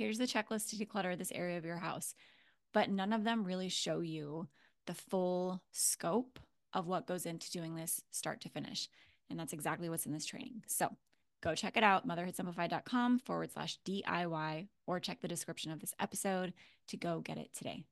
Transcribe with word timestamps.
here's 0.00 0.16
the 0.16 0.24
checklist 0.24 0.70
to 0.70 0.76
declutter 0.76 1.16
this 1.16 1.30
area 1.30 1.58
of 1.58 1.64
your 1.66 1.76
house. 1.76 2.14
But 2.72 2.88
none 2.88 3.12
of 3.12 3.22
them 3.22 3.44
really 3.44 3.68
show 3.68 4.00
you 4.00 4.48
the 4.86 4.94
full 4.94 5.62
scope 5.72 6.38
of 6.72 6.86
what 6.86 7.06
goes 7.06 7.26
into 7.26 7.50
doing 7.50 7.74
this 7.74 8.00
start 8.10 8.40
to 8.40 8.48
finish. 8.48 8.88
And 9.28 9.38
that's 9.38 9.52
exactly 9.52 9.90
what's 9.90 10.06
in 10.06 10.12
this 10.12 10.24
training. 10.24 10.62
So 10.66 10.88
go 11.42 11.54
check 11.54 11.76
it 11.76 11.84
out, 11.84 12.08
motherhoodsimplified.com 12.08 13.18
forward 13.18 13.52
slash 13.52 13.78
DIY, 13.84 14.68
or 14.86 15.00
check 15.00 15.20
the 15.20 15.28
description 15.28 15.70
of 15.70 15.80
this 15.80 15.92
episode 16.00 16.54
to 16.88 16.96
go 16.96 17.20
get 17.20 17.36
it 17.36 17.50
today. 17.52 17.84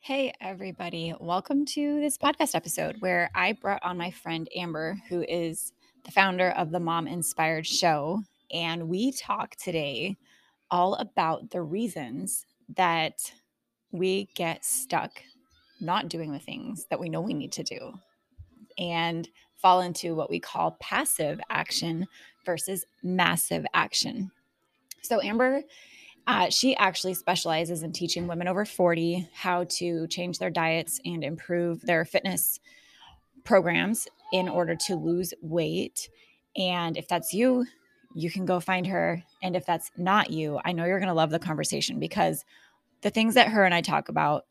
Hey, 0.00 0.32
everybody. 0.40 1.12
Welcome 1.20 1.66
to 1.66 2.00
this 2.00 2.16
podcast 2.16 2.54
episode 2.54 2.96
where 3.00 3.30
I 3.34 3.52
brought 3.52 3.82
on 3.82 3.98
my 3.98 4.10
friend 4.10 4.48
Amber, 4.56 4.96
who 5.10 5.26
is 5.28 5.74
the 6.04 6.10
founder 6.10 6.50
of 6.52 6.70
the 6.70 6.80
Mom 6.80 7.06
Inspired 7.06 7.66
Show. 7.66 8.22
And 8.52 8.88
we 8.88 9.12
talk 9.12 9.56
today 9.56 10.16
all 10.70 10.94
about 10.94 11.50
the 11.50 11.62
reasons 11.62 12.46
that 12.76 13.32
we 13.92 14.28
get 14.34 14.64
stuck 14.64 15.22
not 15.80 16.08
doing 16.08 16.32
the 16.32 16.38
things 16.38 16.86
that 16.90 16.98
we 16.98 17.08
know 17.08 17.20
we 17.20 17.34
need 17.34 17.52
to 17.52 17.62
do 17.62 17.94
and 18.78 19.28
fall 19.56 19.80
into 19.80 20.14
what 20.14 20.30
we 20.30 20.40
call 20.40 20.76
passive 20.80 21.40
action 21.50 22.06
versus 22.44 22.84
massive 23.02 23.64
action. 23.74 24.30
So, 25.02 25.22
Amber, 25.22 25.62
uh, 26.26 26.48
she 26.48 26.74
actually 26.76 27.14
specializes 27.14 27.82
in 27.82 27.92
teaching 27.92 28.26
women 28.26 28.48
over 28.48 28.64
40 28.64 29.28
how 29.34 29.64
to 29.64 30.06
change 30.08 30.38
their 30.38 30.50
diets 30.50 31.00
and 31.04 31.22
improve 31.22 31.82
their 31.82 32.04
fitness 32.04 32.60
programs 33.44 34.08
in 34.32 34.48
order 34.48 34.74
to 34.74 34.96
lose 34.96 35.34
weight. 35.42 36.08
And 36.56 36.96
if 36.96 37.06
that's 37.08 37.34
you, 37.34 37.66
you 38.14 38.30
can 38.30 38.46
go 38.46 38.60
find 38.60 38.86
her. 38.86 39.22
And 39.42 39.56
if 39.56 39.66
that's 39.66 39.90
not 39.96 40.30
you, 40.30 40.60
I 40.64 40.72
know 40.72 40.84
you're 40.84 41.00
going 41.00 41.08
to 41.08 41.14
love 41.14 41.30
the 41.30 41.38
conversation 41.38 41.98
because 41.98 42.44
the 43.02 43.10
things 43.10 43.34
that 43.34 43.48
her 43.48 43.64
and 43.64 43.74
I 43.74 43.80
talk 43.80 44.08
about 44.08 44.44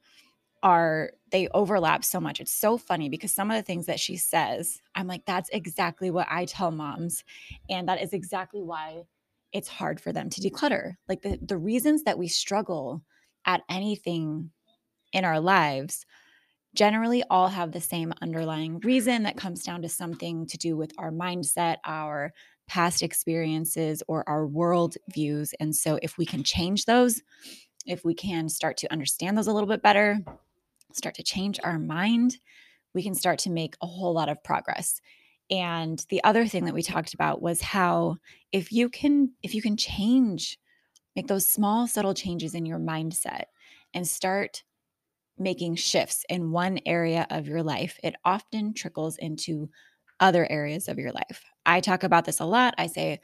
are 0.61 1.11
they 1.31 1.47
overlap 1.49 2.03
so 2.03 2.19
much. 2.19 2.39
It's 2.39 2.53
so 2.53 2.77
funny 2.77 3.09
because 3.09 3.33
some 3.33 3.51
of 3.51 3.57
the 3.57 3.63
things 3.63 3.85
that 3.87 3.99
she 3.99 4.15
says, 4.15 4.81
I'm 4.95 5.07
like, 5.07 5.25
that's 5.25 5.49
exactly 5.49 6.11
what 6.11 6.27
I 6.29 6.45
tell 6.45 6.71
moms. 6.71 7.23
And 7.69 7.87
that 7.89 8.01
is 8.01 8.13
exactly 8.13 8.61
why 8.61 9.03
it's 9.51 9.67
hard 9.67 9.99
for 9.99 10.11
them 10.11 10.29
to 10.29 10.41
declutter. 10.41 10.95
Like 11.07 11.21
the, 11.21 11.39
the 11.41 11.57
reasons 11.57 12.03
that 12.03 12.17
we 12.17 12.27
struggle 12.27 13.03
at 13.45 13.61
anything 13.69 14.51
in 15.11 15.25
our 15.25 15.39
lives 15.39 16.05
generally 16.75 17.23
all 17.29 17.49
have 17.49 17.71
the 17.71 17.81
same 17.81 18.13
underlying 18.21 18.79
reason 18.79 19.23
that 19.23 19.37
comes 19.37 19.63
down 19.63 19.81
to 19.81 19.89
something 19.89 20.47
to 20.47 20.57
do 20.57 20.75
with 20.75 20.91
our 20.97 21.11
mindset, 21.11 21.77
our 21.85 22.33
past 22.67 23.03
experiences, 23.03 24.01
or 24.07 24.27
our 24.27 24.47
world 24.47 24.95
views. 25.13 25.53
And 25.59 25.75
so, 25.75 25.99
if 26.01 26.17
we 26.17 26.25
can 26.25 26.43
change 26.43 26.85
those, 26.85 27.21
if 27.85 28.05
we 28.05 28.13
can 28.13 28.49
start 28.49 28.77
to 28.77 28.91
understand 28.91 29.37
those 29.37 29.47
a 29.47 29.53
little 29.53 29.69
bit 29.69 29.81
better, 29.81 30.19
start 30.91 31.15
to 31.15 31.23
change 31.23 31.59
our 31.63 31.79
mind, 31.79 32.37
we 32.93 33.03
can 33.03 33.15
start 33.15 33.39
to 33.39 33.49
make 33.49 33.75
a 33.81 33.87
whole 33.87 34.13
lot 34.13 34.29
of 34.29 34.43
progress. 34.43 35.01
And 35.49 36.03
the 36.09 36.23
other 36.23 36.47
thing 36.47 36.65
that 36.65 36.73
we 36.73 36.83
talked 36.83 37.13
about 37.13 37.41
was 37.41 37.61
how 37.61 38.17
if 38.51 38.71
you 38.71 38.89
can 38.89 39.31
if 39.43 39.53
you 39.53 39.61
can 39.61 39.77
change 39.77 40.57
make 41.15 41.27
those 41.27 41.47
small 41.47 41.87
subtle 41.87 42.13
changes 42.13 42.55
in 42.55 42.65
your 42.65 42.79
mindset 42.79 43.43
and 43.93 44.07
start 44.07 44.63
making 45.37 45.75
shifts 45.75 46.25
in 46.29 46.51
one 46.51 46.79
area 46.85 47.27
of 47.29 47.47
your 47.47 47.63
life, 47.63 47.99
it 48.03 48.15
often 48.23 48.73
trickles 48.73 49.17
into 49.17 49.69
other 50.19 50.49
areas 50.49 50.87
of 50.87 50.97
your 50.97 51.11
life. 51.11 51.52
I 51.65 51.79
talk 51.79 52.03
about 52.03 52.25
this 52.25 52.39
a 52.39 52.45
lot. 52.45 52.75
I 52.77 52.87
say, 52.87 53.19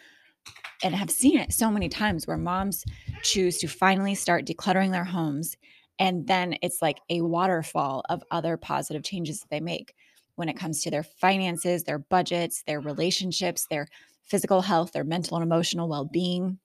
and 0.83 0.95
have 0.95 1.12
seen 1.12 1.38
it 1.38 1.53
so 1.53 1.69
many 1.69 1.89
times 1.89 2.25
where 2.25 2.38
moms 2.38 2.86
choose 3.21 3.57
to 3.59 3.68
finally 3.68 4.15
start 4.15 4.45
decluttering 4.45 4.91
their 4.91 5.03
homes. 5.03 5.57
And 6.00 6.25
then 6.27 6.56
it's 6.62 6.81
like 6.81 7.00
a 7.09 7.21
waterfall 7.21 8.03
of 8.09 8.24
other 8.31 8.56
positive 8.56 9.03
changes 9.03 9.41
that 9.41 9.50
they 9.50 9.59
make 9.59 9.94
when 10.36 10.47
it 10.47 10.57
comes 10.57 10.81
to 10.81 10.91
their 10.91 11.03
finances, 11.03 11.83
their 11.83 12.00
budgets, 12.00 12.63
their 12.65 12.80
relationships, 12.80 13.68
their 13.69 13.88
physical 14.24 14.62
health, 14.62 14.94
their 14.94 15.03
mental 15.03 15.35
and 15.35 15.44
emotional 15.44 15.89
well 15.89 16.06
being. 16.06 16.59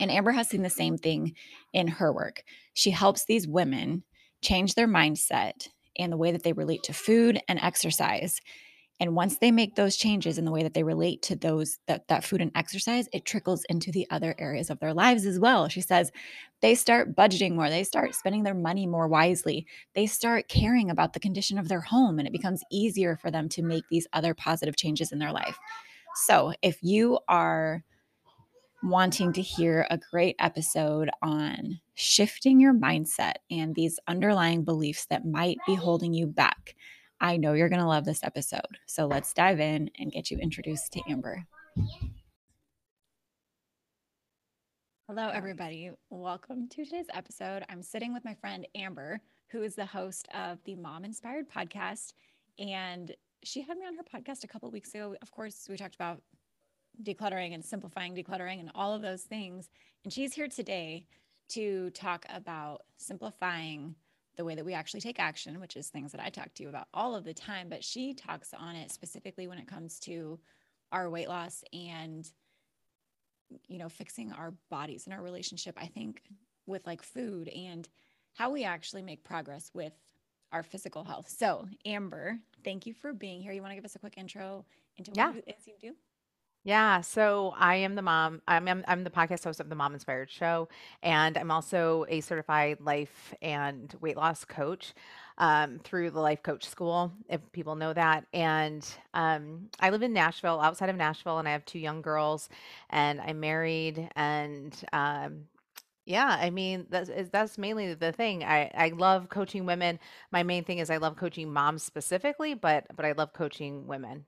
And 0.00 0.10
Amber 0.10 0.32
has 0.32 0.48
seen 0.48 0.62
the 0.62 0.70
same 0.70 0.96
thing 0.96 1.34
in 1.74 1.88
her 1.88 2.12
work. 2.12 2.42
She 2.74 2.90
helps 2.90 3.24
these 3.24 3.46
women 3.46 4.02
change 4.40 4.74
their 4.74 4.88
mindset 4.88 5.68
and 5.98 6.12
the 6.12 6.16
way 6.16 6.32
that 6.32 6.42
they 6.42 6.52
relate 6.52 6.82
to 6.84 6.92
food 6.92 7.40
and 7.48 7.58
exercise 7.60 8.40
and 8.98 9.14
once 9.14 9.38
they 9.38 9.50
make 9.50 9.74
those 9.74 9.96
changes 9.96 10.38
in 10.38 10.46
the 10.46 10.50
way 10.50 10.62
that 10.62 10.72
they 10.72 10.82
relate 10.82 11.20
to 11.22 11.36
those 11.36 11.78
that, 11.86 12.08
that 12.08 12.24
food 12.24 12.40
and 12.40 12.50
exercise, 12.54 13.08
it 13.12 13.26
trickles 13.26 13.64
into 13.68 13.92
the 13.92 14.06
other 14.10 14.34
areas 14.38 14.70
of 14.70 14.80
their 14.80 14.94
lives 14.94 15.26
as 15.26 15.38
well. 15.38 15.68
She 15.68 15.82
says 15.82 16.10
they 16.62 16.74
start 16.74 17.14
budgeting 17.14 17.54
more, 17.54 17.68
they 17.68 17.84
start 17.84 18.14
spending 18.14 18.42
their 18.42 18.54
money 18.54 18.86
more 18.86 19.06
wisely, 19.06 19.66
they 19.94 20.06
start 20.06 20.48
caring 20.48 20.90
about 20.90 21.12
the 21.12 21.20
condition 21.20 21.58
of 21.58 21.68
their 21.68 21.82
home, 21.82 22.18
and 22.18 22.26
it 22.26 22.32
becomes 22.32 22.62
easier 22.72 23.16
for 23.16 23.30
them 23.30 23.48
to 23.50 23.62
make 23.62 23.84
these 23.90 24.06
other 24.14 24.32
positive 24.32 24.76
changes 24.76 25.12
in 25.12 25.18
their 25.18 25.32
life. 25.32 25.58
So 26.14 26.54
if 26.62 26.78
you 26.82 27.18
are 27.28 27.84
wanting 28.82 29.32
to 29.34 29.42
hear 29.42 29.86
a 29.90 29.98
great 29.98 30.36
episode 30.38 31.10
on 31.22 31.80
shifting 31.94 32.60
your 32.60 32.72
mindset 32.72 33.34
and 33.50 33.74
these 33.74 33.98
underlying 34.06 34.64
beliefs 34.64 35.06
that 35.06 35.26
might 35.26 35.58
be 35.66 35.74
holding 35.74 36.14
you 36.14 36.26
back, 36.26 36.74
I 37.20 37.38
know 37.38 37.54
you're 37.54 37.70
going 37.70 37.80
to 37.80 37.86
love 37.86 38.04
this 38.04 38.22
episode. 38.22 38.78
So 38.86 39.06
let's 39.06 39.32
dive 39.32 39.58
in 39.58 39.90
and 39.98 40.12
get 40.12 40.30
you 40.30 40.38
introduced 40.38 40.92
to 40.92 41.00
Amber. 41.08 41.46
Hello, 45.08 45.30
everybody. 45.32 45.90
Welcome 46.10 46.68
to 46.68 46.84
today's 46.84 47.06
episode. 47.14 47.64
I'm 47.70 47.82
sitting 47.82 48.12
with 48.12 48.24
my 48.24 48.34
friend 48.34 48.66
Amber, 48.74 49.20
who 49.50 49.62
is 49.62 49.74
the 49.74 49.86
host 49.86 50.28
of 50.34 50.58
the 50.64 50.74
Mom 50.74 51.04
Inspired 51.04 51.46
podcast. 51.48 52.12
And 52.58 53.14
she 53.42 53.62
had 53.62 53.78
me 53.78 53.86
on 53.86 53.94
her 53.94 54.02
podcast 54.02 54.44
a 54.44 54.48
couple 54.48 54.70
weeks 54.70 54.94
ago. 54.94 55.16
Of 55.22 55.30
course, 55.30 55.68
we 55.70 55.76
talked 55.76 55.94
about 55.94 56.20
decluttering 57.02 57.54
and 57.54 57.64
simplifying 57.64 58.14
decluttering 58.14 58.60
and 58.60 58.70
all 58.74 58.92
of 58.92 59.00
those 59.00 59.22
things. 59.22 59.70
And 60.04 60.12
she's 60.12 60.34
here 60.34 60.48
today 60.48 61.06
to 61.50 61.90
talk 61.90 62.26
about 62.28 62.82
simplifying 62.98 63.94
the 64.36 64.44
way 64.44 64.54
that 64.54 64.64
we 64.64 64.74
actually 64.74 65.00
take 65.00 65.18
action, 65.18 65.60
which 65.60 65.76
is 65.76 65.88
things 65.88 66.12
that 66.12 66.20
I 66.20 66.28
talk 66.28 66.52
to 66.54 66.62
you 66.62 66.68
about 66.68 66.88
all 66.92 67.14
of 67.14 67.24
the 67.24 67.34
time, 67.34 67.68
but 67.68 67.82
she 67.82 68.14
talks 68.14 68.52
on 68.52 68.76
it 68.76 68.90
specifically 68.90 69.46
when 69.46 69.58
it 69.58 69.66
comes 69.66 69.98
to 70.00 70.38
our 70.92 71.10
weight 71.10 71.28
loss 71.28 71.64
and 71.72 72.30
you 73.68 73.78
know 73.78 73.88
fixing 73.88 74.32
our 74.32 74.54
bodies 74.70 75.06
and 75.06 75.14
our 75.14 75.22
relationship 75.22 75.76
i 75.80 75.86
think 75.86 76.22
with 76.66 76.84
like 76.86 77.02
food 77.02 77.48
and 77.48 77.88
how 78.34 78.50
we 78.50 78.64
actually 78.64 79.02
make 79.02 79.24
progress 79.24 79.70
with 79.72 79.94
our 80.52 80.62
physical 80.62 81.04
health. 81.04 81.28
So 81.28 81.66
amber 81.84 82.38
thank 82.64 82.86
you 82.86 82.94
for 82.94 83.12
being 83.12 83.42
here. 83.42 83.52
You 83.52 83.62
want 83.62 83.72
to 83.72 83.76
give 83.76 83.84
us 83.84 83.94
a 83.94 83.98
quick 83.98 84.14
intro 84.16 84.64
into 84.96 85.10
what 85.12 85.16
yeah. 85.16 85.32
it 85.46 85.56
is 85.58 85.66
you 85.66 85.74
do 85.80 85.94
yeah, 86.66 87.00
so 87.00 87.54
I 87.56 87.76
am 87.76 87.94
the 87.94 88.02
mom. 88.02 88.42
I'm, 88.48 88.66
I'm 88.66 88.84
I'm 88.88 89.04
the 89.04 89.10
podcast 89.10 89.44
host 89.44 89.60
of 89.60 89.68
the 89.68 89.76
Mom 89.76 89.94
Inspired 89.94 90.28
Show, 90.28 90.68
and 91.00 91.38
I'm 91.38 91.52
also 91.52 92.06
a 92.08 92.20
certified 92.20 92.80
life 92.80 93.32
and 93.40 93.94
weight 94.00 94.16
loss 94.16 94.44
coach 94.44 94.92
um, 95.38 95.78
through 95.84 96.10
the 96.10 96.18
Life 96.18 96.42
Coach 96.42 96.64
School, 96.66 97.12
if 97.28 97.40
people 97.52 97.76
know 97.76 97.92
that. 97.92 98.26
And 98.34 98.84
um, 99.14 99.70
I 99.78 99.90
live 99.90 100.02
in 100.02 100.12
Nashville, 100.12 100.60
outside 100.60 100.88
of 100.88 100.96
Nashville, 100.96 101.38
and 101.38 101.46
I 101.46 101.52
have 101.52 101.64
two 101.66 101.78
young 101.78 102.02
girls, 102.02 102.48
and 102.90 103.20
I'm 103.20 103.38
married, 103.38 104.10
and 104.16 104.76
um, 104.92 105.44
yeah, 106.06 106.36
I 106.40 106.50
mean 106.50 106.86
that's 106.90 107.10
that's 107.30 107.58
mainly 107.58 107.94
the 107.94 108.12
thing. 108.12 108.44
I 108.44 108.72
I 108.74 108.88
love 108.90 109.28
coaching 109.28 109.66
women. 109.66 110.00
My 110.32 110.42
main 110.42 110.64
thing 110.64 110.78
is 110.78 110.90
I 110.90 110.98
love 110.98 111.16
coaching 111.16 111.52
moms 111.52 111.84
specifically, 111.84 112.54
but 112.54 112.86
but 112.96 113.04
I 113.06 113.12
love 113.12 113.32
coaching 113.32 113.86
women. 113.86 114.26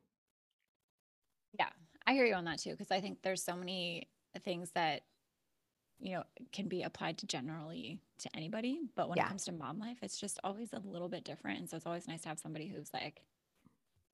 I 2.09 2.15
hear 2.15 2.25
you 2.25 2.35
on 2.35 2.47
that 2.47 2.59
too, 2.59 2.71
because 2.71 2.91
I 2.91 3.03
think 3.03 3.21
there's 3.21 3.43
so 3.43 3.55
many 3.55 4.09
things 4.43 4.71
that 4.75 5.03
you 6.01 6.13
know 6.13 6.23
can 6.53 6.67
be 6.67 6.83
applied 6.83 7.19
to 7.19 7.27
generally 7.27 8.01
to 8.21 8.31
anybody, 8.35 8.81
but 8.97 9.11
when 9.11 9.19
yeah. 9.19 9.27
it 9.27 9.29
comes 9.29 9.45
to 9.45 9.53
mom 9.53 9.79
life, 9.79 9.99
it's 10.01 10.19
just 10.19 10.41
always 10.43 10.73
a 10.73 10.81
little 10.85 11.11
bit 11.11 11.23
different. 11.23 11.59
And 11.61 11.69
so 11.69 11.77
it's 11.77 11.85
always 11.85 12.09
nice 12.09 12.23
to 12.23 12.31
have 12.31 12.39
somebody 12.39 12.67
who's 12.67 12.89
like, 12.95 13.21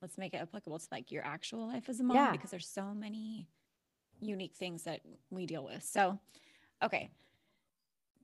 let's 0.03 0.19
make 0.19 0.35
it 0.35 0.39
applicable 0.39 0.81
to 0.81 0.87
like 0.91 1.13
your 1.13 1.25
actual 1.25 1.69
life 1.69 1.89
as 1.89 2.01
a 2.01 2.03
mom, 2.03 2.17
yeah. 2.17 2.33
because 2.33 2.51
there's 2.51 2.67
so 2.67 2.93
many 2.93 3.49
unique 4.21 4.55
things 4.57 4.83
that 4.83 5.01
we 5.31 5.47
deal 5.47 5.65
with. 5.65 5.85
So, 5.85 6.19
okay. 6.83 7.11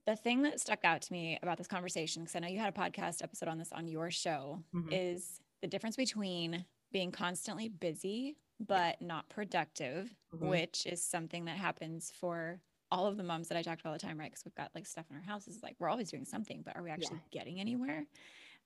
The 0.05 0.17
thing 0.17 0.41
that 0.41 0.59
stuck 0.59 0.83
out 0.83 1.01
to 1.03 1.13
me 1.13 1.39
about 1.41 1.57
this 1.57 1.67
conversation, 1.67 2.23
because 2.23 2.35
I 2.35 2.39
know 2.39 2.49
you 2.49 2.59
had 2.59 2.75
a 2.75 2.77
podcast 2.77 3.23
episode 3.23 3.47
on 3.47 3.57
this 3.57 3.71
on 3.71 3.87
your 3.87 4.11
show, 4.11 4.63
mm-hmm. 4.75 4.91
is 4.91 5.39
the 5.61 5.67
difference 5.67 5.95
between 5.95 6.65
being 6.91 7.11
constantly 7.11 7.69
busy 7.69 8.35
but 8.67 9.01
not 9.01 9.29
productive, 9.29 10.13
mm-hmm. 10.35 10.47
which 10.47 10.85
is 10.85 11.03
something 11.03 11.45
that 11.45 11.57
happens 11.57 12.11
for 12.19 12.59
all 12.91 13.07
of 13.07 13.17
the 13.17 13.23
moms 13.23 13.47
that 13.47 13.57
I 13.57 13.61
talk 13.61 13.79
to 13.81 13.87
all 13.87 13.93
the 13.93 13.99
time, 13.99 14.19
right? 14.19 14.29
Because 14.29 14.43
we've 14.45 14.55
got 14.55 14.71
like 14.75 14.85
stuff 14.85 15.05
in 15.09 15.15
our 15.15 15.21
houses, 15.21 15.59
like 15.63 15.75
we're 15.79 15.89
always 15.89 16.11
doing 16.11 16.25
something, 16.25 16.61
but 16.63 16.75
are 16.75 16.83
we 16.83 16.89
actually 16.89 17.21
yeah. 17.31 17.39
getting 17.39 17.59
anywhere? 17.59 18.05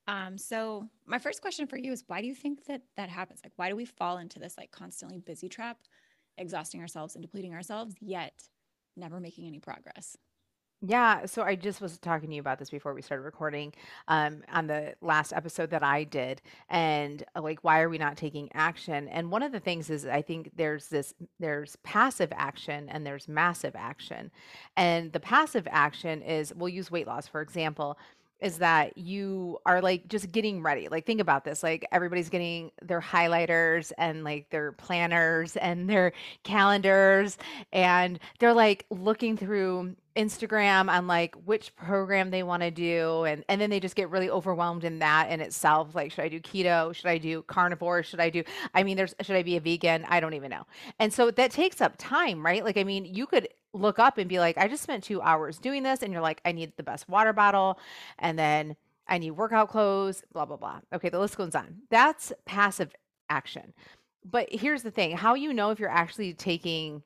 Um, 0.07 0.37
so 0.37 0.87
my 1.05 1.17
first 1.17 1.41
question 1.41 1.67
for 1.67 1.77
you 1.77 1.91
is 1.91 2.03
why 2.07 2.21
do 2.21 2.27
you 2.27 2.35
think 2.35 2.65
that 2.65 2.81
that 2.97 3.09
happens? 3.09 3.41
Like, 3.43 3.53
why 3.55 3.69
do 3.69 3.75
we 3.75 3.85
fall 3.85 4.17
into 4.17 4.39
this 4.39 4.55
like 4.57 4.71
constantly 4.71 5.19
busy 5.19 5.49
trap, 5.49 5.77
exhausting 6.37 6.81
ourselves 6.81 7.15
and 7.15 7.21
depleting 7.21 7.53
ourselves, 7.53 7.95
yet 8.01 8.43
never 8.95 9.19
making 9.19 9.47
any 9.47 9.59
progress? 9.59 10.17
Yeah, 10.81 11.25
so 11.25 11.41
I 11.41 11.55
just 11.55 11.81
was 11.81 11.97
talking 11.97 12.29
to 12.29 12.35
you 12.35 12.41
about 12.41 12.59
this 12.59 12.69
before 12.69 12.93
we 12.93 13.01
started 13.01 13.23
recording 13.23 13.73
um, 14.07 14.43
on 14.51 14.67
the 14.67 14.93
last 15.01 15.33
episode 15.33 15.71
that 15.71 15.81
I 15.81 16.03
did, 16.03 16.41
and 16.69 17.23
uh, 17.35 17.41
like, 17.41 17.63
why 17.63 17.79
are 17.81 17.89
we 17.89 17.97
not 17.97 18.17
taking 18.17 18.49
action? 18.53 19.07
And 19.07 19.31
one 19.31 19.41
of 19.41 19.51
the 19.51 19.59
things 19.59 19.89
is, 19.89 20.05
I 20.05 20.21
think 20.21 20.51
there's 20.55 20.87
this 20.87 21.13
there's 21.39 21.75
passive 21.77 22.31
action 22.35 22.87
and 22.89 23.05
there's 23.05 23.27
massive 23.27 23.75
action, 23.75 24.29
and 24.77 25.11
the 25.11 25.19
passive 25.19 25.67
action 25.71 26.21
is 26.21 26.53
we'll 26.53 26.69
use 26.69 26.91
weight 26.91 27.07
loss 27.07 27.27
for 27.27 27.41
example 27.41 27.97
is 28.39 28.57
that 28.59 28.97
you 28.97 29.57
are 29.65 29.81
like 29.81 30.07
just 30.07 30.31
getting 30.31 30.61
ready. 30.61 30.87
Like 30.87 31.05
think 31.05 31.21
about 31.21 31.45
this. 31.45 31.63
Like 31.63 31.85
everybody's 31.91 32.29
getting 32.29 32.71
their 32.81 33.01
highlighters 33.01 33.91
and 33.97 34.23
like 34.23 34.49
their 34.49 34.73
planners 34.73 35.55
and 35.55 35.89
their 35.89 36.13
calendars 36.43 37.37
and 37.71 38.19
they're 38.39 38.53
like 38.53 38.85
looking 38.89 39.37
through 39.37 39.95
Instagram 40.15 40.89
on 40.89 41.07
like 41.07 41.35
which 41.45 41.75
program 41.75 42.31
they 42.31 42.41
want 42.41 42.63
to 42.63 42.71
do 42.71 43.25
and 43.25 43.43
and 43.49 43.59
then 43.59 43.69
they 43.69 43.81
just 43.81 43.95
get 43.95 44.09
really 44.09 44.29
overwhelmed 44.29 44.85
in 44.85 44.99
that 44.99 45.29
in 45.29 45.41
itself 45.41 45.93
like 45.93 46.11
should 46.11 46.23
I 46.23 46.29
do 46.29 46.39
keto 46.39 46.95
should 46.95 47.07
I 47.07 47.17
do 47.17 47.41
carnivore 47.43 48.01
should 48.01 48.21
I 48.21 48.29
do 48.29 48.43
I 48.73 48.83
mean 48.83 48.95
there's 48.95 49.13
should 49.21 49.35
I 49.35 49.43
be 49.43 49.57
a 49.57 49.59
vegan 49.59 50.05
I 50.07 50.21
don't 50.21 50.33
even 50.33 50.51
know 50.51 50.65
and 50.99 51.11
so 51.11 51.31
that 51.31 51.51
takes 51.51 51.81
up 51.81 51.95
time 51.97 52.45
right 52.45 52.63
like 52.63 52.77
I 52.77 52.85
mean 52.85 53.03
you 53.03 53.25
could 53.25 53.49
look 53.75 53.99
up 53.99 54.17
and 54.17 54.29
be 54.29 54.39
like 54.39 54.57
I 54.57 54.67
just 54.67 54.83
spent 54.83 55.03
2 55.03 55.21
hours 55.21 55.57
doing 55.59 55.83
this 55.83 56.01
and 56.01 56.11
you're 56.13 56.21
like 56.21 56.41
I 56.45 56.51
need 56.51 56.73
the 56.77 56.83
best 56.83 57.07
water 57.09 57.33
bottle 57.33 57.79
and 58.17 58.39
then 58.39 58.75
I 59.07 59.17
need 59.17 59.31
workout 59.31 59.69
clothes 59.69 60.23
blah 60.33 60.45
blah 60.45 60.57
blah. 60.57 60.79
Okay 60.93 61.09
the 61.09 61.19
list 61.19 61.37
goes 61.37 61.55
on. 61.55 61.81
That's 61.89 62.33
passive 62.45 62.95
action. 63.29 63.73
But 64.23 64.47
here's 64.51 64.83
the 64.83 64.91
thing 64.91 65.17
how 65.17 65.35
you 65.35 65.53
know 65.53 65.71
if 65.71 65.79
you're 65.79 65.89
actually 65.89 66.33
taking 66.33 67.03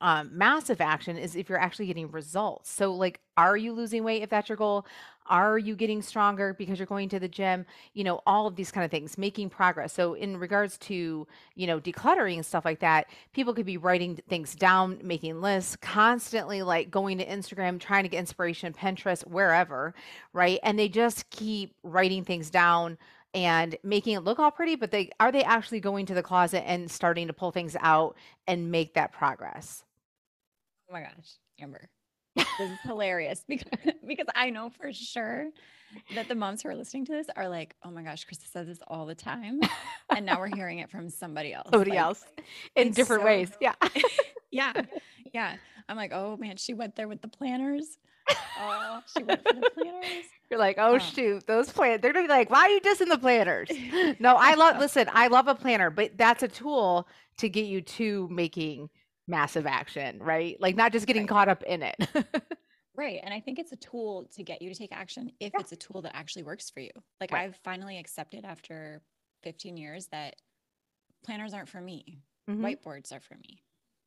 um, 0.00 0.30
massive 0.32 0.80
action 0.80 1.16
is 1.16 1.36
if 1.36 1.48
you're 1.48 1.58
actually 1.58 1.86
getting 1.86 2.10
results. 2.10 2.70
So, 2.70 2.92
like, 2.92 3.20
are 3.36 3.56
you 3.56 3.72
losing 3.72 4.04
weight 4.04 4.22
if 4.22 4.30
that's 4.30 4.48
your 4.48 4.56
goal? 4.56 4.86
Are 5.28 5.58
you 5.58 5.74
getting 5.74 6.02
stronger 6.02 6.54
because 6.54 6.78
you're 6.78 6.86
going 6.86 7.08
to 7.08 7.18
the 7.18 7.28
gym? 7.28 7.66
You 7.94 8.04
know, 8.04 8.20
all 8.26 8.46
of 8.46 8.56
these 8.56 8.70
kind 8.70 8.84
of 8.84 8.90
things, 8.90 9.18
making 9.18 9.50
progress. 9.50 9.92
So, 9.92 10.14
in 10.14 10.36
regards 10.36 10.76
to, 10.78 11.26
you 11.54 11.66
know, 11.66 11.80
decluttering 11.80 12.36
and 12.36 12.46
stuff 12.46 12.64
like 12.64 12.80
that, 12.80 13.06
people 13.32 13.54
could 13.54 13.66
be 13.66 13.78
writing 13.78 14.20
things 14.28 14.54
down, 14.54 14.98
making 15.02 15.40
lists, 15.40 15.76
constantly 15.76 16.62
like 16.62 16.90
going 16.90 17.18
to 17.18 17.26
Instagram, 17.26 17.80
trying 17.80 18.04
to 18.04 18.08
get 18.10 18.18
inspiration, 18.18 18.72
Pinterest, 18.72 19.26
wherever, 19.26 19.94
right? 20.32 20.60
And 20.62 20.78
they 20.78 20.88
just 20.88 21.28
keep 21.30 21.74
writing 21.82 22.24
things 22.24 22.50
down 22.50 22.98
and 23.34 23.76
making 23.82 24.14
it 24.14 24.20
look 24.20 24.38
all 24.38 24.50
pretty, 24.50 24.76
but 24.76 24.90
they 24.90 25.10
are 25.20 25.32
they 25.32 25.44
actually 25.44 25.80
going 25.80 26.06
to 26.06 26.14
the 26.14 26.22
closet 26.22 26.68
and 26.68 26.90
starting 26.90 27.26
to 27.26 27.32
pull 27.32 27.52
things 27.52 27.76
out 27.80 28.16
and 28.46 28.70
make 28.70 28.94
that 28.94 29.12
progress? 29.12 29.85
Oh 30.88 30.92
my 30.92 31.00
gosh, 31.00 31.38
Amber. 31.60 31.88
This 32.36 32.46
is 32.60 32.78
hilarious 32.84 33.44
because 33.48 33.64
because 34.06 34.26
I 34.34 34.50
know 34.50 34.70
for 34.70 34.92
sure 34.92 35.48
that 36.14 36.28
the 36.28 36.34
moms 36.34 36.62
who 36.62 36.68
are 36.68 36.74
listening 36.74 37.04
to 37.06 37.12
this 37.12 37.26
are 37.34 37.48
like, 37.48 37.74
oh 37.84 37.90
my 37.90 38.02
gosh, 38.02 38.26
Krista 38.26 38.50
says 38.50 38.66
this 38.66 38.78
all 38.86 39.06
the 39.06 39.14
time. 39.14 39.60
And 40.14 40.24
now 40.24 40.38
we're 40.38 40.54
hearing 40.54 40.78
it 40.78 40.90
from 40.90 41.08
somebody 41.10 41.52
else. 41.52 41.68
Somebody 41.70 41.90
like, 41.90 42.00
else 42.00 42.24
in 42.74 42.92
different 42.92 43.22
so, 43.22 43.26
ways. 43.26 43.50
Yeah. 43.60 43.74
yeah. 44.50 44.72
Yeah. 45.34 45.56
I'm 45.86 45.96
like, 45.96 46.12
oh 46.14 46.38
man, 46.38 46.56
she 46.56 46.72
went 46.72 46.96
there 46.96 47.08
with 47.08 47.20
the 47.20 47.28
planners. 47.28 47.98
Oh, 48.58 49.00
she 49.14 49.22
went 49.22 49.42
for 49.46 49.54
the 49.54 49.70
planners. 49.70 50.24
You're 50.48 50.58
like, 50.58 50.76
oh, 50.78 50.94
oh. 50.94 50.98
shoot, 50.98 51.46
those 51.46 51.70
planners. 51.70 52.00
They're 52.00 52.14
gonna 52.14 52.26
be 52.26 52.32
like, 52.32 52.48
why 52.48 52.60
are 52.60 52.68
you 52.70 52.80
dissing 52.80 53.08
the 53.08 53.18
planners? 53.18 53.68
No, 54.18 54.36
I 54.36 54.54
love 54.54 54.78
listen, 54.78 55.10
I 55.12 55.26
love 55.26 55.46
a 55.48 55.54
planner, 55.54 55.90
but 55.90 56.16
that's 56.16 56.42
a 56.42 56.48
tool 56.48 57.06
to 57.38 57.50
get 57.50 57.66
you 57.66 57.82
to 57.82 58.28
making 58.30 58.88
massive 59.28 59.66
action, 59.66 60.18
right? 60.20 60.56
Like 60.60 60.76
not 60.76 60.92
just 60.92 61.06
getting 61.06 61.22
right. 61.22 61.28
caught 61.28 61.48
up 61.48 61.62
in 61.64 61.82
it. 61.82 61.96
right. 62.96 63.20
And 63.22 63.32
I 63.32 63.40
think 63.40 63.58
it's 63.58 63.72
a 63.72 63.76
tool 63.76 64.28
to 64.34 64.42
get 64.42 64.62
you 64.62 64.72
to 64.72 64.78
take 64.78 64.92
action 64.92 65.30
if 65.40 65.52
yeah. 65.54 65.60
it's 65.60 65.72
a 65.72 65.76
tool 65.76 66.02
that 66.02 66.14
actually 66.14 66.44
works 66.44 66.70
for 66.70 66.80
you. 66.80 66.90
Like 67.20 67.32
right. 67.32 67.44
I've 67.44 67.56
finally 67.64 67.98
accepted 67.98 68.44
after 68.44 69.02
15 69.42 69.76
years 69.76 70.06
that 70.12 70.36
planners 71.24 71.54
aren't 71.54 71.68
for 71.68 71.80
me. 71.80 72.20
Mm-hmm. 72.48 72.64
Whiteboards 72.64 73.12
are 73.12 73.20
for 73.20 73.34
me. 73.34 73.62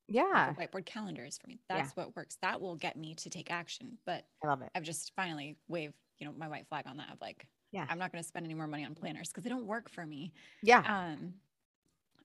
Yeah. 0.07 0.53
Like 0.57 0.71
whiteboard 0.71 0.85
calendars 0.85 1.37
for 1.37 1.47
me. 1.47 1.59
Yeah. 1.69 1.77
That's 1.77 1.95
what 1.95 2.15
works. 2.15 2.37
That 2.41 2.59
will 2.61 2.75
get 2.75 2.97
me 2.97 3.13
to 3.15 3.29
take 3.29 3.51
action. 3.51 3.97
But 4.05 4.25
I 4.43 4.47
love 4.47 4.61
it. 4.61 4.69
I've 4.73 4.83
just 4.83 5.11
finally 5.15 5.57
waved, 5.67 5.93
you 6.19 6.25
know, 6.27 6.33
my 6.35 6.47
white 6.47 6.67
flag 6.67 6.85
on 6.87 6.97
that 6.97 7.11
of 7.11 7.21
like, 7.21 7.45
Yeah. 7.71 7.85
I'm 7.89 7.99
not 7.99 8.11
going 8.11 8.23
to 8.23 8.27
spend 8.27 8.45
any 8.45 8.55
more 8.55 8.67
money 8.67 8.85
on 8.85 8.95
planners 8.95 9.29
because 9.29 9.43
they 9.43 9.49
don't 9.49 9.67
work 9.67 9.89
for 9.89 10.05
me. 10.05 10.33
Yeah. 10.63 10.83
Um, 10.87 11.33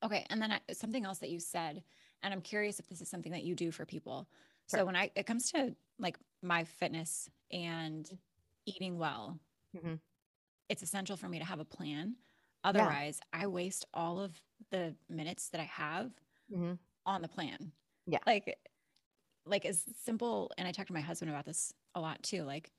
okay. 0.02 0.24
And 0.30 0.40
then 0.40 0.52
I, 0.52 0.60
something 0.72 1.04
else 1.04 1.18
that 1.18 1.30
you 1.30 1.40
said, 1.40 1.82
and 2.24 2.34
I'm 2.34 2.40
curious 2.42 2.80
if 2.80 2.88
this 2.88 3.00
is 3.00 3.08
something 3.08 3.32
that 3.32 3.44
you 3.44 3.54
do 3.54 3.70
for 3.70 3.84
people. 3.86 4.28
Sure. 4.70 4.80
So 4.80 4.84
when 4.86 4.96
I, 4.96 5.10
it 5.14 5.26
comes 5.26 5.52
to 5.52 5.76
like 5.98 6.18
my 6.42 6.64
fitness 6.64 7.30
and 7.52 8.10
eating 8.66 8.98
well, 8.98 9.38
Mhm. 9.76 10.00
it's 10.68 10.82
essential 10.82 11.16
for 11.16 11.28
me 11.28 11.38
to 11.38 11.44
have 11.44 11.60
a 11.60 11.64
plan. 11.64 12.16
Otherwise, 12.64 13.20
I 13.32 13.46
waste 13.46 13.84
all 13.94 14.20
of 14.20 14.42
the 14.70 14.96
minutes 15.08 15.50
that 15.50 15.60
I 15.60 15.64
have 15.64 16.12
Mhm. 16.50 16.78
on 17.06 17.22
the 17.22 17.28
plan. 17.28 17.72
Yeah. 18.06 18.20
Like, 18.26 18.58
like 19.46 19.66
as 19.66 19.84
simple, 19.96 20.50
and 20.56 20.66
I 20.66 20.72
talk 20.72 20.86
to 20.86 20.94
my 20.94 21.00
husband 21.02 21.30
about 21.30 21.44
this 21.44 21.74
a 21.94 22.00
lot 22.00 22.22
too. 22.22 22.44
Like, 22.44 22.72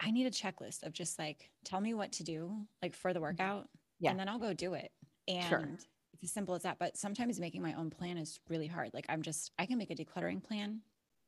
I 0.00 0.10
need 0.10 0.26
a 0.26 0.30
checklist 0.30 0.82
of 0.82 0.92
just 0.92 1.18
like, 1.18 1.50
tell 1.64 1.80
me 1.80 1.94
what 1.94 2.12
to 2.12 2.24
do, 2.24 2.66
like 2.82 2.94
for 2.94 3.12
the 3.12 3.20
workout, 3.20 3.64
Mm-hmm. 3.64 4.04
Yeah. 4.04 4.10
and 4.10 4.20
then 4.20 4.28
I'll 4.28 4.38
go 4.38 4.52
do 4.52 4.74
it. 4.74 4.92
And 5.28 5.44
Sure. 5.48 5.78
It's 6.22 6.30
as 6.30 6.34
simple 6.34 6.54
as 6.54 6.62
that. 6.62 6.78
But 6.78 6.96
sometimes 6.96 7.40
making 7.40 7.62
my 7.62 7.74
own 7.74 7.90
plan 7.90 8.16
is 8.16 8.40
really 8.48 8.68
hard. 8.68 8.90
Like, 8.94 9.06
I'm 9.08 9.22
just, 9.22 9.50
I 9.58 9.66
can 9.66 9.78
make 9.78 9.90
a 9.90 9.96
decluttering 9.96 10.42
plan 10.42 10.80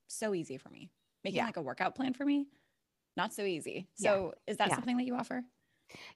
so 0.07 0.35
easy 0.35 0.57
for 0.57 0.71
me. 0.71 0.91
Making 1.25 1.39
Yeah. 1.39 1.47
like 1.47 1.57
a 1.57 1.63
workout 1.63 1.95
plan 1.95 2.15
for 2.15 2.25
me, 2.25 2.47
not 3.17 3.33
so 3.33 3.43
easy. 3.45 3.89
Yeah. 3.99 4.11
So, 4.13 4.35
is 4.47 4.59
that 4.59 4.69
Yeah. 4.69 4.77
something 4.77 4.97
that 4.99 5.05
you 5.07 5.17
offer? 5.17 5.43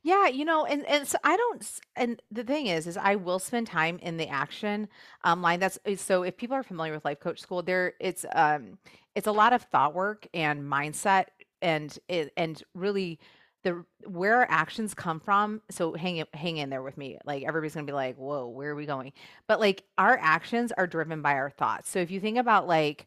Yeah, 0.03 0.29
you 0.29 0.45
know, 0.45 0.65
and 0.65 0.85
and 0.87 1.07
so 1.07 1.19
I 1.25 1.37
don't 1.37 1.81
and 1.97 2.23
the 2.31 2.45
thing 2.45 2.67
is 2.67 2.87
is 2.87 2.97
I 2.97 3.17
will 3.17 3.39
spend 3.39 3.67
time 3.67 3.99
in 4.03 4.17
the 4.17 4.29
action 4.29 4.89
um 5.25 5.43
line. 5.43 5.61
That's 5.61 5.79
so 5.97 6.23
if 6.23 6.37
people 6.37 6.57
are 6.57 6.63
familiar 6.63 6.93
with 6.93 7.05
life 7.05 7.21
coach 7.21 7.41
school, 7.41 7.63
there 7.63 7.95
it's 8.01 8.25
um 8.35 8.79
it's 9.15 9.27
a 9.27 9.33
lot 9.33 9.53
of 9.53 9.63
thought 9.65 9.95
work 9.95 10.27
and 10.35 10.63
mindset 10.63 11.27
and 11.63 11.97
it 12.09 12.33
and 12.37 12.63
really 12.75 13.19
the 13.65 13.85
where 14.07 14.37
our 14.37 14.47
actions 14.51 14.95
come 14.95 15.21
from. 15.21 15.63
So 15.71 15.95
hang 15.95 16.19
in- 16.19 16.27
hang 16.35 16.59
in 16.59 16.71
there 16.71 16.83
with 16.83 16.97
me. 16.99 17.19
Like 17.25 17.45
everybody's 17.45 17.75
gonna 17.75 17.87
be 17.87 17.93
like, 17.93 18.17
whoa, 18.17 18.49
where 18.49 18.71
are 18.71 18.75
we 18.77 18.87
going? 18.87 19.13
But 19.47 19.61
like 19.61 19.85
our 19.99 20.19
actions 20.21 20.73
are 20.73 20.87
driven 20.87 21.23
by 21.23 21.35
our 21.35 21.51
thoughts. 21.51 21.91
So 21.91 21.99
if 22.01 22.11
you 22.11 22.21
think 22.21 22.39
about 22.39 22.67
like 22.69 23.07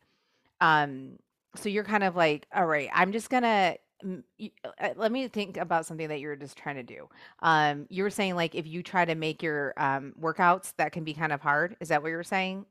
um 0.61 1.17
so 1.55 1.69
you're 1.69 1.83
kind 1.83 2.03
of 2.03 2.15
like 2.15 2.47
all 2.55 2.65
right 2.65 2.89
i'm 2.93 3.11
just 3.11 3.29
gonna 3.29 3.75
uh, 4.03 4.89
let 4.95 5.11
me 5.11 5.27
think 5.27 5.57
about 5.57 5.85
something 5.85 6.07
that 6.07 6.19
you're 6.19 6.35
just 6.35 6.57
trying 6.57 6.75
to 6.75 6.83
do 6.83 7.07
um 7.41 7.85
you 7.89 8.03
were 8.03 8.09
saying 8.09 8.35
like 8.35 8.55
if 8.55 8.65
you 8.65 8.81
try 8.81 9.05
to 9.05 9.15
make 9.15 9.43
your 9.43 9.73
um 9.77 10.13
workouts 10.19 10.73
that 10.77 10.91
can 10.91 11.03
be 11.03 11.13
kind 11.13 11.31
of 11.31 11.41
hard 11.41 11.75
is 11.79 11.89
that 11.89 12.01
what 12.01 12.09
you 12.09 12.15
were 12.15 12.23
saying 12.23 12.65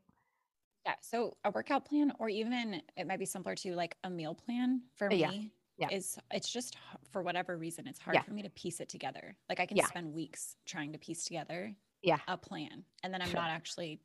Yeah. 0.85 0.95
So 1.01 1.37
a 1.43 1.51
workout 1.51 1.85
plan, 1.85 2.11
or 2.19 2.27
even 2.29 2.81
it 2.97 3.07
might 3.07 3.19
be 3.19 3.25
simpler 3.25 3.55
to 3.55 3.75
like 3.75 3.97
a 4.03 4.09
meal 4.09 4.33
plan 4.33 4.81
for 4.95 5.11
Uh, 5.11 5.15
yeah, 5.15 5.31
me 5.31 5.51
yeah. 5.81 5.97
is 5.97 6.17
it's 6.31 6.51
just 6.51 6.77
for 7.11 7.21
whatever 7.21 7.57
reason, 7.57 7.87
it's 7.87 7.99
hard 7.99 8.15
yeah 8.15 8.21
for 8.21 8.33
me 8.33 8.43
to 8.43 8.49
piece 8.49 8.79
it 8.79 8.89
together. 8.89 9.35
Like 9.49 9.59
I 9.59 9.65
can 9.65 9.77
yeah 9.77 9.85
spend 9.85 10.13
weeks 10.13 10.55
trying 10.65 10.93
to 10.93 10.99
piece 10.99 11.25
together 11.25 11.73
yeah 12.01 12.17
a 12.27 12.37
plan 12.37 12.83
and 13.03 13.13
then 13.13 13.21
I'm 13.21 13.29
sure 13.29 13.39
not 13.39 13.51
actually 13.51 13.99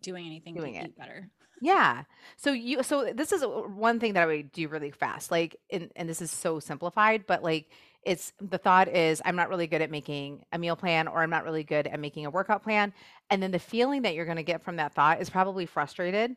doing 0.00 0.26
anything 0.26 0.54
to 0.54 0.60
doing 0.60 0.74
it 0.74 0.86
eat 0.86 0.98
better. 0.98 1.28
Yeah. 1.64 2.02
So 2.38 2.50
you 2.50 2.82
so 2.82 3.12
this 3.14 3.30
is 3.30 3.44
uh, 3.44 3.46
one 3.46 4.00
thing 4.00 4.14
that 4.14 4.24
I 4.24 4.26
would 4.26 4.50
do 4.50 4.66
really 4.66 4.90
fast. 4.90 5.30
Like 5.30 5.54
and 5.70 5.92
and 5.94 6.08
this 6.08 6.20
is 6.20 6.32
so 6.32 6.58
simplified, 6.58 7.24
but 7.24 7.44
like 7.44 7.70
it's 8.02 8.32
the 8.40 8.58
thought 8.58 8.88
is 8.88 9.22
I'm 9.24 9.36
not 9.36 9.48
really 9.48 9.68
good 9.68 9.80
at 9.80 9.88
making 9.88 10.44
a 10.52 10.58
meal 10.58 10.74
plan 10.74 11.06
or 11.06 11.22
I'm 11.22 11.30
not 11.30 11.44
really 11.44 11.62
good 11.62 11.86
at 11.86 12.00
making 12.00 12.26
a 12.26 12.30
workout 12.30 12.64
plan. 12.64 12.92
And 13.30 13.40
then 13.40 13.52
the 13.52 13.60
feeling 13.60 14.02
that 14.02 14.14
you're 14.14 14.24
going 14.24 14.38
to 14.38 14.42
get 14.42 14.62
from 14.62 14.76
that 14.76 14.92
thought 14.92 15.20
is 15.20 15.30
probably 15.30 15.66
frustrated. 15.66 16.34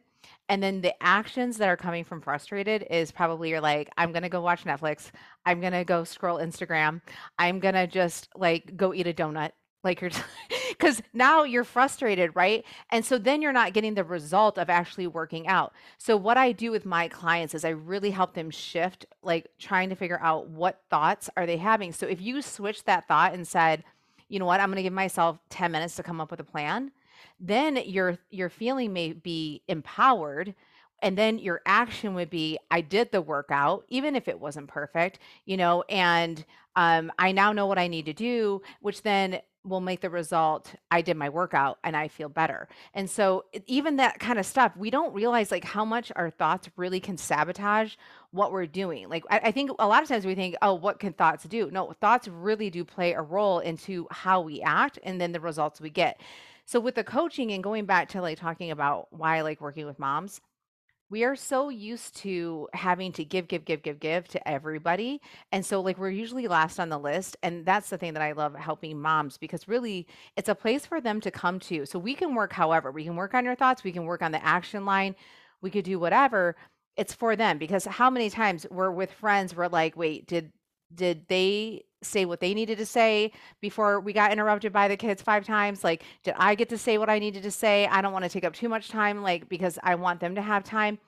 And 0.47 0.61
then 0.61 0.81
the 0.81 0.93
actions 1.01 1.57
that 1.57 1.69
are 1.69 1.77
coming 1.77 2.03
from 2.03 2.21
frustrated 2.21 2.85
is 2.89 3.11
probably 3.11 3.49
you're 3.49 3.61
like, 3.61 3.89
I'm 3.97 4.11
going 4.11 4.23
to 4.23 4.29
go 4.29 4.41
watch 4.41 4.63
Netflix. 4.63 5.11
I'm 5.45 5.59
going 5.59 5.73
to 5.73 5.83
go 5.83 6.03
scroll 6.03 6.37
Instagram. 6.37 7.01
I'm 7.39 7.59
going 7.59 7.73
to 7.73 7.87
just 7.87 8.29
like 8.35 8.77
go 8.77 8.93
eat 8.93 9.07
a 9.07 9.13
donut. 9.13 9.51
Like 9.83 10.01
you're, 10.01 10.11
because 10.69 11.01
now 11.13 11.43
you're 11.43 11.63
frustrated, 11.63 12.35
right? 12.35 12.63
And 12.91 13.05
so 13.05 13.17
then 13.17 13.41
you're 13.41 13.53
not 13.53 13.73
getting 13.73 13.93
the 13.93 14.03
result 14.03 14.57
of 14.57 14.69
actually 14.69 15.07
working 15.07 15.47
out. 15.47 15.73
So 15.97 16.17
what 16.17 16.37
I 16.37 16.51
do 16.51 16.71
with 16.71 16.85
my 16.85 17.07
clients 17.07 17.53
is 17.53 17.65
I 17.65 17.69
really 17.69 18.11
help 18.11 18.33
them 18.33 18.49
shift, 18.49 19.05
like 19.23 19.47
trying 19.59 19.89
to 19.89 19.95
figure 19.95 20.19
out 20.21 20.47
what 20.47 20.81
thoughts 20.89 21.29
are 21.37 21.45
they 21.45 21.57
having. 21.57 21.91
So 21.91 22.07
if 22.07 22.21
you 22.21 22.41
switch 22.41 22.83
that 22.83 23.07
thought 23.07 23.33
and 23.33 23.47
said, 23.47 23.83
you 24.27 24.39
know 24.39 24.45
what, 24.45 24.59
I'm 24.59 24.69
going 24.69 24.77
to 24.77 24.83
give 24.83 24.93
myself 24.93 25.37
10 25.49 25.71
minutes 25.71 25.95
to 25.95 26.03
come 26.03 26.19
up 26.19 26.31
with 26.31 26.39
a 26.39 26.43
plan, 26.43 26.91
then 27.39 27.77
your 27.85 28.17
your 28.29 28.49
feeling 28.49 28.93
may 28.93 29.13
be 29.13 29.61
empowered 29.67 30.53
and 31.01 31.17
then 31.17 31.37
your 31.37 31.61
action 31.65 32.13
would 32.15 32.29
be 32.29 32.57
i 32.71 32.81
did 32.81 33.11
the 33.11 33.21
workout 33.21 33.85
even 33.89 34.15
if 34.15 34.27
it 34.27 34.39
wasn't 34.39 34.67
perfect 34.67 35.19
you 35.45 35.57
know 35.57 35.83
and 35.89 36.45
um, 36.75 37.11
i 37.19 37.31
now 37.31 37.51
know 37.51 37.65
what 37.65 37.77
i 37.77 37.87
need 37.87 38.05
to 38.05 38.13
do 38.13 38.61
which 38.81 39.01
then 39.01 39.39
will 39.63 39.81
make 39.81 39.99
the 39.99 40.09
result 40.09 40.75
i 40.91 41.01
did 41.01 41.17
my 41.17 41.27
workout 41.27 41.79
and 41.83 41.97
i 41.97 42.07
feel 42.07 42.29
better. 42.29 42.67
And 42.93 43.09
so 43.09 43.45
even 43.65 43.97
that 43.97 44.19
kind 44.19 44.39
of 44.39 44.45
stuff 44.45 44.77
we 44.77 44.89
don't 44.89 45.13
realize 45.13 45.51
like 45.51 45.65
how 45.65 45.83
much 45.83 46.11
our 46.15 46.29
thoughts 46.29 46.69
really 46.77 46.99
can 46.99 47.17
sabotage 47.17 47.95
what 48.31 48.51
we're 48.51 48.67
doing 48.67 49.09
like 49.09 49.23
I, 49.29 49.39
I 49.45 49.51
think 49.51 49.71
a 49.79 49.87
lot 49.87 50.03
of 50.03 50.09
times 50.09 50.25
we 50.25 50.35
think 50.35 50.55
oh 50.61 50.75
what 50.75 50.99
can 50.99 51.13
thoughts 51.13 51.45
do? 51.45 51.69
No 51.71 51.93
thoughts 51.99 52.27
really 52.27 52.69
do 52.69 52.85
play 52.85 53.13
a 53.13 53.21
role 53.21 53.59
into 53.59 54.07
how 54.11 54.41
we 54.41 54.61
act 54.61 54.99
and 55.03 55.19
then 55.19 55.31
the 55.31 55.39
results 55.39 55.81
we 55.81 55.89
get 55.89 56.21
so 56.65 56.79
with 56.79 56.95
the 56.95 57.03
coaching 57.03 57.51
and 57.51 57.63
going 57.63 57.85
back 57.85 58.09
to 58.09 58.21
like 58.21 58.39
talking 58.39 58.71
about 58.71 59.07
why 59.11 59.37
I 59.37 59.41
like 59.41 59.61
working 59.61 59.85
with 59.85 59.99
moms, 59.99 60.41
we 61.09 61.23
are 61.23 61.35
so 61.35 61.69
used 61.69 62.15
to 62.17 62.67
having 62.73 63.11
to 63.13 63.23
give, 63.23 63.47
give, 63.47 63.63
give, 63.63 63.83
give, 63.83 63.99
give 63.99 64.27
to 64.29 64.47
everybody. 64.47 65.21
And 65.51 65.63
so, 65.63 65.79
like, 65.81 65.99
we're 65.99 66.09
usually 66.09 66.47
last 66.47 66.79
on 66.79 66.89
the 66.89 66.97
list. 66.97 67.37
And 67.43 67.63
that's 67.65 67.89
the 67.89 67.97
thing 67.97 68.13
that 68.13 68.23
I 68.23 68.31
love 68.31 68.55
helping 68.55 68.99
moms 68.99 69.37
because 69.37 69.67
really 69.67 70.07
it's 70.35 70.49
a 70.49 70.55
place 70.55 70.85
for 70.85 70.99
them 70.99 71.21
to 71.21 71.29
come 71.29 71.59
to. 71.61 71.85
So, 71.85 71.99
we 71.99 72.15
can 72.15 72.33
work 72.33 72.51
however, 72.51 72.91
we 72.91 73.03
can 73.03 73.15
work 73.15 73.35
on 73.35 73.45
your 73.45 73.55
thoughts, 73.55 73.83
we 73.83 73.91
can 73.91 74.05
work 74.05 74.23
on 74.23 74.31
the 74.31 74.43
action 74.43 74.85
line, 74.85 75.15
we 75.61 75.69
could 75.69 75.85
do 75.85 75.99
whatever. 75.99 76.55
It's 76.97 77.13
for 77.13 77.35
them 77.35 77.59
because 77.59 77.85
how 77.85 78.09
many 78.09 78.29
times 78.29 78.65
we're 78.71 78.91
with 78.91 79.11
friends, 79.11 79.55
we're 79.55 79.67
like, 79.67 79.95
wait, 79.95 80.27
did, 80.27 80.51
did 80.93 81.27
they 81.27 81.83
say 82.05 82.25
what 82.25 82.39
they 82.39 82.53
needed 82.53 82.77
to 82.77 82.85
say 82.85 83.31
before 83.61 83.99
we 83.99 84.13
got 84.13 84.31
interrupted 84.31 84.71
by 84.71 84.87
the 84.87 84.97
kids 84.97 85.21
five 85.21 85.45
times 85.45 85.83
like 85.83 86.03
did 86.23 86.33
i 86.37 86.55
get 86.55 86.69
to 86.69 86.77
say 86.77 86.97
what 86.97 87.09
i 87.09 87.19
needed 87.19 87.43
to 87.43 87.51
say? 87.51 87.87
I 87.87 88.01
don't 88.01 88.13
want 88.13 88.23
to 88.23 88.29
take 88.29 88.43
up 88.43 88.53
too 88.53 88.69
much 88.69 88.89
time 88.89 89.21
like 89.21 89.49
because 89.49 89.79
i 89.83 89.95
want 89.95 90.19
them 90.19 90.35
to 90.35 90.41
have 90.41 90.63
time. 90.63 90.99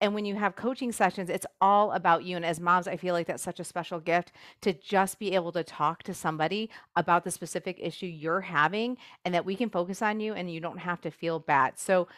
And 0.00 0.14
when 0.14 0.26
you 0.26 0.34
have 0.36 0.56
coaching 0.56 0.92
sessions 0.92 1.30
it's 1.30 1.46
all 1.60 1.92
about 1.92 2.24
you 2.24 2.36
and 2.36 2.44
as 2.44 2.60
moms 2.60 2.86
i 2.86 2.96
feel 2.96 3.14
like 3.14 3.26
that's 3.26 3.42
such 3.42 3.60
a 3.60 3.64
special 3.64 4.00
gift 4.00 4.32
to 4.60 4.72
just 4.72 5.18
be 5.18 5.34
able 5.34 5.52
to 5.52 5.64
talk 5.64 6.02
to 6.04 6.14
somebody 6.14 6.70
about 6.96 7.24
the 7.24 7.30
specific 7.30 7.78
issue 7.80 8.06
you're 8.06 8.42
having 8.42 8.96
and 9.24 9.34
that 9.34 9.46
we 9.46 9.56
can 9.56 9.70
focus 9.70 10.02
on 10.02 10.20
you 10.20 10.34
and 10.34 10.52
you 10.52 10.60
don't 10.60 10.78
have 10.78 11.00
to 11.00 11.10
feel 11.10 11.38
bad. 11.38 11.78
So 11.78 12.08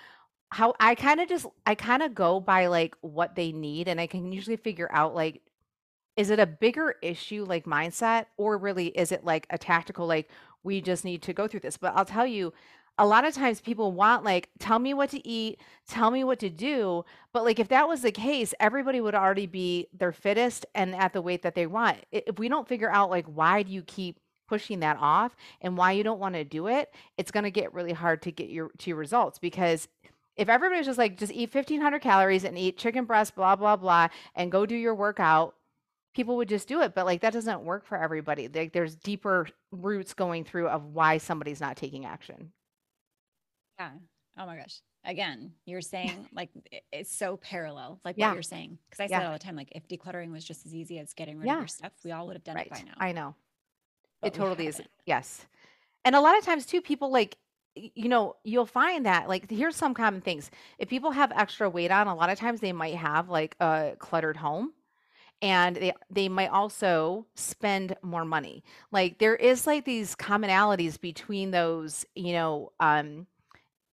how 0.51 0.75
i 0.81 0.95
kind 0.95 1.21
of 1.21 1.29
just 1.29 1.47
i 1.67 1.75
kind 1.75 2.03
of 2.03 2.15
go 2.15 2.41
by 2.41 2.67
like 2.67 2.97
what 3.03 3.35
they 3.35 3.53
need 3.53 3.87
and 3.87 4.01
i 4.01 4.07
can 4.07 4.33
usually 4.33 4.57
figure 4.57 4.89
out 4.93 5.15
like 5.15 5.43
is 6.19 6.31
it 6.31 6.41
a 6.41 6.47
bigger 6.47 6.97
issue 7.01 7.45
like 7.49 7.65
mindset 7.65 8.27
or 8.37 8.59
really 8.59 8.89
is 8.89 9.13
it 9.13 9.25
like 9.25 9.47
a 9.51 9.57
tactical 9.57 10.07
like 10.07 10.29
we 10.65 10.81
just 10.81 11.05
need 11.05 11.23
to 11.23 11.33
go 11.33 11.47
through 11.47 11.61
this? 11.61 11.79
But 11.79 11.95
i'll 11.97 12.05
tell 12.05 12.27
you 12.27 12.53
a 12.99 13.07
lot 13.07 13.25
of 13.25 13.33
times 13.33 13.61
people 13.61 13.93
want 13.93 14.25
like 14.25 14.51
tell 14.59 14.81
me 14.81 14.93
what 14.93 15.11
to 15.11 15.27
eat 15.27 15.61
tell 15.87 16.11
me 16.11 16.25
what 16.25 16.41
to 16.41 16.51
do 16.51 17.05
but 17.33 17.45
like 17.45 17.61
if 17.61 17.69
that 17.69 17.87
was 17.87 18.03
the 18.03 18.11
case 18.11 18.53
everybody 18.59 19.01
would 19.01 19.15
already 19.15 19.47
be 19.47 19.87
their 19.97 20.11
fittest 20.11 20.67
and 20.75 20.95
at 20.97 21.13
the 21.13 21.23
weight 21.23 21.43
that 21.43 21.55
they 21.55 21.67
want. 21.67 21.99
If 22.11 22.39
we 22.39 22.49
don't 22.49 22.69
figure 22.69 22.91
out 22.91 23.11
like 23.11 23.27
why 23.27 23.63
do 23.63 23.73
you 23.73 23.83
keep 23.83 24.19
pushing 24.49 24.81
that 24.81 24.97
off 24.99 25.37
and 25.61 25.77
why 25.77 25.93
you 25.93 26.03
don't 26.03 26.19
want 26.19 26.35
to 26.35 26.43
do 26.43 26.67
it 26.67 26.93
it's 27.17 27.31
going 27.31 27.45
to 27.45 27.51
get 27.51 27.73
really 27.73 27.93
hard 27.93 28.23
to 28.23 28.33
get 28.33 28.49
your 28.49 28.71
to 28.79 28.91
your 28.91 28.97
results 28.97 29.39
because 29.39 29.87
if 30.37 30.49
everybody's 30.49 30.87
just 30.87 30.99
like 30.99 31.17
just 31.17 31.33
eat 31.33 31.55
1500 31.55 32.01
calories 32.01 32.45
and 32.45 32.59
eat 32.59 32.79
chicken 32.79 33.05
breast 33.05 33.37
blah 33.37 33.55
blah 33.55 33.77
blah 33.77 34.09
and 34.35 34.51
go 34.51 34.65
do 34.67 34.75
your 34.75 34.95
workout 34.95 35.55
people 36.15 36.37
would 36.37 36.49
just 36.49 36.67
do 36.69 36.81
it 36.83 36.95
but 36.95 37.07
like 37.07 37.21
that 37.21 37.33
doesn't 37.33 37.63
work 37.63 37.87
for 37.87 37.97
everybody 37.97 38.49
like 38.49 38.73
there's 38.73 38.97
deeper 38.97 39.47
roots 39.73 40.15
going 40.15 40.45
through 40.45 40.69
of 40.69 40.85
why 40.85 41.19
somebody's 41.19 41.61
not 41.61 41.77
taking 41.77 42.05
action 42.07 42.53
Yeah. 43.79 43.91
Oh 44.37 44.47
my 44.47 44.57
gosh. 44.57 44.81
Again, 45.05 45.53
you're 45.65 45.81
saying 45.81 46.27
like 46.33 46.51
it's 46.93 47.15
so 47.15 47.37
parallel, 47.37 48.01
like 48.05 48.17
Yeah. 48.19 48.29
what 48.29 48.35
you're 48.35 48.43
saying. 48.43 48.79
Cause 48.91 49.01
I 49.01 49.07
say 49.07 49.11
Yeah. 49.13 49.23
it 49.23 49.27
all 49.27 49.33
the 49.33 49.39
time. 49.39 49.57
Like 49.57 49.73
if 49.73 49.87
decluttering 49.89 50.31
was 50.33 50.45
just 50.45 50.67
as 50.67 50.75
easy 50.75 50.99
as 50.99 51.13
getting 51.15 51.39
rid 51.39 51.47
Yeah. 51.47 51.55
of 51.55 51.61
your 51.61 51.69
stuff, 51.69 51.93
we 52.05 52.13
all 52.13 52.27
would 52.27 52.37
have 52.37 52.45
done 52.45 52.57
it 52.57 52.61
right 52.61 52.71
by 52.71 52.81
now. 52.83 52.95
i 52.99 53.13
know 53.13 53.35
but 54.21 54.29
it 54.29 54.35
totally 54.35 54.67
is 54.67 54.77
haven't. 54.77 54.91
yes 55.07 55.47
and 56.05 56.17
a 56.17 56.21
lot 56.21 56.37
of 56.37 56.45
times 56.45 56.67
too 56.67 56.81
people 56.81 57.11
like 57.13 57.37
you 57.77 58.09
know 58.09 58.35
you'll 58.43 58.67
find 58.67 59.07
that 59.07 59.29
like 59.29 59.49
here's 59.49 59.77
some 59.77 59.95
common 59.95 60.21
things 60.21 60.51
if 60.79 60.89
people 60.89 61.13
have 61.13 61.31
extra 61.33 61.71
weight 61.71 61.93
on 61.93 62.09
a 62.09 62.15
lot 62.15 62.29
of 62.31 62.37
times 62.39 62.59
they 62.61 62.73
might 62.73 62.97
have 62.97 63.29
like 63.29 63.55
a 63.61 63.93
cluttered 64.01 64.37
home 64.37 64.73
and 65.41 65.77
they 65.77 65.93
they 66.11 66.29
might 66.29 66.49
also 66.49 67.27
spend 67.35 67.97
more 68.03 68.25
money 68.25 68.65
like 68.91 69.19
there 69.19 69.37
is 69.37 69.67
like 69.67 69.85
these 69.85 70.17
commonalities 70.17 71.01
between 71.01 71.51
those 71.51 72.05
you 72.15 72.33
know 72.33 72.73
um 72.81 73.27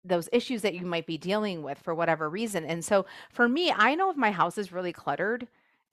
those 0.06 0.30
issues 0.32 0.62
that 0.62 0.75
you 0.75 0.86
might 0.86 1.08
be 1.08 1.18
dealing 1.18 1.64
with 1.64 1.80
for 1.80 1.94
whatever 1.94 2.30
reason. 2.30 2.64
And 2.64 2.86
so 2.86 3.06
for 3.32 3.50
me, 3.50 3.74
I 3.75 3.96
know 3.96 4.12
if 4.12 4.18
my 4.18 4.32
house 4.32 4.58
is 4.58 4.72
really 4.72 4.94
cluttered, 4.94 5.48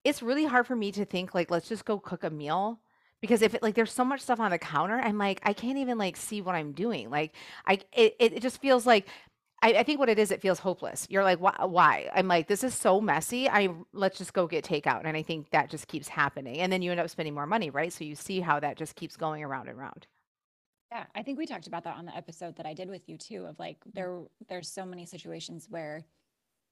it's 0.04 0.22
really 0.22 0.44
hard 0.44 0.66
for 0.66 0.76
me 0.76 0.92
to 0.92 1.04
think 1.04 1.34
like 1.34 1.50
let's 1.50 1.68
just 1.68 1.84
go 1.84 1.98
cook 1.98 2.24
a 2.24 2.30
meal 2.30 2.80
because 3.20 3.40
if 3.40 3.54
it 3.54 3.62
like 3.62 3.74
there's 3.74 3.92
so 3.92 4.04
much 4.04 4.20
stuff 4.20 4.40
on 4.40 4.50
the 4.50 4.58
counter, 4.58 5.00
I'm 5.00 5.16
like 5.16 5.40
I 5.44 5.52
can't 5.52 5.78
even 5.78 5.96
like 5.96 6.16
see 6.16 6.42
what 6.42 6.54
I'm 6.54 6.72
doing. 6.72 7.08
Like 7.08 7.34
I 7.66 7.78
it 7.92 8.16
it 8.18 8.42
just 8.42 8.60
feels 8.60 8.86
like 8.86 9.08
I, 9.62 9.74
I 9.74 9.82
think 9.84 10.00
what 10.00 10.08
it 10.08 10.18
is, 10.18 10.32
it 10.32 10.42
feels 10.42 10.58
hopeless. 10.58 11.06
You're 11.08 11.22
like, 11.22 11.38
why, 11.38 11.54
why? 11.64 12.10
I'm 12.12 12.26
like, 12.26 12.48
this 12.48 12.64
is 12.64 12.74
so 12.74 13.00
messy. 13.00 13.48
I 13.48 13.70
let's 13.92 14.18
just 14.18 14.32
go 14.32 14.48
get 14.48 14.64
takeout, 14.64 15.02
and 15.04 15.16
I 15.16 15.22
think 15.22 15.50
that 15.50 15.70
just 15.70 15.86
keeps 15.86 16.08
happening, 16.08 16.58
and 16.58 16.72
then 16.72 16.82
you 16.82 16.90
end 16.90 17.00
up 17.00 17.08
spending 17.08 17.34
more 17.34 17.46
money, 17.46 17.70
right? 17.70 17.92
So 17.92 18.04
you 18.04 18.16
see 18.16 18.40
how 18.40 18.58
that 18.60 18.76
just 18.76 18.96
keeps 18.96 19.16
going 19.16 19.44
around 19.44 19.68
and 19.68 19.78
around. 19.78 20.08
Yeah, 20.90 21.04
I 21.14 21.22
think 21.22 21.38
we 21.38 21.46
talked 21.46 21.68
about 21.68 21.84
that 21.84 21.96
on 21.96 22.04
the 22.04 22.14
episode 22.14 22.56
that 22.56 22.66
I 22.66 22.74
did 22.74 22.90
with 22.90 23.08
you 23.08 23.16
too. 23.16 23.46
Of 23.46 23.58
like, 23.58 23.78
mm-hmm. 23.80 23.90
there, 23.94 24.20
there's 24.48 24.68
so 24.68 24.84
many 24.84 25.06
situations 25.06 25.68
where 25.70 26.04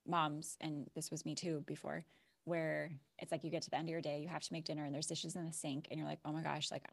moms, 0.06 0.56
and 0.60 0.90
this 0.94 1.10
was 1.10 1.24
me 1.24 1.34
too 1.34 1.62
before, 1.66 2.04
where 2.44 2.90
it's 3.18 3.30
like 3.30 3.44
you 3.44 3.50
get 3.50 3.62
to 3.62 3.70
the 3.70 3.76
end 3.76 3.88
of 3.88 3.92
your 3.92 4.00
day, 4.00 4.18
you 4.20 4.28
have 4.28 4.42
to 4.42 4.52
make 4.52 4.64
dinner, 4.64 4.84
and 4.84 4.92
there's 4.92 5.06
dishes 5.06 5.36
in 5.36 5.46
the 5.46 5.52
sink, 5.52 5.86
and 5.90 5.98
you're 5.98 6.08
like, 6.08 6.18
oh 6.24 6.32
my 6.32 6.42
gosh, 6.42 6.70
like 6.70 6.84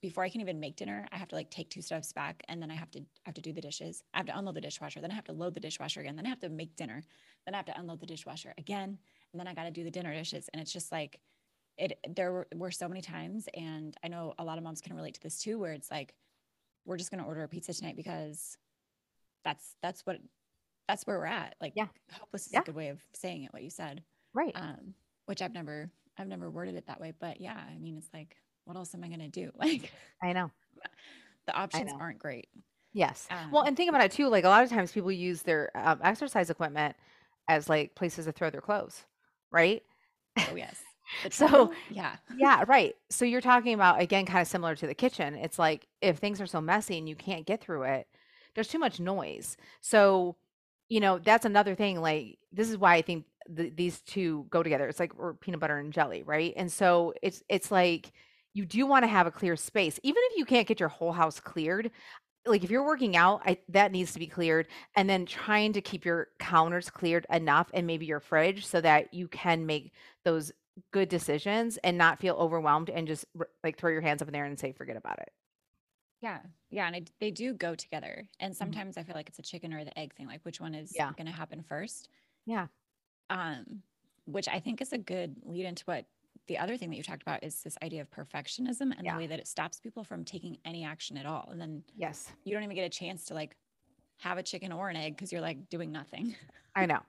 before 0.00 0.22
I 0.22 0.28
can 0.28 0.40
even 0.40 0.60
make 0.60 0.76
dinner, 0.76 1.06
I 1.10 1.16
have 1.16 1.28
to 1.28 1.34
like 1.34 1.50
take 1.50 1.70
two 1.70 1.82
steps 1.82 2.12
back 2.12 2.42
and 2.48 2.62
then 2.62 2.70
I 2.70 2.74
have 2.74 2.90
to 2.92 3.00
I 3.00 3.26
have 3.26 3.34
to 3.34 3.40
do 3.40 3.52
the 3.52 3.60
dishes. 3.60 4.04
I 4.14 4.18
have 4.18 4.26
to 4.26 4.38
unload 4.38 4.54
the 4.54 4.60
dishwasher. 4.60 5.00
Then 5.00 5.10
I 5.10 5.14
have 5.14 5.24
to 5.24 5.32
load 5.32 5.54
the 5.54 5.60
dishwasher 5.60 6.00
again. 6.00 6.16
Then 6.16 6.26
I 6.26 6.28
have 6.28 6.40
to 6.40 6.48
make 6.48 6.76
dinner. 6.76 7.02
Then 7.44 7.54
I 7.54 7.58
have 7.58 7.66
to 7.66 7.78
unload 7.78 8.00
the 8.00 8.06
dishwasher 8.06 8.54
again. 8.58 8.98
And 9.32 9.40
then 9.40 9.48
I 9.48 9.54
got 9.54 9.64
to 9.64 9.70
do 9.70 9.82
the 9.82 9.90
dinner 9.90 10.14
dishes. 10.14 10.48
And 10.52 10.62
it's 10.62 10.72
just 10.72 10.92
like 10.92 11.18
it 11.76 11.98
there 12.08 12.32
were, 12.32 12.48
were 12.54 12.70
so 12.70 12.88
many 12.88 13.00
times 13.00 13.48
and 13.54 13.96
I 14.04 14.08
know 14.08 14.34
a 14.38 14.44
lot 14.44 14.58
of 14.58 14.64
moms 14.64 14.80
can 14.80 14.94
relate 14.96 15.14
to 15.14 15.22
this 15.22 15.38
too 15.38 15.58
where 15.58 15.72
it's 15.72 15.90
like 15.90 16.14
we're 16.84 16.96
just 16.96 17.10
going 17.10 17.22
to 17.22 17.28
order 17.28 17.42
a 17.42 17.48
pizza 17.48 17.72
tonight 17.72 17.96
because 17.96 18.56
that's 19.44 19.76
that's 19.82 20.04
what 20.06 20.18
that's 20.86 21.06
where 21.06 21.18
we're 21.18 21.26
at. 21.26 21.54
Like 21.60 21.72
yeah. 21.76 21.86
hopeless 22.12 22.46
is 22.46 22.52
yeah. 22.52 22.60
a 22.60 22.64
good 22.64 22.74
way 22.74 22.88
of 22.88 23.00
saying 23.14 23.44
it 23.44 23.52
what 23.52 23.62
you 23.62 23.70
said. 23.70 24.02
Right. 24.32 24.52
Um 24.54 24.94
which 25.26 25.42
I've 25.42 25.54
never 25.54 25.90
I've 26.16 26.28
never 26.28 26.50
worded 26.50 26.74
it 26.74 26.86
that 26.86 27.00
way, 27.00 27.12
but 27.18 27.40
yeah, 27.40 27.56
I 27.56 27.78
mean 27.78 27.96
it's 27.96 28.10
like 28.12 28.36
what 28.68 28.76
else 28.76 28.94
am 28.94 29.02
I 29.02 29.08
going 29.08 29.20
to 29.20 29.28
do? 29.28 29.50
Like, 29.58 29.90
I 30.22 30.34
know 30.34 30.50
the 31.46 31.54
options 31.54 31.90
aren't 31.98 32.18
great. 32.18 32.48
Yes. 32.92 33.26
Um, 33.30 33.50
well, 33.50 33.62
and 33.62 33.76
think 33.76 33.88
about 33.88 34.04
it 34.04 34.12
too. 34.12 34.28
Like 34.28 34.44
a 34.44 34.48
lot 34.48 34.62
of 34.62 34.68
times 34.68 34.92
people 34.92 35.10
use 35.10 35.42
their 35.42 35.70
um, 35.74 36.00
exercise 36.04 36.50
equipment 36.50 36.94
as 37.48 37.68
like 37.68 37.94
places 37.94 38.26
to 38.26 38.32
throw 38.32 38.50
their 38.50 38.60
clothes, 38.60 39.06
right? 39.50 39.82
Oh, 40.36 40.54
yes. 40.54 40.76
so, 41.30 41.72
yeah. 41.90 42.16
yeah, 42.36 42.64
right. 42.68 42.94
So 43.08 43.24
you're 43.24 43.40
talking 43.40 43.72
about, 43.72 44.00
again, 44.02 44.26
kind 44.26 44.42
of 44.42 44.48
similar 44.48 44.76
to 44.76 44.86
the 44.86 44.94
kitchen. 44.94 45.34
It's 45.34 45.58
like 45.58 45.86
if 46.02 46.18
things 46.18 46.38
are 46.40 46.46
so 46.46 46.60
messy 46.60 46.98
and 46.98 47.08
you 47.08 47.16
can't 47.16 47.46
get 47.46 47.62
through 47.62 47.84
it, 47.84 48.06
there's 48.54 48.68
too 48.68 48.78
much 48.78 49.00
noise. 49.00 49.56
So, 49.80 50.36
you 50.90 51.00
know, 51.00 51.18
that's 51.18 51.46
another 51.46 51.74
thing. 51.74 52.02
Like, 52.02 52.38
this 52.52 52.68
is 52.68 52.76
why 52.76 52.96
I 52.96 53.02
think 53.02 53.24
the, 53.48 53.70
these 53.70 54.02
two 54.02 54.46
go 54.50 54.62
together. 54.62 54.86
It's 54.86 55.00
like 55.00 55.18
or 55.18 55.32
peanut 55.32 55.60
butter 55.60 55.78
and 55.78 55.92
jelly, 55.92 56.22
right? 56.22 56.52
And 56.56 56.70
so 56.70 57.14
it's, 57.22 57.42
it's 57.48 57.70
like, 57.70 58.12
you 58.58 58.66
do 58.66 58.84
want 58.86 59.04
to 59.04 59.08
have 59.08 59.28
a 59.28 59.30
clear 59.30 59.54
space. 59.54 60.00
Even 60.02 60.20
if 60.30 60.36
you 60.36 60.44
can't 60.44 60.66
get 60.66 60.80
your 60.80 60.88
whole 60.88 61.12
house 61.12 61.38
cleared, 61.38 61.92
like 62.44 62.64
if 62.64 62.70
you're 62.70 62.84
working 62.84 63.16
out, 63.16 63.40
I, 63.46 63.58
that 63.68 63.92
needs 63.92 64.12
to 64.14 64.18
be 64.18 64.26
cleared. 64.26 64.66
And 64.96 65.08
then 65.08 65.26
trying 65.26 65.72
to 65.74 65.80
keep 65.80 66.04
your 66.04 66.28
counters 66.40 66.90
cleared 66.90 67.24
enough 67.30 67.70
and 67.72 67.86
maybe 67.86 68.04
your 68.04 68.18
fridge 68.18 68.66
so 68.66 68.80
that 68.80 69.14
you 69.14 69.28
can 69.28 69.64
make 69.64 69.92
those 70.24 70.50
good 70.90 71.08
decisions 71.08 71.76
and 71.78 71.96
not 71.96 72.18
feel 72.18 72.34
overwhelmed 72.34 72.90
and 72.90 73.06
just 73.06 73.24
like 73.62 73.78
throw 73.78 73.92
your 73.92 74.00
hands 74.00 74.22
up 74.22 74.28
in 74.28 74.32
there 74.32 74.44
and 74.44 74.58
say, 74.58 74.72
forget 74.72 74.96
about 74.96 75.20
it. 75.20 75.30
Yeah. 76.20 76.40
Yeah. 76.70 76.88
And 76.88 76.96
I, 76.96 77.02
they 77.20 77.30
do 77.30 77.54
go 77.54 77.76
together. 77.76 78.26
And 78.40 78.52
mm-hmm. 78.52 78.58
sometimes 78.58 78.96
mm-hmm. 78.96 79.00
I 79.00 79.04
feel 79.04 79.14
like 79.14 79.28
it's 79.28 79.38
a 79.38 79.42
chicken 79.42 79.72
or 79.72 79.84
the 79.84 79.96
egg 79.96 80.14
thing, 80.14 80.26
like 80.26 80.40
which 80.42 80.60
one 80.60 80.74
is 80.74 80.92
yeah. 80.96 81.12
going 81.16 81.26
to 81.26 81.32
happen 81.32 81.62
first. 81.62 82.08
Yeah. 82.44 82.66
Um, 83.30 83.82
which 84.24 84.48
I 84.48 84.58
think 84.58 84.80
is 84.82 84.92
a 84.92 84.98
good 84.98 85.36
lead 85.44 85.64
into 85.64 85.84
what 85.84 86.06
the 86.48 86.58
other 86.58 86.76
thing 86.76 86.90
that 86.90 86.96
you 86.96 87.02
talked 87.02 87.22
about 87.22 87.44
is 87.44 87.62
this 87.62 87.76
idea 87.82 88.02
of 88.02 88.10
perfectionism 88.10 88.92
and 88.96 89.04
yeah. 89.04 89.12
the 89.12 89.18
way 89.18 89.26
that 89.26 89.38
it 89.38 89.46
stops 89.46 89.78
people 89.78 90.02
from 90.02 90.24
taking 90.24 90.58
any 90.64 90.84
action 90.84 91.16
at 91.16 91.26
all. 91.26 91.48
And 91.52 91.60
then 91.60 91.82
yes, 91.94 92.32
you 92.44 92.52
don't 92.52 92.64
even 92.64 92.74
get 92.74 92.84
a 92.84 92.88
chance 92.88 93.26
to 93.26 93.34
like 93.34 93.56
have 94.18 94.38
a 94.38 94.42
chicken 94.42 94.72
or 94.72 94.88
an 94.88 94.96
egg 94.96 95.14
because 95.14 95.30
you're 95.30 95.40
like 95.40 95.68
doing 95.68 95.92
nothing. 95.92 96.34
I 96.74 96.86
know. 96.86 97.00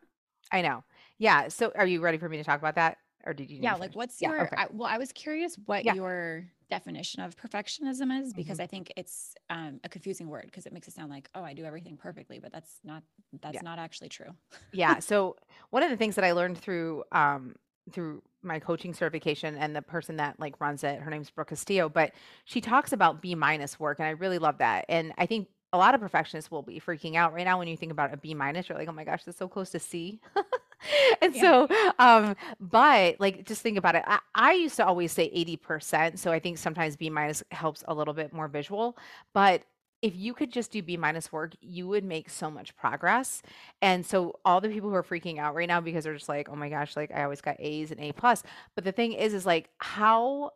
I 0.52 0.62
know. 0.62 0.84
Yeah. 1.18 1.48
So 1.48 1.72
are 1.76 1.88
you 1.88 2.02
ready 2.02 2.18
for 2.18 2.30
me 2.30 2.38
to 2.38 2.44
talk 2.44 2.60
about 2.60 2.76
that? 2.76 2.98
Or 3.26 3.34
did 3.34 3.50
you? 3.50 3.60
Yeah. 3.62 3.76
Like 3.76 3.96
what's 3.96 4.22
yeah, 4.22 4.30
your, 4.30 4.42
okay. 4.44 4.56
I, 4.58 4.68
well, 4.72 4.90
I 4.90 4.98
was 4.98 5.12
curious 5.12 5.58
what 5.66 5.86
yeah. 5.86 5.94
your 5.94 6.46
definition 6.70 7.22
of 7.22 7.36
perfectionism 7.36 8.22
is 8.22 8.34
because 8.34 8.58
mm-hmm. 8.58 8.64
I 8.64 8.68
think 8.68 8.94
it's 8.96 9.36
um, 9.50 9.80
a 9.84 9.90
confusing 9.90 10.28
word 10.28 10.46
because 10.46 10.66
it 10.66 10.74
makes 10.74 10.88
it 10.88 10.94
sound 10.94 11.10
like, 11.10 11.30
oh, 11.36 11.44
I 11.44 11.54
do 11.54 11.66
everything 11.66 11.98
perfectly, 11.98 12.40
but 12.40 12.52
that's 12.52 12.80
not, 12.84 13.04
that's 13.42 13.56
yeah. 13.56 13.62
not 13.64 13.80
actually 13.80 14.10
true. 14.10 14.32
yeah. 14.72 15.00
So 15.00 15.36
one 15.72 15.84
of 15.84 15.90
the 15.90 15.98
things 15.98 16.16
that 16.16 16.24
I 16.24 16.32
learned 16.32 16.58
through, 16.58 17.04
um, 17.12 17.56
through 17.90 18.22
my 18.42 18.60
coaching 18.60 18.94
certification 18.94 19.56
and 19.58 19.76
the 19.76 19.82
person 19.82 20.16
that 20.18 20.40
like 20.40 20.60
runs 20.60 20.84
it 20.84 21.00
her 21.00 21.10
name's 21.10 21.30
brooke 21.30 21.50
castillo 21.50 21.90
but 21.90 22.12
she 22.46 22.62
talks 22.62 22.94
about 22.94 23.22
b 23.22 23.36
minus 23.36 23.80
work 23.80 24.00
and 24.00 24.08
i 24.08 24.12
really 24.12 24.40
love 24.40 24.58
that 24.58 24.86
and 24.90 25.12
i 25.18 25.26
think 25.26 25.48
a 25.72 25.78
lot 25.78 25.94
of 25.94 26.02
perfectionists 26.02 26.50
will 26.50 26.64
be 26.64 26.80
freaking 26.80 27.16
out 27.16 27.34
right 27.34 27.46
now 27.46 27.60
when 27.60 27.68
you 27.68 27.78
think 27.78 27.92
about 27.92 28.14
a 28.14 28.18
b 28.18 28.34
minus 28.34 28.70
you're 28.70 28.78
like 28.78 28.88
oh 28.88 28.94
my 28.94 29.04
gosh 29.04 29.24
that's 29.24 29.38
so 29.38 29.48
close 29.48 29.70
to 29.70 29.80
c 29.80 30.20
and 31.22 31.36
yeah. 31.36 31.42
so 31.42 31.68
um 32.00 32.36
but 32.60 33.20
like 33.20 33.46
just 33.46 33.62
think 33.62 33.78
about 33.78 33.96
it 33.96 34.04
I, 34.08 34.20
I 34.34 34.54
used 34.54 34.78
to 34.78 34.86
always 34.86 35.12
say 35.12 35.30
80% 35.30 36.18
so 36.18 36.32
i 36.32 36.40
think 36.40 36.58
sometimes 36.58 36.96
b 36.96 37.10
minus 37.10 37.44
helps 37.52 37.84
a 37.88 37.94
little 37.94 38.14
bit 38.14 38.34
more 38.34 38.48
visual 38.48 38.98
but 39.34 39.64
if 40.02 40.16
you 40.16 40.34
could 40.34 40.52
just 40.52 40.72
do 40.72 40.82
B 40.82 40.98
minus 40.98 41.32
work, 41.32 41.54
you 41.62 41.88
would 41.88 42.04
make 42.04 42.30
so 42.30 42.50
much 42.50 42.76
progress. 42.76 43.42
And 43.82 44.06
so 44.06 44.40
all 44.46 44.62
the 44.62 44.70
people 44.70 44.90
who 44.90 44.96
are 44.96 45.04
freaking 45.04 45.40
out 45.40 45.56
right 45.56 45.68
now 45.68 45.82
because 45.82 46.06
they're 46.06 46.14
just 46.14 46.30
like, 46.30 46.48
oh 46.50 46.56
my 46.56 46.70
gosh, 46.70 46.96
like 46.96 47.12
I 47.14 47.24
always 47.24 47.42
got 47.42 47.58
A's 47.60 47.92
and 47.92 48.00
A 48.00 48.14
plus. 48.14 48.44
But 48.76 48.86
the 48.86 48.92
thing 48.92 49.14
is, 49.14 49.34
is 49.34 49.46
like 49.46 49.70
how 49.78 50.52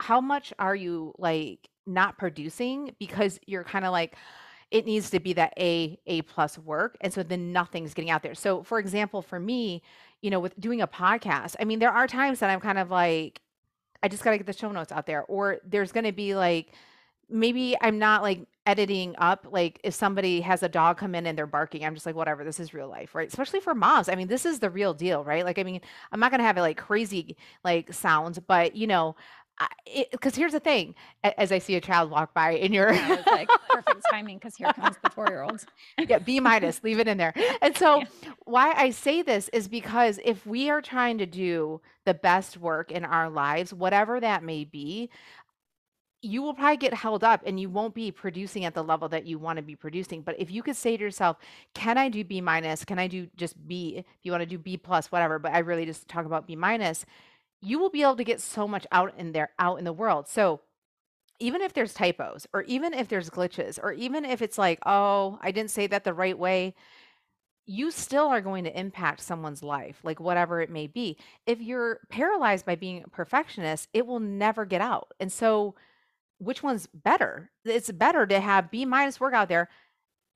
how 0.00 0.20
much 0.20 0.52
are 0.58 0.74
you 0.74 1.14
like 1.18 1.68
not 1.86 2.18
producing 2.18 2.94
because 2.98 3.38
you're 3.46 3.64
kind 3.64 3.84
of 3.84 3.92
like 3.92 4.16
it 4.70 4.86
needs 4.86 5.10
to 5.10 5.20
be 5.20 5.32
that 5.34 5.54
A 5.58 5.98
A 6.06 6.22
plus 6.22 6.58
work. 6.58 6.96
And 7.00 7.12
so 7.12 7.22
then 7.22 7.52
nothing's 7.52 7.94
getting 7.94 8.10
out 8.10 8.22
there. 8.22 8.34
So 8.34 8.62
for 8.62 8.78
example, 8.78 9.22
for 9.22 9.38
me, 9.40 9.82
you 10.20 10.30
know, 10.30 10.40
with 10.40 10.58
doing 10.60 10.82
a 10.82 10.88
podcast, 10.88 11.56
I 11.58 11.64
mean, 11.64 11.78
there 11.78 11.92
are 11.92 12.06
times 12.06 12.40
that 12.40 12.50
I'm 12.50 12.60
kind 12.60 12.78
of 12.78 12.90
like, 12.90 13.40
I 14.02 14.08
just 14.08 14.24
gotta 14.24 14.36
get 14.36 14.46
the 14.46 14.52
show 14.52 14.72
notes 14.72 14.92
out 14.92 15.06
there. 15.06 15.24
Or 15.24 15.58
there's 15.64 15.92
gonna 15.92 16.12
be 16.12 16.34
like 16.34 16.72
maybe 17.28 17.76
I'm 17.80 17.98
not 17.98 18.22
like 18.22 18.46
editing 18.66 19.14
up 19.18 19.46
like 19.50 19.78
if 19.84 19.94
somebody 19.94 20.40
has 20.40 20.62
a 20.62 20.68
dog 20.68 20.96
come 20.96 21.14
in 21.14 21.26
and 21.26 21.36
they're 21.36 21.46
barking 21.46 21.84
i'm 21.84 21.94
just 21.94 22.06
like 22.06 22.14
whatever 22.14 22.44
this 22.44 22.58
is 22.58 22.72
real 22.72 22.88
life 22.88 23.14
right? 23.14 23.28
Especially 23.28 23.60
for 23.60 23.74
moms 23.74 24.08
i 24.08 24.14
mean 24.14 24.28
this 24.28 24.46
is 24.46 24.58
the 24.58 24.70
real 24.70 24.94
deal 24.94 25.22
right? 25.22 25.44
Like 25.44 25.58
i 25.58 25.62
mean 25.62 25.80
i'm 26.12 26.20
not 26.20 26.30
going 26.30 26.38
to 26.38 26.46
have 26.46 26.56
it 26.56 26.62
like 26.62 26.78
crazy 26.78 27.36
like 27.62 27.92
sounds 27.92 28.38
but 28.38 28.74
you 28.74 28.86
know 28.86 29.16
because 30.10 30.34
here's 30.34 30.50
the 30.50 30.58
thing 30.58 30.96
as 31.22 31.52
i 31.52 31.58
see 31.58 31.76
a 31.76 31.80
child 31.80 32.10
walk 32.10 32.34
by 32.34 32.52
in 32.52 32.72
your 32.72 32.92
yeah, 32.92 33.22
like 33.30 33.48
perfect 33.70 34.02
timing 34.10 34.36
because 34.36 34.56
here 34.56 34.72
comes 34.72 34.96
the 35.04 35.10
four 35.10 35.28
year 35.28 35.42
old 35.42 35.64
yeah 36.08 36.18
b 36.18 36.40
minus 36.40 36.82
leave 36.82 36.98
it 36.98 37.06
in 37.06 37.18
there. 37.18 37.32
And 37.62 37.76
so 37.76 37.98
yeah. 37.98 38.06
why 38.46 38.72
i 38.72 38.90
say 38.90 39.22
this 39.22 39.48
is 39.50 39.68
because 39.68 40.18
if 40.24 40.44
we 40.44 40.70
are 40.70 40.80
trying 40.80 41.18
to 41.18 41.26
do 41.26 41.80
the 42.04 42.14
best 42.14 42.56
work 42.56 42.90
in 42.90 43.04
our 43.04 43.30
lives 43.30 43.72
whatever 43.72 44.18
that 44.18 44.42
may 44.42 44.64
be 44.64 45.08
you 46.24 46.42
will 46.42 46.54
probably 46.54 46.78
get 46.78 46.94
held 46.94 47.22
up 47.22 47.42
and 47.44 47.60
you 47.60 47.68
won't 47.68 47.94
be 47.94 48.10
producing 48.10 48.64
at 48.64 48.74
the 48.74 48.82
level 48.82 49.08
that 49.10 49.26
you 49.26 49.38
want 49.38 49.58
to 49.58 49.62
be 49.62 49.76
producing. 49.76 50.22
But 50.22 50.36
if 50.38 50.50
you 50.50 50.62
could 50.62 50.76
say 50.76 50.96
to 50.96 51.02
yourself, 51.02 51.36
can 51.74 51.98
I 51.98 52.08
do 52.08 52.24
B 52.24 52.40
minus? 52.40 52.84
Can 52.84 52.98
I 52.98 53.06
do 53.06 53.28
just 53.36 53.66
B? 53.68 53.96
If 53.98 54.06
you 54.22 54.32
want 54.32 54.42
to 54.42 54.46
do 54.46 54.58
B 54.58 54.76
plus, 54.76 55.12
whatever, 55.12 55.38
but 55.38 55.52
I 55.52 55.58
really 55.58 55.84
just 55.84 56.08
talk 56.08 56.24
about 56.24 56.46
B 56.46 56.56
minus, 56.56 57.04
you 57.60 57.78
will 57.78 57.90
be 57.90 58.02
able 58.02 58.16
to 58.16 58.24
get 58.24 58.40
so 58.40 58.66
much 58.66 58.86
out 58.90 59.14
in 59.18 59.32
there, 59.32 59.50
out 59.58 59.78
in 59.78 59.84
the 59.84 59.92
world. 59.92 60.28
So 60.28 60.60
even 61.40 61.60
if 61.60 61.72
there's 61.72 61.92
typos 61.92 62.46
or 62.52 62.62
even 62.62 62.94
if 62.94 63.08
there's 63.08 63.28
glitches 63.28 63.78
or 63.82 63.92
even 63.92 64.24
if 64.24 64.40
it's 64.40 64.56
like, 64.56 64.78
oh, 64.86 65.38
I 65.42 65.50
didn't 65.50 65.72
say 65.72 65.86
that 65.88 66.04
the 66.04 66.14
right 66.14 66.38
way, 66.38 66.74
you 67.66 67.90
still 67.90 68.26
are 68.26 68.40
going 68.40 68.64
to 68.64 68.78
impact 68.78 69.20
someone's 69.20 69.62
life, 69.62 69.98
like 70.02 70.20
whatever 70.20 70.60
it 70.60 70.70
may 70.70 70.86
be. 70.86 71.16
If 71.46 71.60
you're 71.60 72.00
paralyzed 72.08 72.66
by 72.66 72.76
being 72.76 73.02
a 73.02 73.08
perfectionist, 73.08 73.88
it 73.92 74.06
will 74.06 74.20
never 74.20 74.64
get 74.64 74.80
out. 74.80 75.12
And 75.18 75.32
so, 75.32 75.74
which 76.38 76.62
one's 76.62 76.86
better? 76.86 77.50
It's 77.64 77.90
better 77.90 78.26
to 78.26 78.40
have 78.40 78.70
B 78.70 78.84
minus 78.84 79.20
work 79.20 79.34
out 79.34 79.48
there 79.48 79.68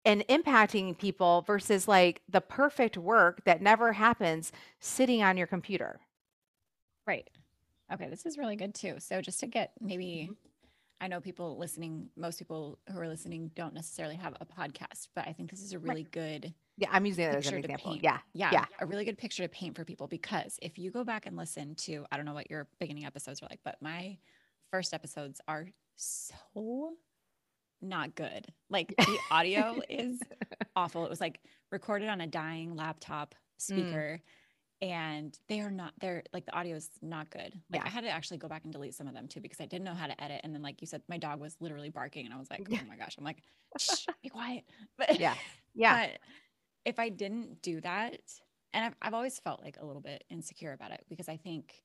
and 0.05 0.27
impacting 0.29 0.97
people 0.97 1.43
versus 1.43 1.89
like 1.89 2.23
the 2.29 2.41
perfect 2.41 2.97
work 2.97 3.45
that 3.45 3.61
never 3.61 3.93
happens 3.93 4.53
sitting 4.81 5.23
on 5.23 5.37
your 5.37 5.47
computer. 5.47 6.01
Right. 7.07 7.29
Okay, 7.93 8.09
this 8.09 8.27
is 8.27 8.39
really 8.39 8.57
good 8.57 8.75
too. 8.75 8.97
So 8.99 9.21
just 9.21 9.41
to 9.41 9.47
get 9.47 9.73
maybe 9.81 10.29
mm-hmm. 10.31 10.33
I 11.01 11.09
know 11.09 11.21
people 11.21 11.57
listening, 11.59 12.09
most 12.17 12.39
people 12.39 12.79
who 12.91 12.99
are 12.99 13.09
listening 13.09 13.51
don't 13.55 13.75
necessarily 13.75 14.17
have 14.17 14.35
a 14.41 14.47
podcast, 14.47 15.09
but 15.15 15.27
I 15.29 15.33
think 15.33 15.51
this 15.51 15.63
is 15.63 15.73
a 15.73 15.79
really 15.79 16.03
right. 16.03 16.13
good 16.13 16.55
Yeah, 16.77 16.89
I'm 16.91 17.07
using 17.07 17.25
that 17.25 17.37
as 17.37 17.47
an 17.49 17.59
example. 17.59 17.97
Yeah. 18.01 18.19
yeah. 18.35 18.51
Yeah. 18.53 18.65
A 18.81 18.87
really 18.87 19.05
good 19.05 19.19
picture 19.19 19.43
to 19.43 19.49
paint 19.49 19.77
for 19.77 19.85
people 19.85 20.07
because 20.07 20.59
if 20.61 20.79
you 20.79 20.91
go 20.91 21.05
back 21.05 21.27
and 21.27 21.37
listen 21.37 21.75
to 21.77 22.05
I 22.11 22.17
don't 22.17 22.27
know 22.27 22.35
what 22.35 22.51
your 22.51 22.67
beginning 22.79 23.05
episodes 23.05 23.41
were 23.41 23.49
like, 23.51 23.61
but 23.65 23.77
my 23.81 24.19
first 24.71 24.93
episodes 24.93 25.41
are 25.49 25.69
so 25.99 26.93
not 27.81 28.15
good. 28.15 28.47
Like 28.71 28.95
the 28.97 29.19
audio 29.31 29.81
is 29.89 30.19
awful. 30.75 31.05
It 31.05 31.11
was 31.11 31.21
like 31.21 31.41
recorded 31.71 32.09
on 32.09 32.21
a 32.21 32.27
dying 32.27 32.75
laptop 32.77 33.35
Mm. 33.35 33.63
speaker. 33.63 34.21
And 34.81 35.37
they 35.49 35.59
are 35.61 35.71
not, 35.73 35.93
they're 36.01 36.23
like 36.33 36.47
the 36.47 36.57
audio 36.57 36.77
is 36.77 36.89
not 37.03 37.29
good. 37.31 37.53
Like 37.73 37.83
Yeah. 37.83 37.85
I 37.85 37.89
had 37.89 38.05
to 38.05 38.11
actually 38.11 38.37
go 38.39 38.47
back 38.47 38.63
and 38.63 38.73
delete 38.73 38.95
some 38.95 39.09
of 39.09 39.15
them 39.15 39.27
too 39.27 39.41
because 39.41 39.61
I 39.61 39.67
didn't 39.67 39.85
know 39.85 39.95
how 39.95 40.07
to 40.07 40.23
edit. 40.23 40.43
And 40.45 40.55
then, 40.55 40.63
like 40.63 40.81
you 40.81 40.87
said, 40.87 41.03
my 41.09 41.19
dog 41.19 41.41
was 41.41 41.57
literally 41.59 41.91
barking 41.91 42.25
and 42.25 42.33
I 42.33 42.39
was 42.39 42.49
like, 42.49 42.61
oh 42.71 42.79
my 42.89 42.95
gosh. 42.97 43.17
I'm 43.19 43.25
like, 43.25 43.43
Shh, 43.77 44.07
be 44.23 44.29
quiet. 44.29 44.63
But 44.97 45.19
Yeah. 45.19 45.35
Yeah. 45.75 46.07
But 46.07 46.19
if 46.85 47.01
I 47.01 47.09
didn't 47.09 47.61
do 47.61 47.81
that, 47.81 48.21
and 48.73 48.85
I've, 48.85 48.95
I've 49.03 49.15
always 49.15 49.37
felt 49.41 49.65
like 49.65 49.79
a 49.81 49.85
little 49.85 50.03
bit 50.03 50.23
insecure 50.31 50.73
about 50.73 50.93
it 50.93 51.05
because 51.09 51.29
I 51.29 51.37
think 51.39 51.83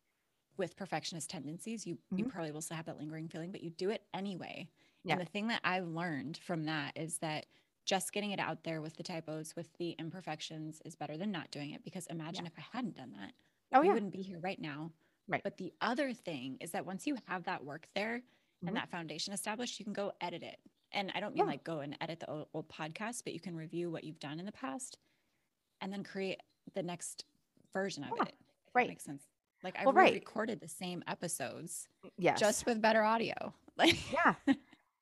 with 0.58 0.76
perfectionist 0.76 1.30
tendencies, 1.30 1.86
you 1.88 1.98
you 2.12 2.26
Mhm. 2.26 2.30
probably 2.30 2.52
will 2.52 2.62
still 2.62 2.78
have 2.78 2.86
that 2.86 2.98
lingering 2.98 3.28
feeling, 3.28 3.52
but 3.52 3.62
you 3.64 3.70
do 3.72 3.90
it 3.90 4.08
anyway. 4.14 4.68
Yeah. 5.04 5.14
And 5.14 5.22
the 5.22 5.26
thing 5.26 5.48
that 5.48 5.62
I've 5.64 5.88
learned 5.88 6.38
from 6.38 6.66
that 6.66 6.96
is 6.98 7.18
that 7.20 7.48
just 7.86 8.14
getting 8.14 8.32
it 8.32 8.40
out 8.40 8.64
there 8.64 8.82
with 8.82 8.96
the 8.96 9.04
typos, 9.04 9.56
with 9.56 9.74
the 9.78 9.92
imperfections, 9.92 10.82
is 10.86 10.96
better 10.96 11.18
than 11.18 11.32
not 11.32 11.52
doing 11.52 11.72
it. 11.72 11.84
Because 11.84 12.08
imagine 12.08 12.46
if 12.46 12.58
I 12.58 12.62
hadn't 12.62 12.96
done 12.96 13.12
that, 13.14 13.34
Oh 13.74 13.82
we 13.82 13.88
yeah. 13.88 13.94
wouldn't 13.94 14.14
be 14.14 14.22
here 14.22 14.40
right 14.40 14.60
now. 14.60 14.94
Right. 15.28 15.44
But 15.44 15.58
the 15.58 15.74
other 15.82 16.14
thing 16.14 16.58
is 16.62 16.72
that 16.72 16.86
once 16.86 17.06
you 17.08 17.18
have 17.28 17.44
that 17.46 17.64
work 17.66 17.88
there 17.94 18.20
Mhm. 18.62 18.68
and 18.68 18.76
that 18.78 18.90
foundation 18.90 19.34
established, 19.34 19.80
you 19.80 19.84
can 19.86 19.94
go 19.94 20.14
edit 20.22 20.44
it. 20.44 20.60
And 20.92 21.12
I 21.16 21.20
don't 21.20 21.34
mean 21.34 21.40
Yeah. 21.40 21.52
like 21.52 21.64
go 21.64 21.80
and 21.80 21.98
edit 22.00 22.20
the 22.20 22.30
old, 22.30 22.50
old 22.54 22.70
podcast, 22.70 23.24
but 23.24 23.34
you 23.34 23.40
can 23.40 23.56
review 23.56 23.90
what 23.92 24.04
you've 24.04 24.20
done 24.20 24.40
in 24.40 24.46
the 24.46 24.52
past 24.52 24.98
and 25.82 25.92
then 25.92 26.04
create 26.04 26.42
the 26.74 26.84
next 26.84 27.26
version 27.74 28.04
of 28.04 28.12
Yeah, 28.16 28.24
it. 28.24 28.38
Right. 28.74 28.84
That 28.84 28.90
makes 28.90 29.04
sense. 29.04 29.28
Like 29.64 29.78
I 29.80 29.86
Well, 29.86 29.94
right. 29.94 30.24
recorded 30.24 30.60
the 30.60 30.68
same 30.68 31.04
episodes 31.08 31.88
Yes. 32.18 32.40
just 32.40 32.66
with 32.66 32.82
better 32.82 33.04
audio. 33.04 33.54
Like 33.78 33.98
Yeah. 34.08 34.36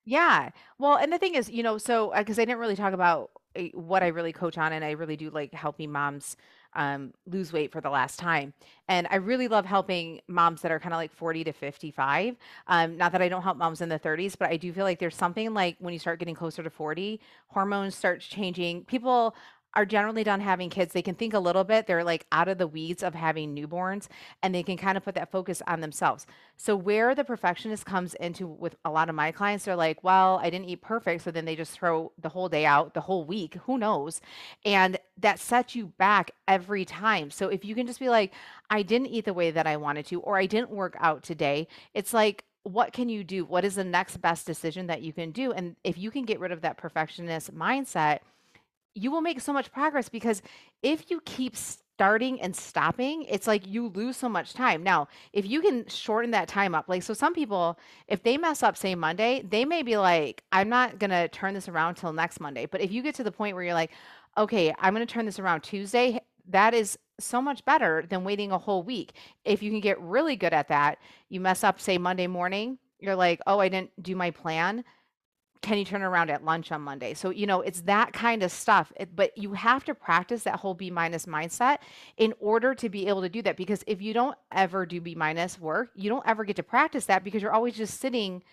Yeah. 0.05 0.49
Well, 0.79 0.97
and 0.97 1.13
the 1.13 1.19
thing 1.19 1.35
is, 1.35 1.49
you 1.49 1.63
know, 1.63 1.77
so 1.77 2.11
because 2.17 2.39
I 2.39 2.45
didn't 2.45 2.59
really 2.59 2.75
talk 2.75 2.93
about 2.93 3.31
uh, 3.55 3.63
what 3.73 4.03
I 4.03 4.07
really 4.07 4.33
coach 4.33 4.57
on, 4.57 4.73
and 4.73 4.83
I 4.83 4.91
really 4.91 5.15
do 5.17 5.29
like 5.29 5.53
helping 5.53 5.91
moms 5.91 6.37
um, 6.73 7.13
lose 7.27 7.53
weight 7.53 7.71
for 7.71 7.81
the 7.81 7.89
last 7.89 8.17
time. 8.19 8.53
And 8.87 9.07
I 9.11 9.17
really 9.17 9.47
love 9.47 9.65
helping 9.65 10.21
moms 10.27 10.61
that 10.61 10.71
are 10.71 10.79
kind 10.79 10.93
of 10.93 10.97
like 10.97 11.11
40 11.13 11.43
to 11.43 11.53
55. 11.53 12.35
Um, 12.67 12.97
not 12.97 13.11
that 13.11 13.21
I 13.21 13.29
don't 13.29 13.43
help 13.43 13.57
moms 13.57 13.81
in 13.81 13.89
the 13.89 13.99
30s, 13.99 14.35
but 14.37 14.49
I 14.49 14.57
do 14.57 14.73
feel 14.73 14.85
like 14.85 14.99
there's 14.99 15.15
something 15.15 15.53
like 15.53 15.75
when 15.79 15.93
you 15.93 15.99
start 15.99 16.19
getting 16.19 16.35
closer 16.35 16.63
to 16.63 16.69
40, 16.71 17.19
hormones 17.49 17.95
start 17.95 18.21
changing. 18.21 18.85
People 18.85 19.35
are 19.73 19.85
generally 19.85 20.23
done 20.23 20.41
having 20.41 20.69
kids. 20.69 20.93
They 20.93 21.01
can 21.01 21.15
think 21.15 21.33
a 21.33 21.39
little 21.39 21.63
bit. 21.63 21.87
They're 21.87 22.03
like 22.03 22.25
out 22.31 22.47
of 22.47 22.57
the 22.57 22.67
weeds 22.67 23.03
of 23.03 23.15
having 23.15 23.55
newborns, 23.55 24.07
and 24.43 24.53
they 24.53 24.63
can 24.63 24.77
kind 24.77 24.97
of 24.97 25.03
put 25.03 25.15
that 25.15 25.31
focus 25.31 25.61
on 25.67 25.81
themselves. 25.81 26.25
So 26.57 26.75
where 26.75 27.15
the 27.15 27.23
perfectionist 27.23 27.85
comes 27.85 28.13
into 28.15 28.47
with 28.47 28.75
a 28.83 28.91
lot 28.91 29.09
of 29.09 29.15
my 29.15 29.31
clients, 29.31 29.65
they're 29.65 29.75
like, 29.75 30.03
"Well, 30.03 30.39
I 30.41 30.49
didn't 30.49 30.69
eat 30.69 30.81
perfect," 30.81 31.23
so 31.23 31.31
then 31.31 31.45
they 31.45 31.55
just 31.55 31.71
throw 31.71 32.11
the 32.17 32.29
whole 32.29 32.49
day 32.49 32.65
out, 32.65 32.93
the 32.93 33.01
whole 33.01 33.23
week, 33.23 33.55
who 33.65 33.77
knows? 33.77 34.21
And 34.65 34.97
that 35.17 35.39
sets 35.39 35.75
you 35.75 35.87
back 35.87 36.31
every 36.47 36.85
time. 36.85 37.31
So 37.31 37.47
if 37.49 37.63
you 37.63 37.75
can 37.75 37.87
just 37.87 37.99
be 37.99 38.09
like, 38.09 38.33
"I 38.69 38.81
didn't 38.83 39.07
eat 39.07 39.25
the 39.25 39.33
way 39.33 39.51
that 39.51 39.67
I 39.67 39.77
wanted 39.77 40.05
to," 40.07 40.19
or 40.21 40.37
"I 40.37 40.45
didn't 40.45 40.71
work 40.71 40.95
out 40.99 41.23
today," 41.23 41.67
it's 41.93 42.13
like, 42.13 42.45
what 42.63 42.93
can 42.93 43.09
you 43.09 43.23
do? 43.23 43.43
What 43.43 43.65
is 43.65 43.75
the 43.75 43.83
next 43.83 44.17
best 44.17 44.45
decision 44.45 44.87
that 44.87 45.01
you 45.01 45.13
can 45.13 45.31
do? 45.31 45.51
And 45.51 45.75
if 45.83 45.97
you 45.97 46.11
can 46.11 46.25
get 46.25 46.39
rid 46.39 46.51
of 46.51 46.61
that 46.61 46.77
perfectionist 46.77 47.55
mindset, 47.55 48.19
you 48.93 49.11
will 49.11 49.21
make 49.21 49.39
so 49.39 49.53
much 49.53 49.71
progress 49.71 50.09
because 50.09 50.41
if 50.81 51.09
you 51.09 51.21
keep 51.25 51.55
starting 52.01 52.41
and 52.41 52.55
stopping, 52.55 53.23
it's 53.23 53.47
like 53.47 53.67
you 53.67 53.89
lose 53.89 54.17
so 54.17 54.27
much 54.27 54.53
time. 54.53 54.83
Now, 54.83 55.07
if 55.33 55.45
you 55.45 55.61
can 55.61 55.87
shorten 55.87 56.31
that 56.31 56.47
time 56.47 56.73
up, 56.73 56.89
like 56.89 57.03
so 57.03 57.13
some 57.13 57.33
people, 57.33 57.77
if 58.07 58.23
they 58.23 58.37
mess 58.37 58.63
up, 58.63 58.75
say 58.75 58.95
Monday, 58.95 59.43
they 59.47 59.65
may 59.65 59.83
be 59.83 59.97
like, 59.97 60.43
I'm 60.51 60.67
not 60.67 60.99
gonna 60.99 61.27
turn 61.27 61.53
this 61.53 61.69
around 61.69 61.95
till 61.95 62.11
next 62.11 62.39
Monday. 62.39 62.65
But 62.65 62.81
if 62.81 62.91
you 62.91 63.03
get 63.03 63.15
to 63.15 63.23
the 63.23 63.31
point 63.31 63.55
where 63.55 63.63
you're 63.63 63.73
like, 63.73 63.91
okay, 64.37 64.73
I'm 64.79 64.93
gonna 64.93 65.05
turn 65.05 65.25
this 65.25 65.39
around 65.39 65.61
Tuesday, 65.61 66.19
that 66.49 66.73
is 66.73 66.97
so 67.19 67.41
much 67.41 67.63
better 67.65 68.03
than 68.09 68.23
waiting 68.23 68.51
a 68.51 68.57
whole 68.57 68.83
week. 68.83 69.13
If 69.45 69.61
you 69.61 69.69
can 69.69 69.79
get 69.79 70.01
really 70.01 70.35
good 70.35 70.53
at 70.53 70.69
that, 70.69 70.97
you 71.29 71.39
mess 71.39 71.63
up, 71.63 71.79
say 71.79 71.97
Monday 71.97 72.27
morning, 72.27 72.79
you're 72.99 73.15
like, 73.15 73.39
oh, 73.45 73.59
I 73.59 73.69
didn't 73.69 73.91
do 74.01 74.15
my 74.15 74.31
plan 74.31 74.83
can 75.61 75.77
you 75.77 75.85
turn 75.85 76.01
around 76.01 76.29
at 76.29 76.43
lunch 76.43 76.71
on 76.71 76.81
Monday? 76.81 77.13
So, 77.13 77.29
you 77.29 77.45
know, 77.45 77.61
it's 77.61 77.81
that 77.81 78.13
kind 78.13 78.41
of 78.41 78.51
stuff. 78.51 78.91
It, 78.95 79.15
but 79.15 79.37
you 79.37 79.53
have 79.53 79.83
to 79.85 79.93
practice 79.93 80.43
that 80.43 80.55
whole 80.55 80.73
B 80.73 80.89
minus 80.89 81.27
mindset 81.27 81.77
in 82.17 82.33
order 82.39 82.73
to 82.75 82.89
be 82.89 83.07
able 83.07 83.21
to 83.21 83.29
do 83.29 83.41
that. 83.43 83.57
Because 83.57 83.83
if 83.85 84.01
you 84.01 84.13
don't 84.13 84.35
ever 84.51 84.85
do 84.85 84.99
B 84.99 85.13
minus 85.13 85.59
work, 85.59 85.91
you 85.95 86.09
don't 86.09 86.25
ever 86.25 86.43
get 86.43 86.55
to 86.55 86.63
practice 86.63 87.05
that 87.05 87.23
because 87.23 87.41
you're 87.41 87.53
always 87.53 87.75
just 87.75 87.99
sitting 87.99 88.43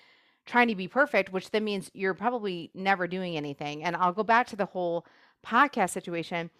trying 0.44 0.68
to 0.68 0.74
be 0.74 0.88
perfect, 0.88 1.32
which 1.32 1.50
then 1.50 1.64
means 1.64 1.90
you're 1.94 2.14
probably 2.14 2.70
never 2.74 3.06
doing 3.06 3.36
anything. 3.36 3.84
And 3.84 3.96
I'll 3.96 4.12
go 4.12 4.22
back 4.22 4.46
to 4.48 4.56
the 4.56 4.66
whole 4.66 5.06
podcast 5.46 5.90
situation. 5.90 6.50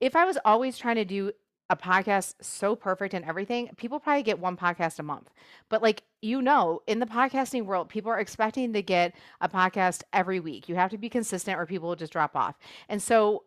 If 0.00 0.14
I 0.14 0.24
was 0.24 0.38
always 0.44 0.78
trying 0.78 0.96
to 0.96 1.04
do 1.04 1.32
a 1.70 1.76
podcast 1.76 2.34
so 2.40 2.74
perfect 2.74 3.14
and 3.14 3.24
everything, 3.24 3.70
people 3.76 4.00
probably 4.00 4.22
get 4.22 4.38
one 4.38 4.56
podcast 4.56 4.98
a 4.98 5.02
month. 5.02 5.30
But 5.68 5.82
like 5.82 6.02
you 6.20 6.42
know, 6.42 6.82
in 6.86 6.98
the 6.98 7.06
podcasting 7.06 7.64
world, 7.64 7.88
people 7.88 8.10
are 8.10 8.18
expecting 8.18 8.72
to 8.72 8.82
get 8.82 9.14
a 9.40 9.48
podcast 9.48 10.02
every 10.12 10.40
week. 10.40 10.68
You 10.68 10.74
have 10.74 10.90
to 10.90 10.98
be 10.98 11.08
consistent 11.08 11.58
or 11.58 11.66
people 11.66 11.88
will 11.88 11.96
just 11.96 12.12
drop 12.12 12.34
off. 12.34 12.58
And 12.88 13.02
so 13.02 13.44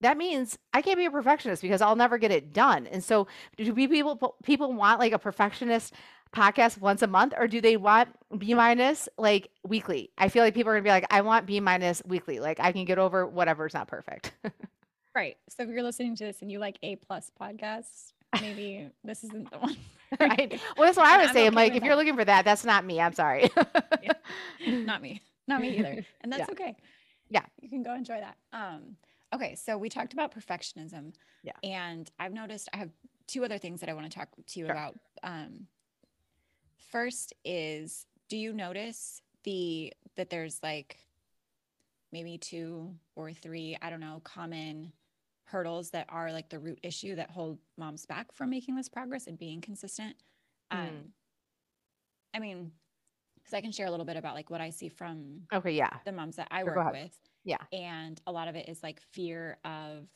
that 0.00 0.16
means 0.16 0.58
I 0.72 0.82
can't 0.82 0.98
be 0.98 1.06
a 1.06 1.10
perfectionist 1.10 1.62
because 1.62 1.80
I'll 1.80 1.96
never 1.96 2.18
get 2.18 2.30
it 2.30 2.52
done. 2.52 2.86
And 2.86 3.02
so 3.02 3.26
do 3.56 3.72
people 3.72 4.36
people 4.44 4.72
want 4.72 5.00
like 5.00 5.12
a 5.12 5.18
perfectionist 5.18 5.94
podcast 6.34 6.78
once 6.78 7.00
a 7.00 7.06
month 7.06 7.32
or 7.38 7.46
do 7.46 7.60
they 7.60 7.76
want 7.76 8.10
B 8.36 8.54
minus 8.54 9.08
like 9.16 9.50
weekly? 9.64 10.10
I 10.18 10.28
feel 10.28 10.42
like 10.42 10.54
people 10.54 10.72
are 10.72 10.74
gonna 10.74 10.84
be 10.84 10.90
like, 10.90 11.06
I 11.10 11.22
want 11.22 11.46
B 11.46 11.58
minus 11.60 12.02
weekly. 12.04 12.38
Like 12.38 12.60
I 12.60 12.72
can 12.72 12.84
get 12.84 12.98
over 12.98 13.26
whatever's 13.26 13.74
not 13.74 13.88
perfect. 13.88 14.32
right. 15.14 15.36
So 15.48 15.62
if 15.62 15.68
you're 15.70 15.82
listening 15.82 16.16
to 16.16 16.24
this 16.24 16.42
and 16.42 16.50
you 16.50 16.58
like 16.58 16.78
A 16.82 16.96
plus 16.96 17.30
podcasts, 17.40 18.12
maybe 18.40 18.88
this 19.04 19.24
isn't 19.24 19.50
the 19.50 19.58
one. 19.58 19.76
right. 20.20 20.60
Well, 20.76 20.86
that's 20.86 20.96
what 20.96 21.06
I 21.06 21.18
was 21.18 21.28
I'm 21.28 21.34
saying. 21.34 21.48
okay 21.48 21.56
like, 21.56 21.74
if 21.74 21.82
you're 21.82 21.96
looking 21.96 22.16
for 22.16 22.24
that, 22.24 22.44
that's 22.44 22.64
not 22.64 22.84
me. 22.84 23.00
I'm 23.00 23.14
sorry. 23.14 23.50
Not 24.66 25.02
me. 25.02 25.20
Not 25.46 25.60
me 25.60 25.78
either. 25.78 26.04
And 26.22 26.32
that's 26.32 26.40
Yeah. 26.40 26.52
okay. 26.52 26.76
Yeah. 27.30 27.44
You 27.60 27.68
can 27.68 27.82
go 27.82 27.94
enjoy 27.94 28.20
that. 28.20 28.36
Um, 28.52 28.96
okay, 29.34 29.54
so 29.56 29.76
we 29.76 29.88
talked 29.88 30.12
about 30.12 30.34
perfectionism. 30.34 31.14
Yeah. 31.42 31.52
And 31.62 32.10
I've 32.18 32.32
noticed 32.32 32.68
I 32.72 32.78
have 32.78 32.90
two 33.26 33.44
other 33.44 33.58
things 33.58 33.80
that 33.80 33.88
I 33.90 33.92
want 33.94 34.10
to 34.10 34.16
talk 34.18 34.28
to 34.46 34.58
you 34.60 34.66
Sure. 34.66 34.72
about. 34.72 34.98
Um, 35.22 35.66
first 36.90 37.32
is 37.44 38.06
do 38.28 38.36
you 38.36 38.52
notice 38.52 39.20
the 39.44 39.92
that 40.16 40.30
there's 40.30 40.60
like 40.62 40.98
maybe 42.12 42.38
two 42.38 42.94
or 43.16 43.32
three, 43.32 43.76
I 43.82 43.90
don't 43.90 44.00
know, 44.00 44.20
common 44.24 44.92
hurdles 45.54 45.90
that 45.90 46.06
are 46.08 46.32
like 46.32 46.48
the 46.48 46.58
root 46.58 46.80
issue 46.82 47.14
that 47.14 47.30
hold 47.30 47.58
moms 47.78 48.04
back 48.06 48.32
from 48.32 48.50
making 48.50 48.74
this 48.74 48.88
progress 48.88 49.28
and 49.28 49.38
being 49.38 49.60
consistent? 49.60 50.16
Um, 50.72 50.88
Mm. 50.88 51.10
I 52.34 52.38
mean, 52.40 52.72
because 53.36 53.54
I 53.54 53.60
can 53.60 53.70
share 53.70 53.86
a 53.86 53.90
little 53.90 54.04
bit 54.06 54.16
about 54.16 54.34
like 54.34 54.50
what 54.50 54.60
I 54.60 54.70
see 54.70 54.88
from 54.88 55.42
okay. 55.52 55.70
Yeah. 55.70 55.90
the 56.04 56.10
moms 56.12 56.34
that 56.36 56.48
I 56.50 56.64
work 56.64 56.92
with. 56.92 57.16
Yeah. 57.44 57.58
And 57.72 58.20
a 58.26 58.32
lot 58.32 58.48
of 58.48 58.56
it 58.56 58.68
is 58.68 58.82
like 58.82 59.00
fear 59.00 59.58
of 59.64 60.08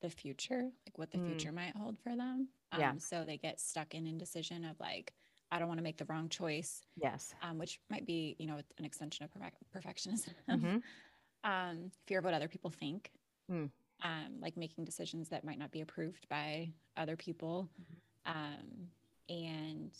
the 0.00 0.10
future, 0.10 0.62
like 0.86 0.98
what 0.98 1.10
the 1.12 1.18
Mm. 1.18 1.28
future 1.28 1.52
might 1.52 1.76
hold 1.76 1.96
for 2.00 2.16
them. 2.16 2.48
Um, 2.72 2.80
Yeah. 2.80 2.96
So 2.98 3.24
they 3.24 3.36
get 3.38 3.60
stuck 3.60 3.94
in 3.94 4.06
indecision 4.08 4.64
of 4.64 4.80
like, 4.80 5.14
I 5.52 5.60
don't 5.60 5.68
want 5.68 5.78
to 5.78 5.84
make 5.84 5.96
the 5.98 6.06
wrong 6.06 6.28
choice, 6.28 6.84
Yes. 6.96 7.32
um, 7.42 7.58
which 7.58 7.80
might 7.88 8.04
be, 8.04 8.34
you 8.40 8.46
know, 8.46 8.56
an 8.78 8.84
extension 8.84 9.24
of 9.24 9.30
perfec- 9.30 9.62
perfectionism. 9.72 10.34
Mhm. 10.48 10.82
um, 11.44 11.92
fear 12.06 12.18
of 12.18 12.24
what 12.24 12.34
other 12.34 12.48
people 12.48 12.70
think, 12.70 13.12
Mm. 13.48 13.70
Um, 14.02 14.40
like 14.40 14.56
making 14.56 14.84
decisions 14.84 15.28
that 15.30 15.44
might 15.44 15.58
not 15.58 15.70
be 15.70 15.80
approved 15.80 16.28
by 16.28 16.70
other 16.96 17.16
people. 17.16 17.68
Mm-hmm. 17.80 18.38
Um, 18.38 18.88
and 19.28 19.90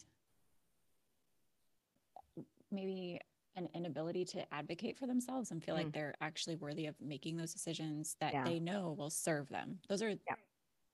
maybe 2.71 3.21
an 3.57 3.69
inability 3.75 4.25
to 4.25 4.55
advocate 4.55 4.99
for 4.99 5.07
themselves 5.07 5.51
and 5.51 5.65
feel 5.65 5.75
Mm. 5.75 5.79
like 5.85 5.93
they're 5.93 6.15
actually 6.21 6.57
worthy 6.57 6.87
of 6.87 7.01
making 7.01 7.37
those 7.37 7.53
decisions 7.53 8.17
that 8.21 8.35
Yeah. 8.35 8.45
they 8.45 8.61
know 8.61 8.93
will 8.93 9.09
serve 9.11 9.49
them. 9.49 9.81
Those 9.89 10.03
are 10.03 10.11
Yeah. 10.11 10.37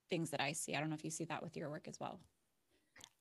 things 0.09 0.29
that 0.29 0.39
I 0.39 0.53
see. 0.53 0.75
I 0.75 0.79
don't 0.79 0.89
know 0.89 0.95
if 0.95 1.03
you 1.03 1.11
see 1.11 1.25
that 1.25 1.43
with 1.43 1.57
your 1.57 1.69
work 1.69 1.87
as 1.87 1.99
well. 1.99 2.21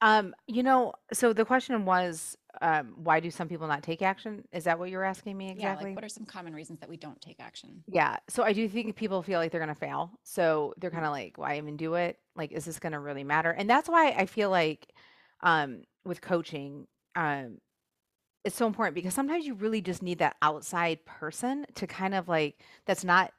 Um, 0.02 0.34
you 0.48 0.62
know, 0.62 0.94
so 1.12 1.32
the 1.32 1.46
question 1.46 1.86
was, 1.86 2.36
um, 2.60 2.94
why 2.96 3.20
do 3.20 3.30
some 3.30 3.48
people 3.48 3.68
not 3.68 3.82
take 3.82 4.02
action? 4.02 4.46
Is 4.52 4.64
that 4.64 4.78
what 4.78 4.90
you're 4.90 5.04
asking 5.04 5.38
me 5.38 5.50
Yeah, 5.54 5.72
exactly? 5.72 5.90
like 5.90 5.96
what 5.96 6.04
are 6.04 6.08
some 6.08 6.26
common 6.26 6.54
reasons 6.54 6.80
that 6.80 6.88
we 6.90 6.96
don't 6.98 7.20
take 7.20 7.40
action? 7.40 7.84
Yeah. 7.86 8.18
So 8.28 8.42
I 8.42 8.52
do 8.52 8.68
think 8.68 8.96
people 8.96 9.22
feel 9.22 9.38
like 9.40 9.50
they're 9.50 9.60
going 9.60 9.74
to 9.74 9.74
fail. 9.74 10.12
So 10.24 10.74
they're 10.78 10.90
Mm. 10.90 10.94
kind 10.94 11.06
of 11.06 11.12
like, 11.12 11.38
why 11.38 11.56
even 11.58 11.76
do 11.76 11.94
it? 11.94 12.18
Like, 12.36 12.52
is 12.52 12.64
this 12.64 12.78
going 12.78 12.92
to 12.92 13.00
really 13.00 13.24
matter? 13.24 13.50
And 13.50 13.68
that's 13.70 13.88
why 13.88 14.10
I 14.10 14.26
feel 14.26 14.50
like 14.50 14.92
um, 15.42 15.82
with 16.04 16.20
coaching, 16.20 16.86
um, 17.16 17.58
it's 18.44 18.56
so 18.56 18.66
important 18.66 18.94
because 18.94 19.14
sometimes 19.14 19.46
you 19.46 19.54
really 19.54 19.82
just 19.82 20.02
need 20.02 20.18
that 20.18 20.36
outside 20.42 21.04
person 21.06 21.66
to 21.76 21.86
kind 21.86 22.14
of 22.14 22.28
like, 22.28 22.60
that's 22.86 23.04
not, 23.04 23.32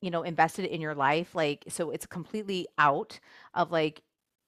you 0.00 0.10
know, 0.10 0.22
invested 0.22 0.64
in 0.66 0.80
your 0.80 0.94
life. 0.94 1.34
Like, 1.34 1.64
so 1.68 1.90
it's 1.90 2.06
completely 2.06 2.68
out 2.78 3.20
of 3.54 3.70
like, 3.72 4.02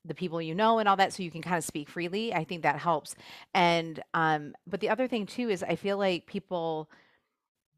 the 0.05 0.15
people 0.15 0.43
you 0.43 0.55
know 0.55 0.79
and 0.79 0.89
all 0.89 0.97
that 0.97 1.13
so 1.13 1.23
you 1.23 1.31
can 1.31 1.43
kind 1.43 1.57
of 1.57 1.65
speak 1.65 1.89
freely 1.89 2.35
i 2.35 2.43
think 2.45 2.63
that 2.63 2.79
helps 2.79 3.15
and 3.55 4.03
um 4.15 4.55
but 4.67 4.81
the 4.81 4.89
other 4.89 5.07
thing 5.07 5.27
too 5.27 5.49
is 5.49 5.63
i 5.63 5.77
feel 5.77 5.97
like 5.97 6.27
people 6.27 6.89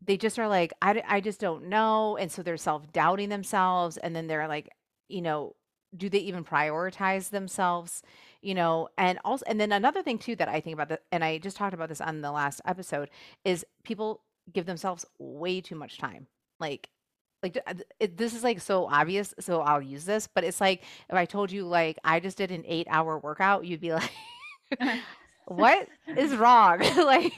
they 0.07 0.17
just 0.17 0.39
are 0.39 0.49
like, 0.49 0.73
I, 0.83 1.03
I 1.07 1.21
just 1.21 1.41
don't 1.41 1.69
know. 1.69 2.17
And 2.17 2.31
so 2.31 2.43
they're 2.43 2.57
self 2.57 2.93
doubting 2.93 3.29
themselves. 3.29 3.97
And 3.97 4.15
then 4.15 4.27
they're 4.27 4.49
like, 4.49 4.69
you 5.09 5.23
know, 5.23 5.55
do 5.97 6.09
they 6.09 6.19
even 6.19 6.45
prioritize 6.45 7.31
themselves? 7.31 8.03
You 8.43 8.55
know, 8.55 8.89
and 8.99 9.19
also, 9.25 9.45
and 9.47 9.61
then 9.61 9.73
another 9.73 10.03
thing 10.03 10.19
too 10.19 10.37
that 10.37 10.49
I 10.49 10.61
think 10.61 10.75
about 10.75 10.89
that, 10.91 11.03
and 11.13 11.25
I 11.25 11.39
just 11.39 11.57
talked 11.57 11.75
about 11.75 11.89
this 11.89 12.01
on 12.01 12.21
the 12.21 12.33
last 12.33 12.61
episode, 12.67 13.11
is 13.45 13.65
people 13.85 14.23
give 14.53 14.67
themselves 14.67 15.07
way 15.19 15.61
too 15.61 15.77
much 15.77 15.99
time. 15.99 16.27
Like, 16.61 16.89
like 17.45 17.59
it, 18.01 18.17
this 18.17 18.35
is 18.35 18.43
like 18.43 18.61
so 18.61 18.87
obvious, 18.87 19.35
so 19.39 19.61
I'll 19.61 19.83
use 19.83 20.05
this. 20.05 20.27
But 20.27 20.45
it's 20.45 20.61
like 20.61 20.83
if 21.09 21.15
I 21.15 21.27
told 21.27 21.53
you 21.53 21.67
like 21.67 21.99
I 22.03 22.19
just 22.19 22.39
did 22.39 22.51
an 22.51 22.65
eight 22.67 22.89
hour 22.91 23.19
workout, 23.19 23.65
you'd 23.65 23.81
be 23.81 23.93
like, 23.93 24.11
what 25.47 25.89
is 26.17 26.35
wrong? 26.35 26.79
like 26.97 27.33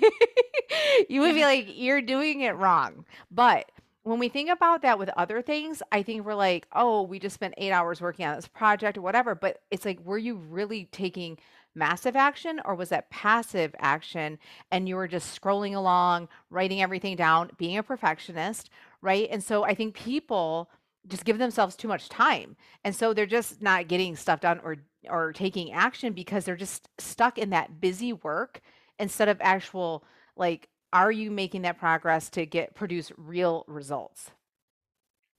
you 1.08 1.20
would 1.20 1.34
be 1.34 1.42
like, 1.42 1.66
you're 1.68 2.00
doing 2.00 2.40
it 2.42 2.52
wrong. 2.52 3.04
But 3.30 3.70
when 4.04 4.20
we 4.20 4.28
think 4.28 4.48
about 4.48 4.82
that 4.82 5.00
with 5.00 5.10
other 5.16 5.42
things, 5.42 5.82
I 5.90 6.04
think 6.04 6.24
we're 6.24 6.34
like, 6.34 6.68
oh, 6.72 7.02
we 7.02 7.18
just 7.18 7.34
spent 7.34 7.54
eight 7.56 7.72
hours 7.72 8.00
working 8.00 8.24
on 8.24 8.36
this 8.36 8.46
project 8.46 8.96
or 8.96 9.02
whatever. 9.02 9.34
But 9.34 9.62
it's 9.72 9.84
like, 9.84 9.98
were 10.04 10.18
you 10.18 10.36
really 10.36 10.84
taking 10.92 11.38
massive 11.74 12.16
action 12.16 12.60
or 12.64 12.74
was 12.74 12.88
that 12.88 13.10
passive 13.10 13.74
action 13.80 14.38
and 14.70 14.88
you 14.88 14.96
were 14.96 15.08
just 15.08 15.38
scrolling 15.38 15.74
along, 15.74 16.28
writing 16.50 16.80
everything 16.80 17.16
down, 17.16 17.50
being 17.58 17.76
a 17.76 17.82
perfectionist, 17.82 18.70
right? 19.02 19.28
And 19.30 19.42
so 19.42 19.64
I 19.64 19.74
think 19.74 19.94
people 19.94 20.70
just 21.06 21.24
give 21.24 21.38
themselves 21.38 21.76
too 21.76 21.88
much 21.88 22.08
time. 22.08 22.56
And 22.84 22.94
so 22.94 23.14
they're 23.14 23.26
just 23.26 23.62
not 23.62 23.88
getting 23.88 24.16
stuff 24.16 24.40
done 24.40 24.60
or 24.64 24.76
or 25.08 25.32
taking 25.32 25.72
action 25.72 26.12
because 26.12 26.44
they're 26.44 26.56
just 26.56 26.88
stuck 26.98 27.38
in 27.38 27.50
that 27.50 27.80
busy 27.80 28.12
work 28.12 28.60
instead 28.98 29.28
of 29.28 29.38
actual 29.40 30.04
like 30.36 30.68
are 30.92 31.12
you 31.12 31.30
making 31.30 31.62
that 31.62 31.78
progress 31.78 32.30
to 32.30 32.46
get 32.46 32.74
produce 32.74 33.12
real 33.16 33.64
results 33.66 34.30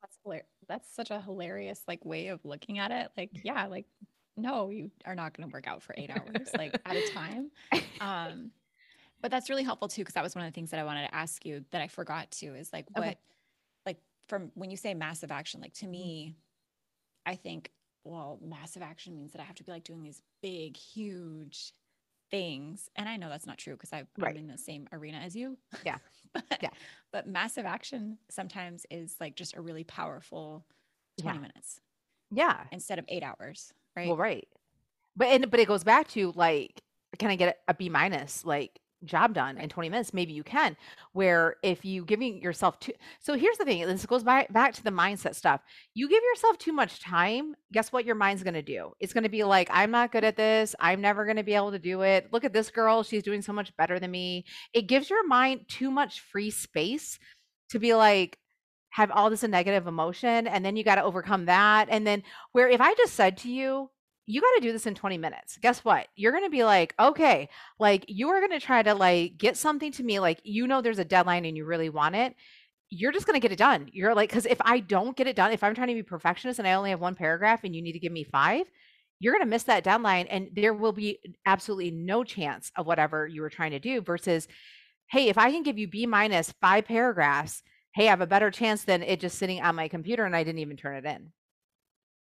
that's 0.02 0.18
hilarious. 0.24 0.48
that's 0.68 0.96
such 0.96 1.12
a 1.12 1.22
hilarious 1.22 1.82
like 1.88 2.04
way 2.06 2.28
of 2.28 2.44
looking 2.44 2.80
at 2.80 2.92
it 2.92 3.10
like 3.18 3.30
yeah 3.44 3.66
like 3.68 3.86
no 4.36 4.70
you 4.70 4.92
are 5.06 5.16
not 5.16 5.36
going 5.36 5.48
to 5.48 5.54
work 5.54 5.68
out 5.68 5.82
for 5.82 5.96
eight 5.98 6.10
hours 6.10 6.50
like 6.58 6.80
at 6.86 6.96
a 6.96 7.12
time 7.12 7.50
um 8.02 8.52
but 9.22 9.32
that's 9.32 9.50
really 9.50 9.64
helpful 9.64 9.88
too 9.88 10.02
because 10.02 10.14
that 10.14 10.24
was 10.24 10.36
one 10.36 10.46
of 10.46 10.52
the 10.52 10.56
things 10.56 10.72
that 10.72 10.80
i 10.80 10.84
wanted 10.84 11.08
to 11.08 11.16
ask 11.16 11.46
you 11.46 11.64
that 11.72 11.82
i 11.82 11.88
forgot 11.88 12.30
to 12.32 12.48
is 12.54 12.72
like 12.72 12.86
what 12.94 13.08
okay. 13.08 13.18
From 14.28 14.52
when 14.56 14.70
you 14.70 14.78
say 14.78 14.94
massive 14.94 15.32
action 15.32 15.62
like 15.62 15.74
to 15.74 15.86
mm-hmm. 15.86 15.92
me 15.92 16.36
i 17.26 17.36
think 17.36 17.72
well, 18.08 18.40
massive 18.42 18.82
action 18.82 19.16
means 19.16 19.34
that 19.34 19.42
I 19.42 19.44
have 19.44 19.56
to 19.56 19.64
be 19.64 19.72
like 19.72 19.84
doing 19.84 20.02
these 20.02 20.22
big, 20.42 20.78
huge 20.78 21.74
things. 22.32 22.90
And 22.96 23.08
I 23.08 23.18
know 23.18 23.30
that's 23.30 23.46
not 23.46 23.58
true 23.58 23.74
because 23.74 23.94
I'm 23.94 24.08
right. 24.18 24.36
in 24.36 24.48
the 24.48 24.58
same 24.58 24.88
arena 24.92 25.18
as 25.18 25.36
you. 25.36 25.58
Yeah. 25.86 25.98
but, 26.34 26.44
yeah. 26.62 26.70
But 27.12 27.28
massive 27.28 27.66
action 27.66 28.18
sometimes 28.30 28.86
is 28.90 29.16
like 29.20 29.36
just 29.36 29.56
a 29.56 29.62
really 29.62 29.84
powerful 29.84 30.66
20 31.22 31.38
yeah. 31.38 31.42
minutes. 31.42 31.82
Yeah. 32.32 32.64
Instead 32.72 33.00
of 33.00 33.06
eight 33.10 33.24
hours. 33.24 33.74
Right. 33.96 34.08
Well, 34.08 34.18
right. 34.18 34.48
But, 35.16 35.28
and, 35.28 35.52
but 35.52 35.60
it 35.60 35.68
goes 35.68 35.84
back 35.84 36.08
to 36.10 36.32
like, 36.36 36.82
can 37.20 37.30
I 37.30 37.36
get 37.36 37.60
a 37.68 37.74
B 37.74 37.90
minus? 37.90 38.46
Like, 38.46 38.80
job 39.06 39.34
done 39.34 39.58
in 39.58 39.70
20 39.70 39.90
minutes 39.90 40.14
maybe 40.14 40.34
you 40.34 40.44
can 40.44 40.76
where 41.14 41.56
if 41.64 41.86
you 41.86 42.04
giving 42.04 42.42
yourself 42.42 42.80
too 42.80 42.94
so 43.20 43.36
here's 43.36 43.58
the 43.58 43.66
thing 43.66 43.86
this 43.86 44.06
goes 44.06 44.24
by, 44.24 44.48
back 44.50 44.74
to 44.74 44.84
the 44.84 44.90
mindset 44.90 45.36
stuff. 45.36 45.62
You 45.94 46.10
give 46.10 46.24
yourself 46.24 46.58
too 46.58 46.72
much 46.72 47.00
time 47.00 47.56
guess 47.72 47.92
what 47.92 48.06
your 48.06 48.16
mind's 48.16 48.44
going 48.44 48.54
to 48.54 48.62
do? 48.62 48.92
It's 49.00 49.14
going 49.14 49.24
to 49.24 49.30
be 49.30 49.44
like 49.44 49.70
i'm 49.72 49.92
not 49.92 50.12
good 50.12 50.24
at 50.24 50.36
this 50.36 50.76
i'm 50.80 51.02
never 51.02 51.26
going 51.26 51.38
to 51.38 51.44
be 51.44 51.54
able 51.54 51.72
to 51.72 51.80
do 51.80 52.02
it 52.02 52.32
look 52.32 52.44
at 52.44 52.54
this 52.54 52.72
girl 52.72 53.04
she's 53.04 53.24
doing 53.24 53.42
so 53.42 53.54
much 53.54 53.76
better 53.78 54.00
than 54.00 54.12
me. 54.12 54.46
It 54.74 54.88
gives 54.88 55.10
your 55.10 55.26
mind 55.28 55.62
too 55.68 55.92
much 55.92 56.22
free 56.22 56.50
space 56.50 57.20
to 57.70 57.80
be 57.80 57.94
like 57.94 58.38
have 58.90 59.12
all 59.12 59.30
this 59.30 59.44
negative 59.44 59.86
emotion 59.86 60.48
and 60.48 60.66
then 60.66 60.76
you 60.76 60.84
got 60.84 60.96
to 60.96 61.04
overcome 61.04 61.46
that 61.46 61.88
and 61.92 62.08
then 62.08 62.24
where 62.54 62.68
if 62.68 62.82
i 62.82 62.94
just 62.96 63.14
said 63.14 63.38
to 63.38 63.52
you 63.52 63.90
you 64.30 64.42
got 64.42 64.56
to 64.56 64.62
do 64.62 64.74
this 64.74 64.86
in 64.86 64.94
20 64.94 65.18
minutes. 65.18 65.58
Guess 65.62 65.86
what? 65.86 66.08
You're 66.18 66.34
going 66.34 66.44
to 66.44 66.50
be 66.50 66.66
like, 66.66 66.94
okay, 67.00 67.50
like 67.80 68.04
you 68.10 68.28
are 68.30 68.42
going 68.42 68.52
to 68.52 68.64
try 68.64 68.84
to 68.84 68.94
like 68.94 69.38
get 69.38 69.56
something 69.56 69.92
to 69.94 70.04
me, 70.04 70.20
like 70.20 70.42
you 70.44 70.68
know 70.68 70.82
there's 70.82 71.00
a 71.00 71.06
deadline 71.06 71.46
and 71.46 71.56
you 71.56 71.66
really 71.66 71.90
want 71.90 72.16
it. 72.16 72.36
You're 72.90 73.14
just 73.14 73.26
going 73.26 73.40
to 73.40 73.46
get 73.46 73.54
it 73.54 73.58
done. 73.58 73.90
You're 73.94 74.14
like, 74.14 74.30
because 74.30 74.46
if 74.46 74.60
I 74.62 74.82
don't 74.82 75.16
get 75.16 75.28
it 75.28 75.36
done, 75.38 75.52
if 75.52 75.64
I'm 75.64 75.74
trying 75.74 75.88
to 75.88 75.94
be 75.94 76.04
perfectionist 76.04 76.60
and 76.60 76.68
I 76.68 76.74
only 76.74 76.90
have 76.90 77.00
one 77.00 77.16
paragraph 77.16 77.64
and 77.64 77.74
you 77.74 77.82
need 77.82 77.94
to 77.94 78.00
give 78.00 78.12
me 78.12 78.26
five, 78.26 78.70
you're 79.20 79.34
going 79.34 79.44
to 79.44 79.50
miss 79.50 79.64
that 79.64 79.84
deadline 79.84 80.28
and 80.28 80.50
there 80.54 80.74
will 80.74 80.92
be 80.92 81.20
absolutely 81.46 81.92
no 81.92 82.24
chance 82.26 82.72
of 82.76 82.86
whatever 82.86 83.28
you 83.28 83.42
were 83.42 83.50
trying 83.50 83.72
to 83.72 83.80
do 83.80 84.02
versus, 84.02 84.48
hey, 85.10 85.30
if 85.30 85.38
I 85.38 85.52
can 85.52 85.64
give 85.64 85.78
you 85.78 85.88
B 85.88 86.06
minus 86.06 86.54
five 86.62 86.86
paragraphs, 86.86 87.64
hey, 87.96 88.08
I 88.08 88.10
have 88.10 88.22
a 88.22 88.28
better 88.28 88.52
chance 88.52 88.84
than 88.84 89.04
it 89.04 89.22
just 89.22 89.38
sitting 89.38 89.62
on 89.62 89.76
my 89.76 89.88
computer 89.88 90.26
and 90.26 90.36
I 90.36 90.44
didn't 90.44 90.60
even 90.60 90.78
turn 90.78 90.98
it 90.98 91.06
in. 91.06 91.32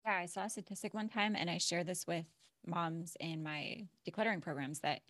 Yeah, 0.08 0.20
I 0.20 0.26
saw 0.26 0.46
a 0.46 0.50
statistic 0.50 0.94
one 0.94 1.10
time 1.10 1.36
and 1.36 1.50
I 1.50 1.58
share 1.58 1.84
this 1.84 2.08
with 2.08 2.24
moms 2.66 3.18
in 3.20 3.44
my 3.44 3.88
decluttering 4.10 4.42
programs 4.42 4.80
that 4.80 5.02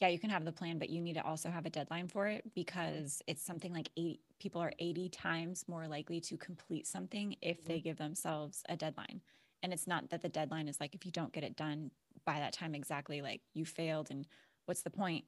yeah, 0.00 0.08
you 0.08 0.18
can 0.18 0.30
have 0.30 0.46
the 0.46 0.50
plan, 0.50 0.78
but 0.78 0.88
you 0.88 1.02
need 1.02 1.14
to 1.14 1.24
also 1.24 1.50
have 1.50 1.66
a 1.66 1.70
deadline 1.70 2.08
for 2.08 2.26
it 2.26 2.42
because 2.54 3.20
it's 3.26 3.44
something 3.44 3.72
like 3.72 3.90
eight 3.98 4.20
people 4.40 4.62
are 4.62 4.72
80 4.78 5.10
times 5.10 5.66
more 5.68 5.86
likely 5.86 6.20
to 6.22 6.38
complete 6.38 6.86
something 6.86 7.36
if 7.42 7.64
they 7.64 7.74
mm-hmm. 7.74 7.84
give 7.84 7.98
themselves 7.98 8.62
a 8.70 8.76
deadline. 8.76 9.20
And 9.62 9.74
it's 9.74 9.86
not 9.86 10.08
that 10.08 10.22
the 10.22 10.30
deadline 10.30 10.68
is 10.68 10.80
like 10.80 10.94
if 10.94 11.04
you 11.04 11.12
don't 11.12 11.32
get 11.32 11.44
it 11.44 11.54
done 11.54 11.90
by 12.24 12.38
that 12.38 12.54
time 12.54 12.74
exactly, 12.74 13.20
like 13.20 13.42
you 13.52 13.66
failed 13.66 14.10
and 14.10 14.26
what's 14.64 14.82
the 14.82 14.90
point? 14.90 15.26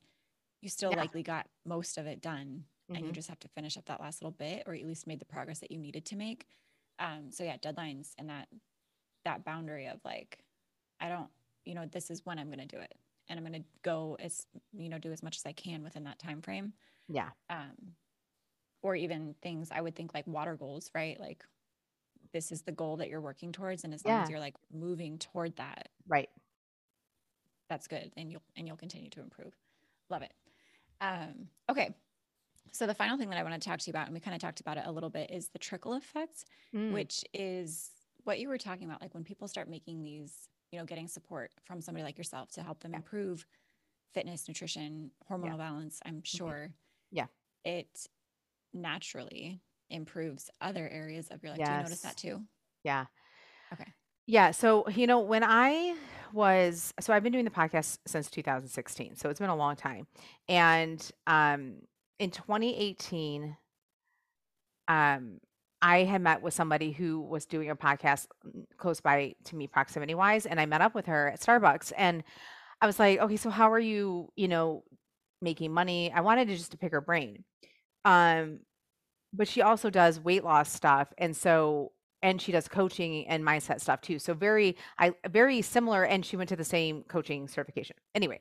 You 0.62 0.70
still 0.70 0.90
yeah. 0.92 1.00
likely 1.00 1.22
got 1.22 1.46
most 1.66 1.98
of 1.98 2.06
it 2.06 2.22
done 2.22 2.64
mm-hmm. 2.64 2.94
and 2.94 3.04
you 3.04 3.10
mm-hmm. 3.10 3.14
just 3.14 3.28
have 3.28 3.40
to 3.40 3.48
finish 3.48 3.76
up 3.76 3.84
that 3.86 4.00
last 4.00 4.22
little 4.22 4.36
bit 4.36 4.62
or 4.66 4.74
at 4.74 4.86
least 4.86 5.06
made 5.06 5.20
the 5.20 5.26
progress 5.26 5.58
that 5.58 5.70
you 5.70 5.78
needed 5.78 6.06
to 6.06 6.16
make. 6.16 6.46
Um, 6.98 7.30
so 7.30 7.44
yeah, 7.44 7.58
deadlines 7.58 8.14
and 8.18 8.30
that 8.30 8.48
that 9.26 9.44
boundary 9.44 9.86
of 9.86 10.00
like, 10.04 10.38
I 11.00 11.08
don't, 11.08 11.28
you 11.64 11.74
know, 11.74 11.84
this 11.84 12.10
is 12.10 12.24
when 12.24 12.38
I'm 12.38 12.46
going 12.46 12.66
to 12.66 12.76
do 12.76 12.80
it. 12.80 12.94
And 13.28 13.38
I'm 13.38 13.44
going 13.44 13.60
to 13.60 13.68
go 13.82 14.16
as, 14.20 14.46
you 14.72 14.88
know, 14.88 14.98
do 14.98 15.12
as 15.12 15.22
much 15.22 15.36
as 15.36 15.44
I 15.44 15.52
can 15.52 15.82
within 15.82 16.04
that 16.04 16.18
time 16.18 16.40
frame. 16.40 16.72
Yeah. 17.08 17.30
Um, 17.50 17.94
or 18.82 18.94
even 18.94 19.34
things 19.42 19.70
I 19.72 19.80
would 19.80 19.96
think 19.96 20.14
like 20.14 20.26
water 20.26 20.54
goals, 20.54 20.90
right? 20.94 21.18
Like 21.20 21.44
this 22.32 22.52
is 22.52 22.62
the 22.62 22.72
goal 22.72 22.96
that 22.98 23.08
you're 23.08 23.20
working 23.20 23.50
towards. 23.50 23.82
And 23.82 23.92
as 23.92 24.04
long 24.04 24.22
as 24.22 24.30
you're 24.30 24.40
like 24.40 24.54
moving 24.72 25.18
toward 25.18 25.56
that, 25.56 25.88
right. 26.08 26.28
That's 27.68 27.88
good. 27.88 28.12
And 28.16 28.30
you'll, 28.30 28.42
and 28.56 28.66
you'll 28.66 28.76
continue 28.76 29.10
to 29.10 29.20
improve. 29.20 29.52
Love 30.08 30.22
it. 30.22 30.32
Um, 31.00 31.48
okay. 31.68 31.94
So 32.70 32.86
the 32.86 32.94
final 32.94 33.18
thing 33.18 33.30
that 33.30 33.38
I 33.38 33.42
want 33.42 33.60
to 33.60 33.68
talk 33.68 33.80
to 33.80 33.86
you 33.88 33.90
about, 33.90 34.06
and 34.06 34.14
we 34.14 34.20
kind 34.20 34.36
of 34.36 34.40
talked 34.40 34.60
about 34.60 34.76
it 34.76 34.84
a 34.86 34.92
little 34.92 35.10
bit, 35.10 35.30
is 35.32 35.48
the 35.48 35.58
trickle 35.58 35.94
effect, 35.94 36.44
mm. 36.74 36.92
which 36.92 37.24
is 37.34 37.90
what 38.26 38.40
you 38.40 38.48
were 38.48 38.58
talking 38.58 38.86
about, 38.86 39.00
like 39.00 39.14
when 39.14 39.24
people 39.24 39.46
start 39.46 39.70
making 39.70 40.02
these, 40.02 40.48
you 40.72 40.78
know, 40.78 40.84
getting 40.84 41.06
support 41.06 41.52
from 41.64 41.80
somebody 41.80 42.02
like 42.02 42.18
yourself 42.18 42.50
to 42.52 42.62
help 42.62 42.80
them 42.80 42.90
yeah. 42.90 42.98
improve 42.98 43.46
fitness, 44.12 44.48
nutrition, 44.48 45.10
hormonal 45.30 45.52
yeah. 45.52 45.56
balance, 45.56 46.00
I'm 46.04 46.14
mm-hmm. 46.14 46.36
sure. 46.36 46.70
Yeah. 47.12 47.26
It 47.64 47.88
naturally 48.74 49.60
improves 49.90 50.50
other 50.60 50.88
areas 50.88 51.28
of 51.28 51.42
your 51.42 51.52
life. 51.52 51.60
Yes. 51.60 51.68
Do 51.68 51.72
you 51.72 51.82
notice 51.82 52.00
that 52.00 52.16
too? 52.16 52.42
Yeah. 52.82 53.06
Okay. 53.72 53.92
Yeah. 54.26 54.50
So, 54.50 54.88
you 54.88 55.06
know, 55.06 55.20
when 55.20 55.44
I 55.44 55.96
was, 56.32 56.92
so 56.98 57.12
I've 57.12 57.22
been 57.22 57.32
doing 57.32 57.44
the 57.44 57.50
podcast 57.50 57.98
since 58.06 58.28
2016. 58.28 59.14
So 59.16 59.30
it's 59.30 59.38
been 59.38 59.50
a 59.50 59.56
long 59.56 59.76
time. 59.76 60.08
And 60.48 61.08
um, 61.28 61.76
in 62.18 62.32
2018, 62.32 63.56
um, 64.88 65.38
I 65.86 66.02
had 66.02 66.20
met 66.20 66.42
with 66.42 66.52
somebody 66.52 66.90
who 66.90 67.20
was 67.20 67.46
doing 67.46 67.70
a 67.70 67.76
podcast 67.76 68.26
mm, 68.44 68.64
close 68.76 69.00
by 69.00 69.36
to 69.44 69.54
me, 69.54 69.68
proximity 69.68 70.16
wise, 70.16 70.44
and 70.44 70.60
I 70.60 70.66
met 70.66 70.80
up 70.80 70.96
with 70.96 71.06
her 71.06 71.28
at 71.28 71.40
Starbucks. 71.40 71.92
And 71.96 72.24
I 72.80 72.86
was 72.86 72.98
like, 72.98 73.20
okay, 73.20 73.36
so 73.36 73.50
how 73.50 73.70
are 73.70 73.78
you, 73.78 74.32
you 74.34 74.48
know, 74.48 74.82
making 75.40 75.72
money? 75.72 76.12
I 76.12 76.22
wanted 76.22 76.48
to 76.48 76.56
just 76.56 76.72
to 76.72 76.76
pick 76.76 76.90
her 76.90 77.00
brain. 77.00 77.44
Um, 78.04 78.58
but 79.32 79.46
she 79.46 79.62
also 79.62 79.88
does 79.88 80.18
weight 80.18 80.42
loss 80.42 80.72
stuff. 80.72 81.12
And 81.18 81.36
so, 81.36 81.92
and 82.20 82.42
she 82.42 82.50
does 82.50 82.66
coaching 82.66 83.28
and 83.28 83.44
mindset 83.44 83.80
stuff 83.80 84.00
too. 84.00 84.18
So 84.18 84.34
very, 84.34 84.76
I 84.98 85.12
very 85.28 85.62
similar. 85.62 86.02
And 86.02 86.26
she 86.26 86.36
went 86.36 86.48
to 86.48 86.56
the 86.56 86.64
same 86.64 87.04
coaching 87.04 87.46
certification. 87.46 87.94
Anyway, 88.12 88.40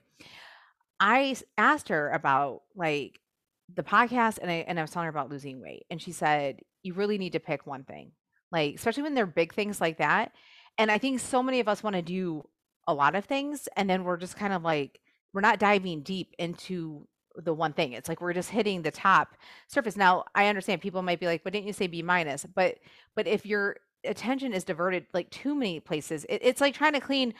I 0.99 1.35
asked 1.59 1.89
her 1.89 2.09
about 2.09 2.63
like 2.75 3.19
the 3.73 3.83
podcast 3.83 4.39
and 4.41 4.49
I 4.51 4.65
and 4.67 4.79
I 4.79 4.83
was 4.83 4.91
telling 4.91 5.05
her 5.05 5.09
about 5.09 5.29
losing 5.29 5.61
weight. 5.61 5.85
And 5.89 6.01
she 6.01 6.11
said, 6.11 6.59
you 6.83 6.93
really 6.93 7.17
need 7.17 7.33
to 7.33 7.39
pick 7.39 7.65
one 7.65 7.83
thing. 7.83 8.11
Like, 8.51 8.75
especially 8.75 9.03
when 9.03 9.15
they're 9.15 9.25
big 9.25 9.53
things 9.53 9.81
like 9.81 9.97
that. 9.97 10.31
And 10.77 10.91
I 10.91 10.97
think 10.97 11.19
so 11.19 11.41
many 11.41 11.59
of 11.59 11.67
us 11.67 11.83
want 11.83 11.95
to 11.95 12.01
do 12.01 12.43
a 12.87 12.93
lot 12.93 13.15
of 13.15 13.25
things 13.25 13.67
and 13.75 13.89
then 13.89 14.03
we're 14.03 14.17
just 14.17 14.37
kind 14.37 14.53
of 14.53 14.61
like 14.61 14.99
we're 15.33 15.41
not 15.41 15.59
diving 15.59 16.01
deep 16.01 16.33
into 16.37 17.07
the 17.35 17.53
one 17.53 17.73
thing. 17.73 17.93
It's 17.93 18.07
like 18.07 18.21
we're 18.21 18.33
just 18.33 18.49
hitting 18.49 18.81
the 18.81 18.91
top 18.91 19.35
surface. 19.67 19.97
Now, 19.97 20.23
I 20.33 20.47
understand 20.47 20.81
people 20.81 21.01
might 21.01 21.19
be 21.19 21.25
like, 21.25 21.43
"But 21.43 21.53
didn't 21.53 21.67
you 21.67 21.73
say 21.73 21.87
B 21.87 22.01
minus?" 22.01 22.45
But 22.45 22.77
but 23.15 23.27
if 23.27 23.45
your 23.45 23.77
attention 24.05 24.53
is 24.53 24.63
diverted 24.63 25.07
like 25.13 25.29
too 25.31 25.55
many 25.55 25.79
places, 25.79 26.25
it, 26.29 26.39
it's 26.43 26.61
like 26.61 26.73
trying 26.73 26.93
to 26.93 27.01
clean 27.01 27.33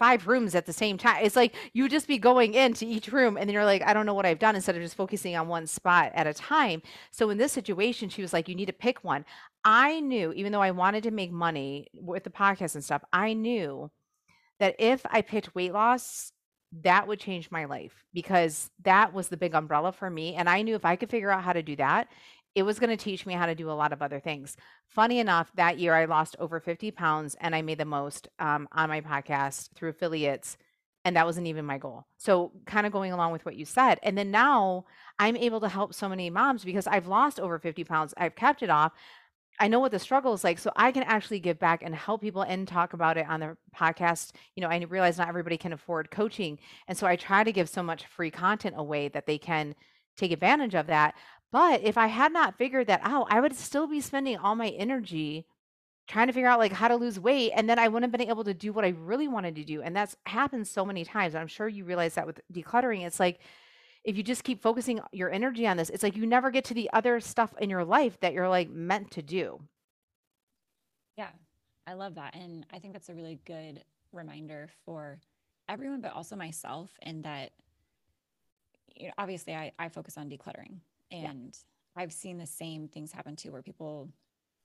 five 0.00 0.26
rooms 0.26 0.54
at 0.54 0.64
the 0.64 0.72
same 0.72 0.96
time. 0.96 1.22
It's 1.22 1.36
like 1.36 1.54
you 1.74 1.86
just 1.86 2.08
be 2.08 2.16
going 2.16 2.54
into 2.54 2.86
each 2.86 3.12
room 3.12 3.36
and 3.36 3.46
then 3.46 3.52
you're 3.52 3.66
like, 3.66 3.82
I 3.82 3.92
don't 3.92 4.06
know 4.06 4.14
what 4.14 4.24
I've 4.24 4.38
done 4.38 4.56
instead 4.56 4.74
of 4.74 4.82
just 4.82 4.96
focusing 4.96 5.36
on 5.36 5.46
one 5.46 5.66
spot 5.66 6.10
at 6.14 6.26
a 6.26 6.32
time. 6.32 6.80
So 7.10 7.28
in 7.28 7.36
this 7.36 7.52
situation, 7.52 8.08
she 8.08 8.22
was 8.22 8.32
like, 8.32 8.48
you 8.48 8.54
need 8.54 8.66
to 8.66 8.72
pick 8.72 9.04
one. 9.04 9.26
I 9.62 10.00
knew, 10.00 10.32
even 10.32 10.52
though 10.52 10.62
I 10.62 10.70
wanted 10.70 11.02
to 11.02 11.10
make 11.10 11.30
money 11.30 11.88
with 11.92 12.24
the 12.24 12.30
podcast 12.30 12.74
and 12.76 12.82
stuff, 12.82 13.04
I 13.12 13.34
knew 13.34 13.90
that 14.58 14.76
if 14.78 15.04
I 15.10 15.20
picked 15.20 15.54
weight 15.54 15.74
loss, 15.74 16.32
that 16.82 17.06
would 17.06 17.20
change 17.20 17.50
my 17.50 17.66
life 17.66 18.04
because 18.14 18.70
that 18.84 19.12
was 19.12 19.28
the 19.28 19.36
big 19.36 19.54
umbrella 19.54 19.92
for 19.92 20.08
me. 20.08 20.34
And 20.34 20.48
I 20.48 20.62
knew 20.62 20.76
if 20.76 20.84
I 20.86 20.96
could 20.96 21.10
figure 21.10 21.30
out 21.30 21.42
how 21.42 21.52
to 21.52 21.62
do 21.62 21.76
that, 21.76 22.08
it 22.54 22.62
was 22.64 22.78
going 22.78 22.90
to 22.90 23.02
teach 23.02 23.26
me 23.26 23.34
how 23.34 23.46
to 23.46 23.54
do 23.54 23.70
a 23.70 23.72
lot 23.72 23.92
of 23.92 24.02
other 24.02 24.20
things. 24.20 24.56
Funny 24.88 25.18
enough, 25.18 25.50
that 25.54 25.78
year 25.78 25.94
I 25.94 26.06
lost 26.06 26.36
over 26.38 26.60
50 26.60 26.90
pounds 26.90 27.36
and 27.40 27.54
I 27.54 27.62
made 27.62 27.78
the 27.78 27.84
most 27.84 28.28
um, 28.38 28.68
on 28.72 28.88
my 28.88 29.00
podcast 29.00 29.70
through 29.74 29.90
affiliates. 29.90 30.56
And 31.04 31.16
that 31.16 31.24
wasn't 31.24 31.46
even 31.46 31.64
my 31.64 31.78
goal. 31.78 32.04
So, 32.18 32.52
kind 32.66 32.86
of 32.86 32.92
going 32.92 33.10
along 33.12 33.32
with 33.32 33.46
what 33.46 33.56
you 33.56 33.64
said. 33.64 33.98
And 34.02 34.18
then 34.18 34.30
now 34.30 34.84
I'm 35.18 35.34
able 35.34 35.60
to 35.60 35.68
help 35.68 35.94
so 35.94 36.10
many 36.10 36.28
moms 36.28 36.62
because 36.62 36.86
I've 36.86 37.06
lost 37.06 37.40
over 37.40 37.58
50 37.58 37.84
pounds. 37.84 38.12
I've 38.18 38.36
kept 38.36 38.62
it 38.62 38.68
off. 38.68 38.92
I 39.58 39.68
know 39.68 39.80
what 39.80 39.92
the 39.92 39.98
struggle 39.98 40.34
is 40.34 40.44
like, 40.44 40.58
so 40.58 40.70
I 40.76 40.92
can 40.92 41.02
actually 41.04 41.40
give 41.40 41.58
back 41.58 41.82
and 41.82 41.94
help 41.94 42.20
people 42.20 42.42
and 42.42 42.68
talk 42.68 42.92
about 42.92 43.16
it 43.16 43.26
on 43.28 43.40
their 43.40 43.56
podcast. 43.74 44.32
You 44.56 44.62
know, 44.62 44.68
I 44.68 44.78
realize 44.84 45.16
not 45.16 45.28
everybody 45.28 45.56
can 45.56 45.72
afford 45.72 46.10
coaching. 46.10 46.58
And 46.86 46.98
so 46.98 47.06
I 47.06 47.16
try 47.16 47.44
to 47.44 47.52
give 47.52 47.68
so 47.68 47.82
much 47.82 48.06
free 48.06 48.30
content 48.30 48.74
away 48.76 49.08
that 49.08 49.26
they 49.26 49.38
can 49.38 49.74
take 50.16 50.32
advantage 50.32 50.74
of 50.74 50.86
that. 50.88 51.14
But 51.52 51.82
if 51.82 51.98
I 51.98 52.06
had 52.06 52.32
not 52.32 52.56
figured 52.56 52.86
that 52.86 53.00
out, 53.02 53.26
I 53.30 53.40
would 53.40 53.54
still 53.54 53.86
be 53.86 54.00
spending 54.00 54.36
all 54.36 54.54
my 54.54 54.68
energy 54.68 55.46
trying 56.06 56.26
to 56.26 56.32
figure 56.32 56.48
out 56.48 56.58
like 56.58 56.72
how 56.72 56.88
to 56.88 56.96
lose 56.96 57.20
weight 57.20 57.52
and 57.54 57.68
then 57.68 57.78
I 57.78 57.86
wouldn't 57.86 58.12
have 58.12 58.18
been 58.18 58.28
able 58.28 58.42
to 58.44 58.54
do 58.54 58.72
what 58.72 58.84
I 58.84 58.88
really 58.88 59.28
wanted 59.28 59.54
to 59.56 59.64
do. 59.64 59.80
And 59.80 59.94
that's 59.94 60.16
happened 60.26 60.66
so 60.66 60.84
many 60.84 61.04
times. 61.04 61.34
I'm 61.34 61.46
sure 61.46 61.68
you 61.68 61.84
realize 61.84 62.14
that 62.14 62.26
with 62.26 62.40
decluttering. 62.52 63.06
It's 63.06 63.20
like 63.20 63.38
if 64.02 64.16
you 64.16 64.22
just 64.22 64.42
keep 64.42 64.60
focusing 64.60 65.00
your 65.12 65.30
energy 65.30 65.66
on 65.66 65.76
this, 65.76 65.90
it's 65.90 66.02
like 66.02 66.16
you 66.16 66.26
never 66.26 66.50
get 66.50 66.64
to 66.64 66.74
the 66.74 66.90
other 66.92 67.20
stuff 67.20 67.54
in 67.60 67.70
your 67.70 67.84
life 67.84 68.18
that 68.20 68.32
you're 68.32 68.48
like 68.48 68.70
meant 68.70 69.10
to 69.12 69.22
do. 69.22 69.60
Yeah, 71.16 71.28
I 71.86 71.92
love 71.92 72.16
that. 72.16 72.34
And 72.34 72.66
I 72.72 72.78
think 72.78 72.92
that's 72.92 73.08
a 73.08 73.14
really 73.14 73.38
good 73.44 73.84
reminder 74.12 74.68
for 74.84 75.20
everyone, 75.68 76.00
but 76.00 76.12
also 76.12 76.34
myself, 76.34 76.90
in 77.02 77.22
that, 77.22 77.50
you 78.96 79.06
know, 79.06 79.12
obviously 79.18 79.54
I, 79.54 79.72
I 79.78 79.90
focus 79.90 80.16
on 80.16 80.28
decluttering 80.28 80.78
and 81.10 81.56
yeah. 81.96 82.02
I've 82.02 82.12
seen 82.12 82.38
the 82.38 82.46
same 82.46 82.88
things 82.88 83.12
happen 83.12 83.36
too, 83.36 83.52
where 83.52 83.62
people, 83.62 84.08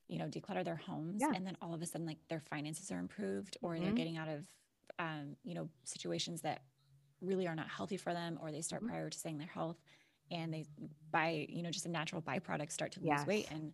you 0.07 0.19
know, 0.19 0.25
declutter 0.25 0.63
their 0.63 0.75
homes 0.75 1.21
yeah. 1.21 1.31
and 1.33 1.45
then 1.45 1.57
all 1.61 1.73
of 1.73 1.81
a 1.81 1.85
sudden 1.85 2.05
like 2.05 2.19
their 2.29 2.41
finances 2.49 2.91
are 2.91 2.99
improved 2.99 3.57
or 3.61 3.73
mm-hmm. 3.73 3.83
they're 3.83 3.93
getting 3.93 4.17
out 4.17 4.27
of, 4.27 4.45
um, 4.99 5.35
you 5.43 5.55
know, 5.55 5.67
situations 5.83 6.41
that 6.41 6.61
really 7.21 7.47
are 7.47 7.55
not 7.55 7.69
healthy 7.69 7.97
for 7.97 8.13
them 8.13 8.37
or 8.41 8.51
they 8.51 8.61
start 8.61 8.83
mm-hmm. 8.83 8.95
prioritizing 8.95 9.37
their 9.37 9.47
health 9.47 9.77
and 10.31 10.53
they 10.53 10.65
by 11.11 11.45
you 11.49 11.61
know 11.63 11.71
just 11.71 11.85
a 11.85 11.89
natural 11.89 12.21
byproduct 12.21 12.71
start 12.71 12.91
to 12.91 12.99
lose 12.99 13.09
yes. 13.09 13.27
weight 13.27 13.47
and 13.51 13.71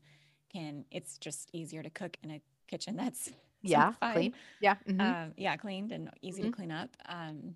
can 0.51 0.85
it's 0.91 1.17
just 1.17 1.49
easier 1.53 1.81
to 1.81 1.89
cook 1.89 2.17
in 2.23 2.31
a 2.31 2.41
kitchen 2.67 2.95
that's 2.95 3.29
yeah 3.61 3.93
clean 4.13 4.33
yeah 4.59 4.75
mm-hmm. 4.87 5.01
um, 5.01 5.33
yeah 5.37 5.55
cleaned 5.55 5.91
and 5.91 6.09
easy 6.21 6.41
mm-hmm. 6.41 6.51
to 6.51 6.55
clean 6.55 6.71
up 6.71 6.89
um, 7.07 7.55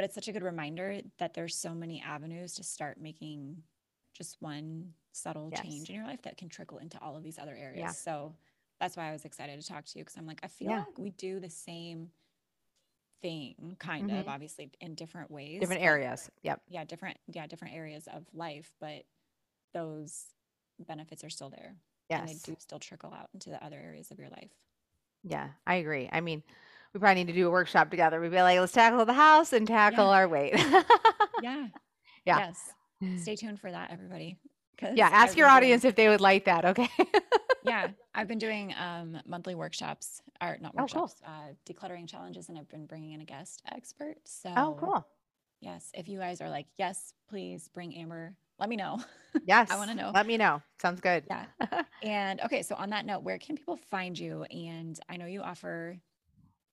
but 0.00 0.06
it's 0.06 0.14
such 0.14 0.28
a 0.28 0.32
good 0.32 0.42
reminder 0.42 0.98
that 1.18 1.34
there's 1.34 1.54
so 1.54 1.74
many 1.74 2.00
avenues 2.00 2.54
to 2.54 2.64
start 2.64 2.98
making 2.98 3.54
just 4.14 4.38
one 4.40 4.94
subtle 5.12 5.50
yes. 5.52 5.60
change 5.60 5.90
in 5.90 5.94
your 5.94 6.06
life 6.06 6.22
that 6.22 6.38
can 6.38 6.48
trickle 6.48 6.78
into 6.78 6.98
all 7.02 7.18
of 7.18 7.22
these 7.22 7.38
other 7.38 7.54
areas 7.54 7.80
yeah. 7.80 7.90
so 7.90 8.34
that's 8.80 8.96
why 8.96 9.10
i 9.10 9.12
was 9.12 9.26
excited 9.26 9.60
to 9.60 9.68
talk 9.68 9.84
to 9.84 9.98
you 9.98 10.02
because 10.02 10.16
i'm 10.16 10.26
like 10.26 10.40
i 10.42 10.46
feel 10.46 10.70
yeah. 10.70 10.78
like 10.78 10.96
we 10.96 11.10
do 11.10 11.38
the 11.38 11.50
same 11.50 12.08
thing 13.20 13.76
kind 13.78 14.08
mm-hmm. 14.08 14.20
of 14.20 14.28
obviously 14.28 14.70
in 14.80 14.94
different 14.94 15.30
ways 15.30 15.60
different 15.60 15.82
areas 15.82 16.30
yep 16.42 16.62
yeah 16.66 16.82
different 16.82 17.18
yeah 17.30 17.46
different 17.46 17.74
areas 17.74 18.08
of 18.14 18.24
life 18.32 18.72
but 18.80 19.02
those 19.74 20.28
benefits 20.86 21.22
are 21.24 21.30
still 21.30 21.50
there 21.50 21.74
yes 22.08 22.20
and 22.20 22.30
they 22.30 22.38
do 22.42 22.56
still 22.58 22.78
trickle 22.78 23.12
out 23.12 23.28
into 23.34 23.50
the 23.50 23.62
other 23.62 23.76
areas 23.76 24.10
of 24.10 24.18
your 24.18 24.30
life 24.30 24.54
yeah 25.24 25.48
i 25.66 25.74
agree 25.74 26.08
i 26.10 26.22
mean 26.22 26.42
we 26.92 27.00
probably 27.00 27.22
need 27.22 27.28
to 27.28 27.32
do 27.32 27.46
a 27.46 27.50
workshop 27.50 27.90
together 27.90 28.20
we'd 28.20 28.30
be 28.30 28.42
like 28.42 28.58
let's 28.58 28.72
tackle 28.72 29.04
the 29.04 29.12
house 29.12 29.52
and 29.52 29.66
tackle 29.66 30.06
yeah. 30.06 30.10
our 30.10 30.28
weight 30.28 30.54
yeah 31.42 31.66
yeah 32.24 32.38
yes 32.38 33.22
stay 33.22 33.36
tuned 33.36 33.60
for 33.60 33.70
that 33.70 33.90
everybody 33.90 34.38
yeah 34.94 35.08
ask 35.12 35.36
your 35.36 35.48
audience 35.48 35.84
if 35.84 35.94
they 35.94 36.08
would 36.08 36.20
like 36.20 36.44
that 36.46 36.64
okay 36.64 36.88
yeah, 37.64 37.88
I've 38.14 38.28
been 38.28 38.38
doing 38.38 38.74
um, 38.78 39.18
monthly 39.26 39.54
workshops, 39.54 40.22
or 40.40 40.58
not 40.60 40.74
workshops, 40.74 41.16
oh, 41.22 41.26
cool. 41.26 41.34
uh, 41.34 41.52
decluttering 41.68 42.08
challenges, 42.08 42.48
and 42.48 42.58
I've 42.58 42.68
been 42.68 42.86
bringing 42.86 43.12
in 43.12 43.20
a 43.20 43.24
guest 43.24 43.62
expert. 43.70 44.16
So, 44.24 44.52
oh, 44.56 44.76
cool. 44.78 45.06
Yes, 45.60 45.90
if 45.94 46.08
you 46.08 46.18
guys 46.18 46.40
are 46.40 46.48
like, 46.48 46.66
yes, 46.78 47.12
please 47.28 47.68
bring 47.68 47.94
Amber. 47.94 48.34
Let 48.58 48.68
me 48.68 48.76
know. 48.76 49.00
Yes, 49.46 49.70
I 49.70 49.76
want 49.76 49.90
to 49.90 49.96
know. 49.96 50.10
Let 50.12 50.26
me 50.26 50.36
know. 50.36 50.60
Sounds 50.82 51.00
good. 51.00 51.22
Yeah. 51.28 51.44
and 52.02 52.40
okay, 52.40 52.62
so 52.62 52.74
on 52.74 52.90
that 52.90 53.06
note, 53.06 53.22
where 53.22 53.38
can 53.38 53.56
people 53.56 53.78
find 53.88 54.18
you? 54.18 54.42
And 54.42 54.98
I 55.08 55.18
know 55.18 55.26
you 55.26 55.40
offer 55.40 55.96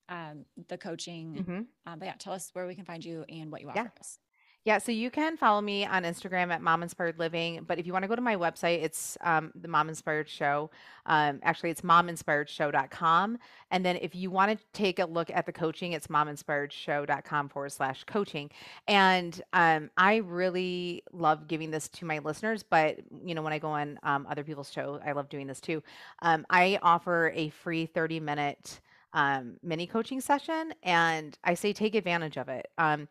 um, 0.10 0.46
the 0.68 0.78
coaching, 0.78 1.36
mm-hmm. 1.40 1.92
um, 1.92 2.00
but 2.00 2.06
yeah, 2.06 2.14
tell 2.18 2.34
us 2.34 2.50
where 2.54 2.68
we 2.68 2.76
can 2.76 2.86
find 2.86 3.04
you 3.04 3.26
and 3.30 3.52
what 3.52 3.62
you 3.62 3.70
offer 3.70 3.80
yeah. 3.80 4.00
us. 4.00 4.20
Yeah, 4.68 4.80
so 4.80 4.92
you 4.92 5.10
can 5.10 5.38
follow 5.38 5.62
me 5.62 5.86
on 5.86 6.04
Instagram 6.04 6.52
at 6.52 6.62
Mom 6.62 6.84
Inspired 6.84 7.18
Living. 7.20 7.64
But 7.66 7.80
if 7.80 7.88
you 7.88 7.94
want 7.94 8.04
to 8.04 8.10
go 8.10 8.18
to 8.18 8.22
my 8.22 8.36
website, 8.36 8.84
it's 8.84 9.18
um, 9.22 9.54
the 9.56 9.70
Mom 9.70 9.88
Inspired 9.88 10.28
Show. 10.28 10.70
Um, 11.06 11.40
actually, 11.42 11.70
it's 11.70 11.84
mominspiredshow.com. 11.84 13.38
And 13.72 13.86
then 13.86 13.96
if 14.02 14.14
you 14.14 14.30
want 14.30 14.52
to 14.52 14.66
take 14.74 15.00
a 15.00 15.06
look 15.06 15.30
at 15.30 15.46
the 15.46 15.54
coaching, 15.54 15.94
it's 15.94 16.08
mominspiredshow.com 16.08 17.48
forward 17.48 17.72
slash 17.72 18.04
coaching. 18.04 18.52
And 18.90 19.42
um, 19.54 19.90
I 19.96 20.18
really 20.18 21.02
love 21.14 21.48
giving 21.48 21.72
this 21.72 21.88
to 21.88 22.06
my 22.06 22.20
listeners. 22.20 22.62
But, 22.62 23.00
you 23.24 23.36
know, 23.36 23.44
when 23.44 23.54
I 23.54 23.60
go 23.60 23.70
on 23.70 23.98
um, 24.04 24.28
other 24.30 24.44
people's 24.44 24.70
show, 24.70 25.00
I 25.06 25.14
love 25.14 25.30
doing 25.30 25.48
this 25.48 25.62
too. 25.62 25.82
Um, 26.22 26.46
I 26.50 26.78
offer 26.82 27.32
a 27.34 27.52
free 27.52 27.86
30 27.86 28.20
minute 28.20 28.82
um, 29.18 29.58
mini 29.64 29.88
coaching 29.88 30.22
session. 30.22 30.74
And 30.84 31.36
I 31.44 31.56
say 31.56 31.74
take 31.74 31.96
advantage 31.96 32.38
of 32.38 32.50
it. 32.50 32.68
Um, 32.78 33.08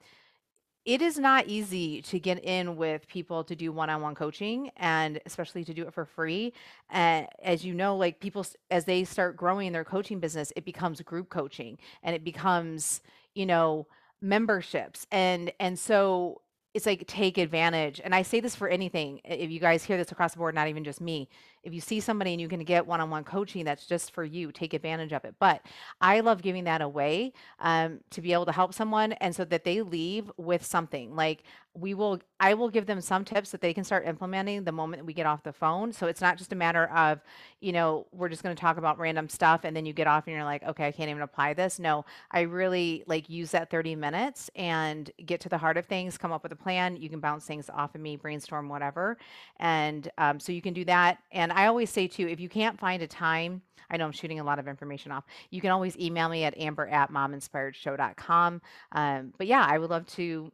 it 0.84 1.02
is 1.02 1.18
not 1.18 1.48
easy 1.48 2.00
to 2.02 2.20
get 2.20 2.44
in 2.44 2.76
with 2.76 3.08
people 3.08 3.42
to 3.42 3.56
do 3.56 3.72
one-on-one 3.72 4.14
coaching 4.14 4.70
and 4.76 5.20
especially 5.26 5.64
to 5.64 5.74
do 5.74 5.82
it 5.82 5.92
for 5.92 6.04
free 6.04 6.52
and 6.90 7.26
as 7.42 7.64
you 7.64 7.74
know 7.74 7.96
like 7.96 8.20
people 8.20 8.46
as 8.70 8.84
they 8.84 9.02
start 9.02 9.36
growing 9.36 9.72
their 9.72 9.84
coaching 9.84 10.20
business 10.20 10.52
it 10.54 10.64
becomes 10.64 11.00
group 11.00 11.28
coaching 11.28 11.76
and 12.04 12.14
it 12.14 12.22
becomes 12.22 13.00
you 13.34 13.44
know 13.44 13.84
memberships 14.22 15.08
and 15.10 15.52
and 15.58 15.76
so 15.76 16.40
it's 16.76 16.84
like 16.84 17.06
take 17.06 17.38
advantage 17.38 18.00
and 18.04 18.14
i 18.14 18.20
say 18.20 18.38
this 18.38 18.54
for 18.54 18.68
anything 18.68 19.18
if 19.24 19.50
you 19.50 19.58
guys 19.58 19.82
hear 19.82 19.96
this 19.96 20.12
across 20.12 20.32
the 20.32 20.38
board 20.38 20.54
not 20.54 20.68
even 20.68 20.84
just 20.84 21.00
me 21.00 21.26
if 21.62 21.72
you 21.72 21.80
see 21.80 21.98
somebody 22.00 22.32
and 22.32 22.40
you 22.40 22.48
can 22.48 22.62
get 22.62 22.86
one-on-one 22.86 23.24
coaching 23.24 23.64
that's 23.64 23.86
just 23.86 24.12
for 24.12 24.22
you 24.22 24.52
take 24.52 24.74
advantage 24.74 25.12
of 25.12 25.24
it 25.24 25.34
but 25.40 25.62
i 26.02 26.20
love 26.20 26.42
giving 26.42 26.64
that 26.64 26.82
away 26.82 27.32
um, 27.60 27.98
to 28.10 28.20
be 28.20 28.32
able 28.34 28.44
to 28.44 28.52
help 28.52 28.74
someone 28.74 29.12
and 29.14 29.34
so 29.34 29.44
that 29.44 29.64
they 29.64 29.80
leave 29.80 30.30
with 30.36 30.64
something 30.64 31.16
like 31.16 31.42
we 31.76 31.94
will 31.94 32.18
i 32.40 32.54
will 32.54 32.70
give 32.70 32.86
them 32.86 33.00
some 33.00 33.24
tips 33.24 33.50
that 33.50 33.60
they 33.60 33.74
can 33.74 33.84
start 33.84 34.06
implementing 34.06 34.64
the 34.64 34.72
moment 34.72 35.04
we 35.04 35.12
get 35.12 35.26
off 35.26 35.42
the 35.42 35.52
phone 35.52 35.92
so 35.92 36.06
it's 36.06 36.20
not 36.20 36.38
just 36.38 36.52
a 36.52 36.56
matter 36.56 36.86
of 36.86 37.20
you 37.60 37.72
know 37.72 38.06
we're 38.12 38.28
just 38.28 38.42
going 38.42 38.54
to 38.54 38.60
talk 38.60 38.76
about 38.78 38.98
random 38.98 39.28
stuff 39.28 39.62
and 39.64 39.76
then 39.76 39.84
you 39.84 39.92
get 39.92 40.06
off 40.06 40.26
and 40.26 40.34
you're 40.34 40.44
like 40.44 40.62
okay 40.64 40.86
i 40.86 40.92
can't 40.92 41.10
even 41.10 41.22
apply 41.22 41.52
this. 41.52 41.78
No 41.78 42.04
i 42.30 42.40
really 42.40 43.04
like 43.06 43.28
use 43.28 43.50
that 43.50 43.70
30 43.70 43.96
minutes 43.96 44.50
and 44.56 45.10
get 45.24 45.40
to 45.40 45.48
the 45.48 45.58
heart 45.58 45.76
of 45.76 45.86
things 45.86 46.16
come 46.16 46.32
up 46.32 46.42
with 46.42 46.52
a 46.52 46.56
plan 46.66 46.96
you 46.96 47.08
can 47.08 47.20
bounce 47.20 47.44
things 47.44 47.70
off 47.70 47.94
of 47.94 48.00
me 48.00 48.16
brainstorm 48.16 48.68
whatever 48.68 49.16
and 49.60 50.10
um, 50.18 50.40
so 50.40 50.52
you 50.52 50.62
can 50.62 50.74
do 50.74 50.84
that 50.84 51.18
and 51.36 51.52
I 51.52 51.66
always 51.66 51.90
say 51.90 52.08
too, 52.08 52.26
if 52.28 52.40
you 52.40 52.48
can't 52.48 52.78
find 52.78 53.02
a 53.02 53.06
time, 53.06 53.62
I 53.90 53.96
know 53.96 54.06
I'm 54.06 54.12
shooting 54.12 54.40
a 54.40 54.44
lot 54.44 54.58
of 54.58 54.68
information 54.68 55.12
off. 55.12 55.24
You 55.50 55.60
can 55.60 55.70
always 55.70 55.96
email 55.98 56.28
me 56.28 56.44
at 56.44 56.56
amber 56.58 56.86
at 56.86 57.12
mominspiredshow.com. 57.12 58.62
Um, 58.92 59.34
but 59.36 59.46
yeah, 59.46 59.66
I 59.68 59.78
would 59.78 59.90
love 59.90 60.06
to 60.14 60.50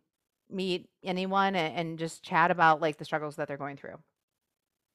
meet 0.51 0.89
anyone 1.03 1.55
and, 1.55 1.77
and 1.77 1.99
just 1.99 2.23
chat 2.23 2.51
about 2.51 2.81
like 2.81 2.99
the 2.99 3.05
struggles 3.05 3.37
that 3.37 3.49
they're 3.49 3.57
going 3.57 3.77
through. 3.77 3.97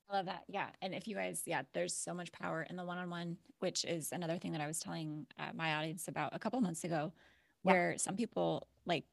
I 0.10 0.16
love 0.16 0.26
that. 0.28 0.44
Yeah. 0.48 0.68
And 0.82 0.94
if 0.94 1.08
you 1.08 1.16
guys, 1.16 1.44
yeah, 1.46 1.64
there's 1.74 1.94
so 1.94 2.14
much 2.14 2.32
power 2.32 2.66
in 2.70 2.76
the 2.76 2.86
one 2.86 2.98
on 2.98 3.10
one, 3.10 3.38
which 3.60 3.84
is 3.84 4.12
another 4.12 4.38
thing 4.38 4.52
that 4.54 4.62
I 4.62 4.68
was 4.68 4.80
telling 4.80 5.26
uh, 5.40 5.52
my 5.54 5.76
audience 5.76 6.08
about 6.08 6.34
a 6.34 6.40
couple 6.40 6.62
months 6.62 6.84
ago, 6.84 7.12
where 7.64 7.92
yeah. 7.92 7.98
some 7.98 8.16
people 8.16 8.68
like, 8.86 9.04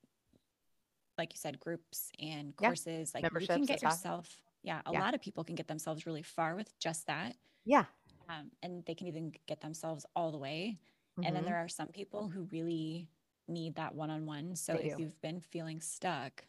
like 1.18 1.32
you 1.32 1.38
said, 1.38 1.60
groups 1.60 2.10
and 2.18 2.54
courses, 2.56 3.12
yeah. 3.14 3.28
like 3.30 3.40
you 3.40 3.46
can 3.46 3.64
get 3.64 3.82
yourself 3.82 4.28
yeah, 4.64 4.80
a 4.86 4.92
yeah. 4.92 5.00
lot 5.00 5.14
of 5.14 5.20
people 5.20 5.44
can 5.44 5.54
get 5.54 5.68
themselves 5.68 6.06
really 6.06 6.22
far 6.22 6.56
with 6.56 6.76
just 6.80 7.06
that. 7.06 7.36
Yeah. 7.64 7.84
Um, 8.28 8.50
and 8.62 8.82
they 8.86 8.94
can 8.94 9.06
even 9.06 9.32
get 9.46 9.60
themselves 9.60 10.06
all 10.16 10.32
the 10.32 10.38
way. 10.38 10.78
Mm-hmm. 11.18 11.26
And 11.26 11.36
then 11.36 11.42
mm-hmm. 11.42 11.52
there 11.52 11.62
are 11.62 11.68
some 11.68 11.88
people 11.88 12.28
who 12.28 12.48
really 12.50 13.08
need 13.46 13.76
that 13.76 13.94
one 13.94 14.10
on 14.10 14.24
one. 14.24 14.56
So 14.56 14.72
they 14.72 14.84
if 14.84 14.96
do. 14.96 15.02
you've 15.02 15.20
been 15.20 15.40
feeling 15.40 15.80
stuck, 15.80 16.46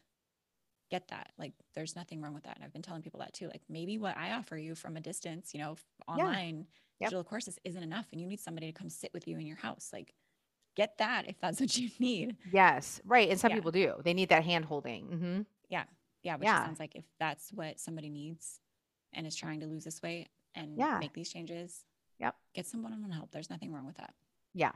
get 0.90 1.08
that. 1.08 1.32
Like 1.38 1.52
there's 1.74 1.94
nothing 1.94 2.22
wrong 2.22 2.32
with 2.32 2.44
that. 2.44 2.56
And 2.56 2.64
I've 2.64 2.72
been 2.72 2.80
telling 2.80 3.02
people 3.02 3.20
that 3.20 3.34
too. 3.34 3.48
Like 3.48 3.62
maybe 3.68 3.98
what 3.98 4.16
I 4.16 4.32
offer 4.32 4.56
you 4.56 4.74
from 4.74 4.96
a 4.96 5.00
distance, 5.00 5.50
you 5.52 5.60
know, 5.60 5.76
online 6.08 6.56
yeah. 6.56 7.04
yep. 7.04 7.10
digital 7.10 7.24
courses 7.24 7.58
isn't 7.64 7.82
enough 7.82 8.06
and 8.12 8.20
you 8.20 8.26
need 8.26 8.40
somebody 8.40 8.72
to 8.72 8.78
come 8.78 8.88
sit 8.88 9.12
with 9.12 9.28
you 9.28 9.38
in 9.38 9.46
your 9.46 9.58
house. 9.58 9.90
Like 9.92 10.14
get 10.76 10.98
that 10.98 11.28
if 11.28 11.40
that's 11.40 11.58
what 11.60 11.76
you 11.76 11.90
need. 11.98 12.36
Yes, 12.52 13.00
right. 13.04 13.28
And 13.28 13.40
some 13.40 13.50
Yeah. 13.50 13.56
people 13.56 13.72
do. 13.72 13.94
They 14.04 14.14
need 14.14 14.28
that 14.28 14.44
hand 14.44 14.64
holding. 14.66 15.06
hmm 15.06 15.40
Yeah. 15.68 15.84
Yeah. 16.22 16.36
Which 16.36 16.46
Yeah. 16.46 16.64
sounds 16.64 16.78
like 16.78 16.94
if 16.94 17.04
that's 17.18 17.52
what 17.52 17.80
somebody 17.80 18.08
needs 18.10 18.60
and 19.12 19.26
is 19.26 19.34
trying 19.34 19.60
to 19.60 19.66
lose 19.66 19.84
this 19.84 20.00
weight 20.02 20.28
and 20.54 20.76
Yeah. 20.76 20.98
make 21.00 21.12
these 21.14 21.30
changes, 21.32 21.84
Yep. 22.18 22.36
get 22.54 22.66
some 22.66 22.82
one-on-one 22.82 23.10
help. 23.10 23.30
There's 23.32 23.50
nothing 23.50 23.72
wrong 23.72 23.86
with 23.86 23.96
that. 23.96 24.14
Yeah. 24.54 24.72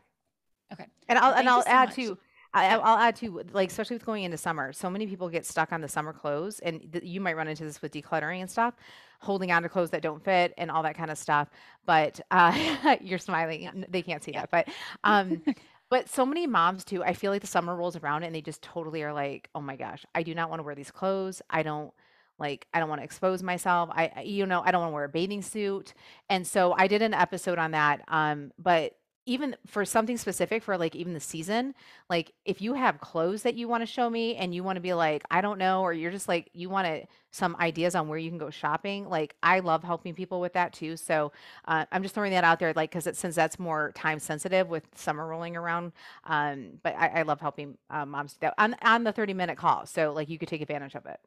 Okay. 0.72 0.86
And 1.08 1.18
I'll 1.18 1.30
Well, 1.30 1.38
and 1.38 1.48
I'll 1.48 1.62
so 1.62 1.70
add 1.70 1.86
much. 1.90 1.94
too. 1.96 2.18
I, 2.52 2.76
I'll 2.76 2.98
add 2.98 3.14
to 3.16 3.44
like 3.52 3.70
especially 3.70 3.94
with 3.94 4.04
going 4.04 4.24
into 4.24 4.36
summer. 4.36 4.72
So 4.72 4.90
many 4.90 5.06
people 5.06 5.28
get 5.28 5.46
stuck 5.46 5.72
on 5.72 5.80
the 5.80 5.88
summer 5.88 6.12
clothes, 6.12 6.58
and 6.58 6.92
th- 6.92 7.04
you 7.04 7.20
might 7.20 7.36
run 7.36 7.46
into 7.46 7.62
this 7.64 7.80
with 7.80 7.92
decluttering 7.92 8.40
and 8.40 8.50
stuff, 8.50 8.74
holding 9.20 9.52
on 9.52 9.62
to 9.62 9.68
clothes 9.68 9.90
that 9.90 10.02
don't 10.02 10.22
fit 10.24 10.52
and 10.58 10.68
all 10.68 10.82
that 10.82 10.96
kind 10.96 11.12
of 11.12 11.18
stuff. 11.18 11.48
But 11.86 12.20
uh, 12.32 12.96
you're 13.00 13.20
smiling; 13.20 13.62
Yeah. 13.62 13.70
they 13.88 14.02
can't 14.02 14.20
see 14.22 14.32
Yeah. 14.32 14.46
that. 14.46 14.50
But 14.50 14.74
um, 15.04 15.42
but 15.90 16.08
so 16.08 16.24
many 16.24 16.46
moms 16.46 16.84
too. 16.84 17.02
I 17.04 17.12
feel 17.14 17.30
like 17.32 17.40
the 17.42 17.46
summer 17.46 17.74
rolls 17.76 17.96
around 17.96 18.22
and 18.22 18.34
they 18.34 18.40
just 18.42 18.62
totally 18.62 19.02
are 19.02 19.12
like, 19.12 19.48
oh 19.54 19.60
my 19.60 19.76
gosh, 19.76 20.04
I 20.14 20.22
do 20.22 20.34
not 20.34 20.48
want 20.50 20.60
to 20.60 20.64
wear 20.64 20.74
these 20.74 20.90
clothes. 20.90 21.42
I 21.50 21.62
don't 21.62 21.92
like 22.38 22.66
I 22.72 22.80
don't 22.80 22.88
want 22.88 23.00
to 23.00 23.04
expose 23.04 23.42
myself. 23.42 23.90
I 23.92 24.12
I- 24.16 24.20
you 24.22 24.46
know 24.46 24.62
I 24.64 24.70
don't 24.72 24.80
want 24.80 24.90
to 24.92 24.94
wear 24.94 25.04
a 25.04 25.08
bathing 25.10 25.42
suit. 25.42 25.92
And 26.30 26.46
so 26.46 26.72
I 26.76 26.86
did 26.86 27.02
an 27.02 27.12
episode 27.14 27.58
on 27.58 27.72
that. 27.72 28.02
Um, 28.08 28.52
but 28.58 28.94
even 29.26 29.56
for 29.66 29.84
something 29.84 30.16
specific 30.16 30.62
for 30.62 30.76
like 30.78 30.94
even 30.96 31.14
the 31.14 31.20
season, 31.20 31.74
like 32.08 32.32
if 32.44 32.60
you 32.60 32.74
have 32.74 33.00
clothes 33.00 33.42
that 33.42 33.54
you 33.54 33.68
want 33.68 33.82
to 33.82 33.86
show 33.86 34.10
me 34.10 34.36
and 34.36 34.54
you 34.54 34.64
want 34.64 34.76
to 34.76 34.80
be 34.80 34.94
like, 34.94 35.22
I 35.30 35.40
don't 35.40 35.58
know, 35.58 35.82
or 35.82 35.92
you're 35.92 36.10
just 36.10 36.28
like 36.28 36.50
you 36.54 36.68
want 36.68 36.86
to 36.86 37.06
some 37.30 37.56
ideas 37.60 37.94
on 37.94 38.08
where 38.08 38.18
you 38.18 38.30
can 38.30 38.38
go 38.38 38.50
shopping, 38.50 39.08
like 39.08 39.36
I 39.42 39.60
love 39.60 39.84
helping 39.84 40.14
people 40.14 40.40
with 40.40 40.54
that 40.54 40.72
too. 40.72 40.96
So 40.96 41.32
uh, 41.66 41.86
I'm 41.92 42.02
just 42.02 42.14
throwing 42.14 42.32
that 42.32 42.44
out 42.44 42.58
there, 42.58 42.72
like 42.74 42.90
because 42.90 43.06
it 43.06 43.16
since 43.16 43.34
that's 43.36 43.58
more 43.58 43.92
time 43.94 44.18
sensitive 44.18 44.68
with 44.68 44.84
summer 44.94 45.26
rolling 45.26 45.56
around. 45.56 45.92
Um, 46.24 46.78
but 46.82 46.94
I, 46.96 47.20
I 47.20 47.22
love 47.22 47.40
helping 47.40 47.78
uh, 47.90 48.06
moms 48.06 48.32
do 48.34 48.38
that 48.42 48.54
on 48.58 48.74
on 48.82 49.04
the 49.04 49.12
30 49.12 49.34
minute 49.34 49.58
call. 49.58 49.86
So 49.86 50.12
like 50.12 50.28
you 50.28 50.38
could 50.38 50.48
take 50.48 50.62
advantage 50.62 50.94
of 50.94 51.06
it. 51.06 51.20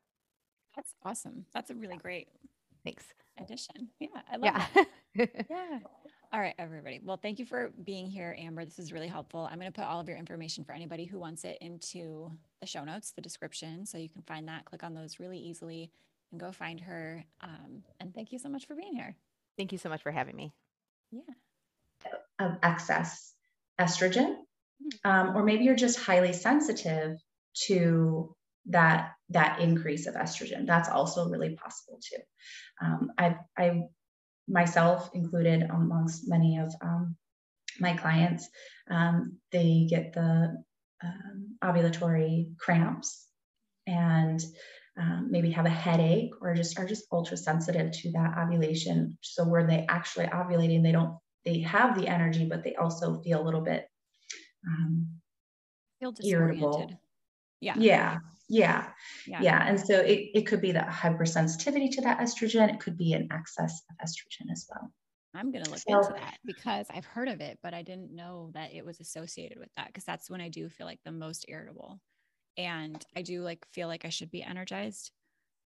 That's 0.76 0.94
awesome. 1.04 1.46
That's 1.54 1.70
a 1.70 1.76
really 1.76 1.98
great 1.98 2.28
Thanks. 2.84 3.14
addition. 3.39 3.89
Yeah. 4.00 4.22
I 4.32 4.38
love 4.38 4.54
Yeah. 4.54 4.56
that. 4.56 4.72
Yeah. 5.50 5.80
All 6.34 6.40
right, 6.40 6.56
everybody. 6.58 7.00
Well, 7.04 7.20
thank 7.22 7.38
you 7.38 7.46
for 7.46 7.72
being 7.84 8.10
here, 8.10 8.36
Amber. 8.40 8.66
This 8.66 8.80
is 8.80 8.92
really 8.92 9.08
helpful. 9.08 9.48
I'm 9.52 9.60
going 9.60 9.72
to 9.72 9.80
put 9.80 9.88
all 9.88 10.00
of 10.00 10.08
your 10.08 10.18
information 10.18 10.64
for 10.64 10.72
anybody 10.72 11.06
who 11.06 11.20
wants 11.20 11.44
it 11.44 11.60
into 11.62 12.32
the 12.60 12.66
show 12.66 12.84
notes, 12.84 13.12
the 13.12 13.22
description. 13.22 13.86
So 13.86 14.00
you 14.00 14.10
can 14.10 14.24
find 14.24 14.48
that, 14.48 14.66
click 14.66 14.84
on 14.84 14.96
those 14.96 15.20
really 15.20 15.38
easily 15.38 15.92
and 16.32 16.40
go 16.40 16.52
find 16.52 16.80
her. 16.80 17.24
Um, 17.42 17.84
and 18.00 18.16
thank 18.16 18.32
you 18.32 18.40
so 18.40 18.50
much 18.50 18.66
for 18.66 18.74
being 18.74 18.96
here. 18.96 19.16
Thank 19.58 19.72
you 19.72 19.78
so 19.78 19.90
much 19.90 20.02
for 20.02 20.12
having 20.12 20.36
me. 20.36 20.52
Yeah. 21.12 21.22
of 22.40 22.58
excess 22.64 23.32
estrogen, 23.80 24.36
Hmm. 24.82 25.10
um, 25.10 25.38
or 25.38 25.44
maybe 25.44 25.66
you're 25.66 25.76
just 25.76 26.00
highly 26.00 26.34
sensitive 26.34 27.20
to 27.68 28.36
that 28.66 29.12
that 29.30 29.60
increase 29.60 30.08
of 30.08 30.16
estrogen. 30.16 30.66
That's 30.66 30.90
also 30.90 31.30
really 31.30 31.56
possible 31.56 32.00
too. 32.02 32.22
Um, 32.82 33.12
I, 33.20 33.38
I 33.56 33.84
myself 34.48 35.10
included 35.14 35.64
amongst 35.64 36.28
many 36.28 36.58
of 36.58 36.74
um, 36.82 37.16
my 37.80 37.94
clients, 37.94 38.48
um, 38.89 39.38
they 39.52 39.88
get 39.89 40.14
the 40.14 40.64
um, 41.04 41.58
ovulatory 41.64 42.56
cramps 42.58 43.28
and 43.88 44.44
um, 45.00 45.28
maybe 45.32 45.52
have 45.52 45.66
a 45.66 45.70
headache 45.70 46.32
or 46.41 46.54
just 46.54 46.78
are 46.78 46.86
just 46.86 47.06
ultra 47.12 47.36
sensitive 47.36 47.91
to 47.91 48.12
that 48.12 48.38
ovulation. 48.38 49.18
So 49.22 49.44
where 49.46 49.66
they 49.66 49.86
actually 49.89 50.28
ovulating, 50.28 50.84
they 50.84 50.91
don't 50.91 51.18
they 51.46 51.60
have 51.60 52.00
the 52.00 52.08
energy, 52.08 52.46
but 52.46 52.64
they 52.64 52.76
also 52.76 53.22
feel 53.22 53.41
a 53.41 53.44
little 53.44 53.62
bit 53.62 53.86
um, 54.66 55.08
Feel 56.00 56.14
Irritable. 56.24 56.91
Yeah. 57.62 57.76
yeah, 57.78 58.18
yeah, 58.54 58.91
Yeah. 59.28 59.41
yeah. 59.41 59.68
And 59.68 59.80
so 59.80 59.95
it, 59.99 60.30
it 60.34 60.43
could 60.47 60.62
be 60.62 60.72
that 60.74 60.89
hypersensitivity 60.89 61.91
to 61.95 62.01
that 62.01 62.20
estrogen. 62.20 62.74
It 62.74 62.80
could 62.80 62.97
be 62.97 63.14
an 63.14 63.28
excess 63.32 63.82
of 63.89 63.95
estrogen 64.06 64.51
as 64.51 64.66
well. 64.70 64.91
I'm 65.34 65.51
going 65.51 65.64
to 65.64 65.72
look 65.72 65.80
So- 65.80 65.97
into 65.99 66.14
that 66.14 66.38
because 66.45 66.86
I've 66.93 67.06
heard 67.06 67.28
of 67.28 67.41
it, 67.41 67.58
but 67.64 67.74
I 67.74 67.82
didn't 67.82 68.12
know 68.16 68.51
that 68.54 68.74
it 68.74 68.86
was 68.86 68.99
associated 68.99 69.58
with 69.58 69.74
that 69.78 69.88
because 69.88 70.04
that's 70.04 70.30
when 70.30 70.41
I 70.41 70.49
do 70.49 70.70
feel 70.70 70.86
like 70.86 70.99
the 71.04 71.12
most 71.12 71.45
irritable. 71.47 71.99
And 72.58 73.04
I 73.16 73.24
do 73.24 73.41
like 73.41 73.66
feel 73.72 73.88
like 73.88 74.06
I 74.06 74.10
should 74.10 74.30
be 74.30 74.43
energized, 74.43 75.10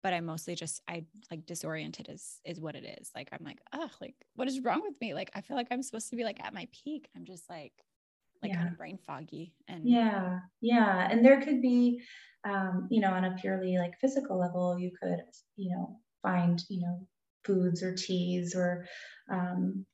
but 0.03 0.13
I 0.13 0.19
mostly 0.19 0.53
just 0.53 0.79
I 0.87 1.05
like 1.31 1.47
disoriented 1.47 2.07
is 2.07 2.39
is 2.45 2.59
what 2.61 2.75
it 2.75 2.85
is. 3.01 3.09
Like 3.15 3.29
I'm 3.31 3.43
like, 3.43 3.59
oh, 3.73 3.89
like 3.99 4.13
what 4.35 4.47
is 4.47 4.59
wrong 4.59 4.83
with 4.83 5.01
me? 5.01 5.15
Like 5.15 5.31
I 5.33 5.41
feel 5.41 5.57
like 5.57 5.69
I'm 5.71 5.81
supposed 5.81 6.11
to 6.11 6.15
be 6.15 6.23
like 6.23 6.39
at 6.43 6.53
my 6.53 6.67
peak. 6.71 7.09
I'm 7.15 7.25
just 7.25 7.49
like 7.49 7.73
like 8.43 8.53
kind 8.53 8.67
Yeah. 8.67 8.69
of 8.69 8.77
brain 8.77 8.99
foggy 9.05 9.55
and 9.67 9.97
Yeah, 10.03 10.39
yeah. 10.61 11.07
And 11.09 11.23
there 11.25 11.41
could 11.41 11.61
be, 11.61 12.01
um, 12.43 12.87
you 12.89 12.99
know, 13.01 13.11
on 13.11 13.25
a 13.25 13.35
purely 13.35 13.77
like 13.77 13.99
physical 13.99 14.37
level, 14.39 14.77
you 14.79 14.91
could, 15.01 15.21
you 15.55 15.75
know, 15.75 16.01
find, 16.21 16.59
you 16.69 16.81
know, 16.81 17.07
foods 17.45 17.83
or 17.83 17.95
teas 17.95 18.55
or 18.55 18.85
um, 19.29 19.85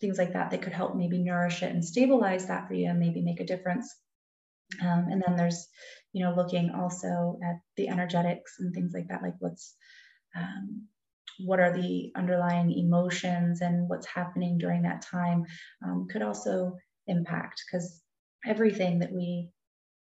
things 0.00 0.18
like 0.18 0.34
that 0.34 0.50
that 0.52 0.62
could 0.62 0.72
help 0.74 0.96
maybe 0.96 1.18
nourish 1.18 1.62
it 1.62 1.72
and 1.72 1.84
stabilize 1.84 2.48
that 2.48 2.68
for 2.68 2.74
you 2.74 2.88
and 2.90 3.00
maybe 3.00 3.22
make 3.22 3.40
a 3.40 3.46
difference. 3.46 3.94
Um, 4.82 5.06
and 5.10 5.22
then 5.26 5.36
there's, 5.36 5.68
you 6.12 6.24
know, 6.24 6.34
looking 6.34 6.70
also 6.70 7.38
at 7.44 7.56
the 7.76 7.88
energetics 7.88 8.56
and 8.58 8.74
things 8.74 8.92
like 8.94 9.08
that, 9.08 9.22
like 9.22 9.34
what's, 9.38 9.76
um, 10.36 10.88
what 11.40 11.60
are 11.60 11.72
the 11.74 12.12
underlying 12.16 12.72
emotions 12.72 13.60
and 13.62 13.88
what's 13.88 14.06
happening 14.06 14.58
during 14.58 14.82
that 14.82 15.02
time 15.02 15.44
um, 15.84 16.08
could 16.10 16.22
also 16.22 16.76
impact 17.06 17.62
because 17.66 18.00
everything 18.44 19.00
that 19.00 19.12
we 19.12 19.50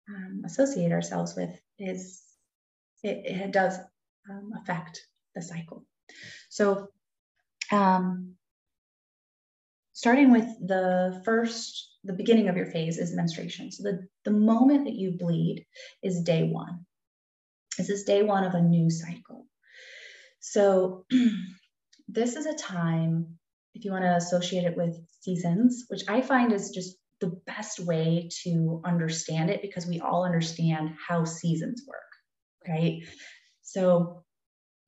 um, 0.10 0.44
associate 0.46 0.92
ourselves 0.92 1.36
with 1.36 1.50
is 1.80 2.22
it, 3.04 3.26
it 3.26 3.52
does 3.52 3.78
um, 4.30 4.52
affect 4.62 5.02
the 5.36 5.42
cycle. 5.42 5.86
So 6.50 6.88
um, 7.72 8.36
starting 9.94 10.32
with 10.32 10.48
the 10.66 11.22
first 11.26 11.92
the 12.06 12.14
beginning 12.14 12.50
of 12.50 12.56
your 12.56 12.68
phase 12.68 12.98
is 12.98 13.16
menstruation. 13.16 13.72
So 13.72 13.84
the, 13.84 14.08
the 14.26 14.32
moment 14.32 14.86
that 14.86 14.94
you 14.94 15.18
bleed 15.18 15.66
is 16.04 16.22
day 16.22 16.44
one. 16.44 16.86
This 17.78 17.90
is 17.90 18.04
day 18.04 18.22
one 18.22 18.44
of 18.44 18.54
a 18.54 18.62
new 18.62 18.90
cycle. 18.90 19.48
So 20.40 21.06
this 22.08 22.36
is 22.36 22.46
a 22.46 22.56
time 22.56 23.40
if 23.76 23.84
you 23.84 23.92
want 23.92 24.06
to 24.06 24.16
associate 24.16 24.64
it 24.64 24.78
with 24.78 24.98
seasons, 25.20 25.86
which 25.90 26.04
I 26.08 26.22
find 26.22 26.54
is 26.54 26.72
just 26.72 26.98
the 27.20 27.40
best 27.46 27.80
way 27.80 28.30
to 28.44 28.82
understand 28.86 29.50
it 29.50 29.62
because 29.62 29.86
we 29.86 30.00
all 30.00 30.26
understand 30.26 30.96
how 31.08 31.26
seasons 31.26 31.84
work, 31.88 31.98
right? 32.68 33.04
So 33.62 34.24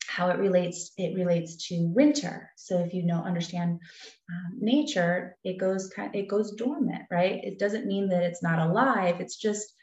how 0.07 0.29
it 0.29 0.39
relates 0.39 0.91
it 0.97 1.15
relates 1.15 1.67
to 1.67 1.91
winter. 1.93 2.49
So 2.55 2.79
if 2.79 2.93
you 2.93 3.05
know 3.05 3.21
understand 3.21 3.71
um, 3.71 4.57
nature, 4.57 5.35
it 5.43 5.59
goes 5.59 5.91
it 6.13 6.29
goes 6.29 6.53
dormant, 6.53 7.03
right? 7.11 7.43
It 7.43 7.59
doesn't 7.59 7.85
mean 7.85 8.09
that 8.09 8.23
it's 8.23 8.41
not 8.41 8.59
alive. 8.59 9.19
It's 9.19 9.35
just 9.35 9.73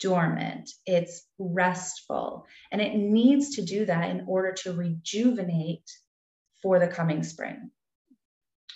dormant. 0.00 0.70
It's 0.86 1.26
restful, 1.38 2.46
and 2.70 2.80
it 2.80 2.94
needs 2.94 3.56
to 3.56 3.62
do 3.62 3.84
that 3.86 4.10
in 4.10 4.24
order 4.28 4.52
to 4.62 4.72
rejuvenate 4.72 5.90
for 6.62 6.78
the 6.78 6.88
coming 6.88 7.24
spring 7.24 7.70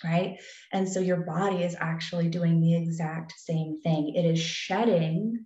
right? 0.03 0.37
And 0.71 0.87
so 0.87 0.99
your 0.99 1.23
body 1.25 1.63
is 1.63 1.75
actually 1.79 2.29
doing 2.29 2.61
the 2.61 2.75
exact 2.75 3.33
same 3.37 3.79
thing. 3.81 4.13
It 4.15 4.25
is 4.25 4.39
shedding 4.39 5.45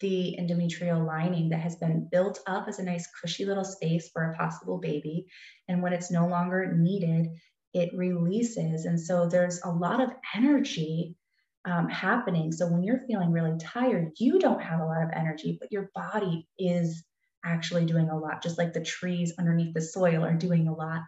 the 0.00 0.36
endometrial 0.40 1.06
lining 1.06 1.50
that 1.50 1.60
has 1.60 1.76
been 1.76 2.08
built 2.10 2.40
up 2.46 2.68
as 2.68 2.78
a 2.78 2.84
nice 2.84 3.06
cushy 3.20 3.44
little 3.44 3.64
space 3.64 4.08
for 4.12 4.30
a 4.30 4.36
possible 4.36 4.78
baby. 4.78 5.26
And 5.68 5.82
when 5.82 5.92
it's 5.92 6.10
no 6.10 6.26
longer 6.26 6.74
needed, 6.74 7.28
it 7.72 7.90
releases. 7.94 8.84
And 8.84 9.00
so 9.00 9.28
there's 9.28 9.60
a 9.64 9.70
lot 9.70 10.00
of 10.00 10.10
energy 10.34 11.16
um, 11.64 11.88
happening. 11.88 12.52
So 12.52 12.66
when 12.66 12.82
you're 12.82 13.04
feeling 13.06 13.32
really 13.32 13.58
tired, 13.58 14.12
you 14.18 14.38
don't 14.38 14.62
have 14.62 14.80
a 14.80 14.84
lot 14.84 15.02
of 15.02 15.10
energy, 15.14 15.56
but 15.60 15.72
your 15.72 15.90
body 15.94 16.46
is 16.58 17.04
actually 17.44 17.84
doing 17.84 18.08
a 18.10 18.18
lot, 18.18 18.42
just 18.42 18.58
like 18.58 18.72
the 18.72 18.84
trees 18.84 19.34
underneath 19.38 19.74
the 19.74 19.82
soil 19.82 20.24
are 20.24 20.34
doing 20.34 20.68
a 20.68 20.74
lot 20.74 21.02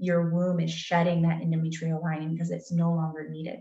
your 0.00 0.30
womb 0.30 0.58
is 0.60 0.72
shedding 0.72 1.22
that 1.22 1.40
endometrial 1.40 2.02
lining 2.02 2.32
because 2.32 2.50
it's 2.50 2.72
no 2.72 2.92
longer 2.92 3.28
needed. 3.28 3.60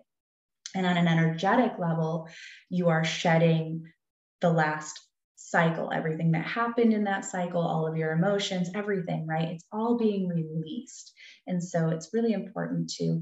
And 0.73 0.86
on 0.86 0.97
an 0.97 1.07
energetic 1.07 1.77
level, 1.77 2.30
you 2.69 2.89
are 2.89 3.03
shedding 3.03 3.91
the 4.39 4.49
last 4.49 4.97
cycle, 5.36 5.91
everything 5.93 6.32
that 6.32 6.45
happened 6.45 6.93
in 6.93 7.03
that 7.05 7.25
cycle, 7.25 7.61
all 7.61 7.88
of 7.88 7.97
your 7.97 8.13
emotions, 8.13 8.69
everything, 8.73 9.27
right? 9.27 9.49
It's 9.49 9.65
all 9.71 9.97
being 9.97 10.30
released. 10.30 11.11
And 11.45 11.61
so 11.61 11.89
it's 11.89 12.13
really 12.13 12.32
important 12.32 12.91
to 12.99 13.21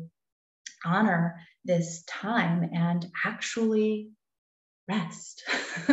honor 0.86 1.39
this 1.66 2.03
time 2.03 2.70
and 2.72 3.08
actually 3.26 4.10
rest. 4.88 5.43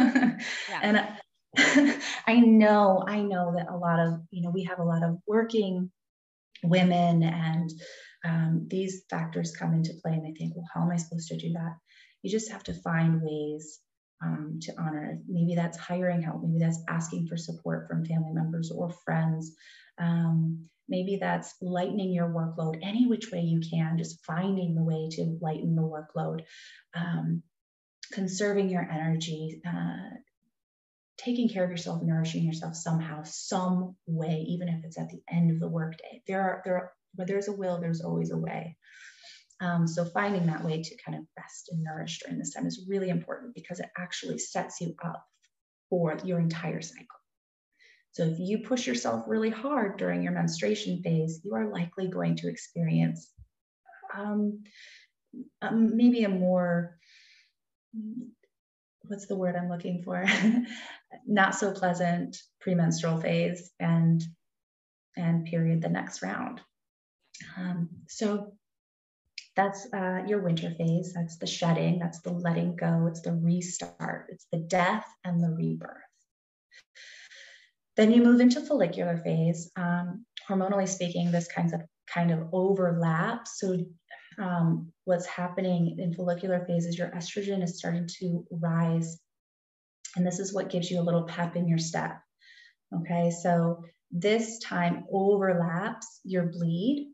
And 0.82 1.08
I, 2.26 2.40
know, 2.40 3.04
I 3.06 3.22
know 3.22 3.54
that 3.56 3.70
a 3.70 3.76
lot 3.76 4.00
of, 4.00 4.20
you 4.30 4.42
know, 4.42 4.50
we 4.50 4.64
have 4.64 4.78
a 4.78 4.84
lot 4.84 5.02
of 5.02 5.18
working 5.26 5.90
women 6.62 7.22
and 7.22 7.70
um, 8.24 8.66
these 8.70 9.02
factors 9.10 9.54
come 9.56 9.74
into 9.74 9.92
play 10.02 10.12
and 10.12 10.24
they 10.24 10.32
think 10.32 10.56
well 10.56 10.64
how 10.72 10.80
am 10.80 10.90
i 10.90 10.96
supposed 10.96 11.28
to 11.28 11.36
do 11.36 11.52
that 11.52 11.74
You 12.22 12.30
just 12.30 12.50
have 12.50 12.62
to 12.64 12.72
find 12.72 13.20
ways 13.20 13.80
um, 14.24 14.58
to 14.62 14.72
honor. 14.78 15.18
Maybe 15.28 15.54
that's 15.54 15.78
hiring 15.78 16.22
help. 16.22 16.42
Maybe 16.42 16.58
that's 16.58 16.82
asking 16.88 17.26
for 17.26 17.36
support 17.36 17.86
from 17.88 18.04
family 18.04 18.32
members 18.32 18.70
or 18.70 18.90
friends. 19.04 19.52
Um, 19.98 20.68
maybe 20.88 21.18
that's 21.20 21.54
lightening 21.60 22.12
your 22.12 22.28
workload 22.28 22.78
any 22.82 23.06
which 23.06 23.30
way 23.30 23.40
you 23.40 23.60
can, 23.60 23.98
just 23.98 24.24
finding 24.24 24.74
the 24.74 24.82
way 24.82 25.08
to 25.12 25.38
lighten 25.40 25.74
the 25.74 25.82
workload, 25.82 26.42
um, 26.94 27.42
conserving 28.12 28.70
your 28.70 28.82
energy, 28.82 29.60
uh, 29.66 30.16
taking 31.24 31.48
care 31.48 31.64
of 31.64 31.70
yourself, 31.70 32.02
nourishing 32.02 32.44
yourself 32.44 32.76
somehow, 32.76 33.22
some 33.24 33.96
way, 34.06 34.44
even 34.48 34.68
if 34.68 34.84
it's 34.84 34.98
at 34.98 35.08
the 35.08 35.22
end 35.30 35.50
of 35.50 35.60
the 35.60 35.68
workday. 35.68 36.22
There 36.26 36.42
are 36.42 36.62
there 36.64 36.76
are, 36.76 36.92
where 37.14 37.26
there's 37.26 37.48
a 37.48 37.52
will, 37.52 37.80
there's 37.80 38.02
always 38.02 38.30
a 38.30 38.36
way. 38.36 38.76
Um, 39.60 39.86
so 39.86 40.04
finding 40.04 40.46
that 40.46 40.64
way 40.64 40.82
to 40.82 40.96
kind 41.04 41.16
of 41.16 41.24
rest 41.38 41.70
and 41.70 41.82
nourish 41.82 42.20
during 42.20 42.38
this 42.38 42.52
time 42.52 42.66
is 42.66 42.86
really 42.88 43.08
important 43.08 43.54
because 43.54 43.80
it 43.80 43.88
actually 43.96 44.38
sets 44.38 44.80
you 44.80 44.94
up 45.02 45.24
for 45.88 46.18
your 46.24 46.38
entire 46.40 46.82
cycle. 46.82 47.06
So 48.12 48.24
if 48.24 48.38
you 48.38 48.58
push 48.58 48.86
yourself 48.86 49.24
really 49.26 49.50
hard 49.50 49.96
during 49.96 50.22
your 50.22 50.32
menstruation 50.32 51.02
phase, 51.02 51.40
you 51.44 51.54
are 51.54 51.70
likely 51.70 52.08
going 52.08 52.36
to 52.36 52.48
experience 52.48 53.30
um, 54.16 54.64
um, 55.62 55.96
maybe 55.96 56.24
a 56.24 56.28
more 56.28 56.96
what's 59.06 59.26
the 59.26 59.36
word 59.36 59.56
I'm 59.56 59.68
looking 59.68 60.02
for? 60.02 60.24
Not 61.26 61.54
so 61.54 61.72
pleasant 61.72 62.36
premenstrual 62.60 63.20
phase 63.20 63.70
and 63.78 64.22
and 65.16 65.44
period 65.46 65.80
the 65.80 65.88
next 65.88 66.22
round. 66.22 66.60
Um, 67.56 67.88
so 68.08 68.52
that's 69.56 69.86
uh, 69.92 70.22
your 70.26 70.40
winter 70.40 70.70
phase. 70.76 71.12
That's 71.14 71.38
the 71.38 71.46
shedding. 71.46 71.98
That's 71.98 72.20
the 72.20 72.32
letting 72.32 72.76
go. 72.76 73.06
It's 73.08 73.20
the 73.20 73.32
restart. 73.32 74.26
It's 74.30 74.46
the 74.50 74.58
death 74.58 75.06
and 75.24 75.42
the 75.42 75.50
rebirth. 75.50 76.02
Then 77.96 78.10
you 78.10 78.22
move 78.22 78.40
into 78.40 78.60
follicular 78.60 79.18
phase. 79.18 79.70
Um, 79.76 80.26
hormonally 80.48 80.88
speaking, 80.88 81.30
this 81.30 81.46
kind 81.46 81.72
of 81.72 81.82
kind 82.12 82.32
of 82.32 82.48
overlaps. 82.52 83.60
So 83.60 83.78
um, 84.38 84.92
what's 85.04 85.26
happening 85.26 85.96
in 85.98 86.14
follicular 86.14 86.64
phase 86.66 86.86
is 86.86 86.98
your 86.98 87.10
estrogen 87.10 87.62
is 87.62 87.78
starting 87.78 88.08
to 88.18 88.44
rise. 88.50 89.18
And 90.16 90.26
this 90.26 90.38
is 90.38 90.52
what 90.52 90.70
gives 90.70 90.90
you 90.90 91.00
a 91.00 91.02
little 91.02 91.24
pep 91.24 91.56
in 91.56 91.68
your 91.68 91.78
step. 91.78 92.18
Okay, 92.94 93.30
so 93.30 93.84
this 94.10 94.60
time 94.60 95.04
overlaps 95.10 96.20
your 96.24 96.44
bleed 96.44 97.12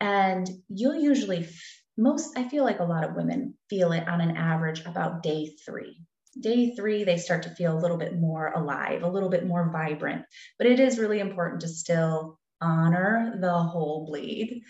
and 0.00 0.48
you'll 0.68 0.96
usually, 0.96 1.48
most, 1.96 2.36
I 2.36 2.48
feel 2.48 2.64
like 2.64 2.80
a 2.80 2.84
lot 2.84 3.04
of 3.04 3.14
women 3.14 3.54
feel 3.70 3.92
it 3.92 4.08
on 4.08 4.20
an 4.20 4.36
average 4.36 4.84
about 4.84 5.22
day 5.22 5.54
three. 5.64 5.96
Day 6.40 6.74
three, 6.74 7.04
they 7.04 7.16
start 7.16 7.44
to 7.44 7.54
feel 7.54 7.76
a 7.76 7.80
little 7.80 7.96
bit 7.96 8.18
more 8.18 8.48
alive, 8.48 9.02
a 9.02 9.08
little 9.08 9.28
bit 9.28 9.46
more 9.46 9.70
vibrant. 9.72 10.24
But 10.58 10.66
it 10.66 10.80
is 10.80 10.98
really 10.98 11.20
important 11.20 11.60
to 11.60 11.68
still 11.68 12.40
honor 12.60 13.38
the 13.40 13.52
whole 13.52 14.06
bleed. 14.06 14.62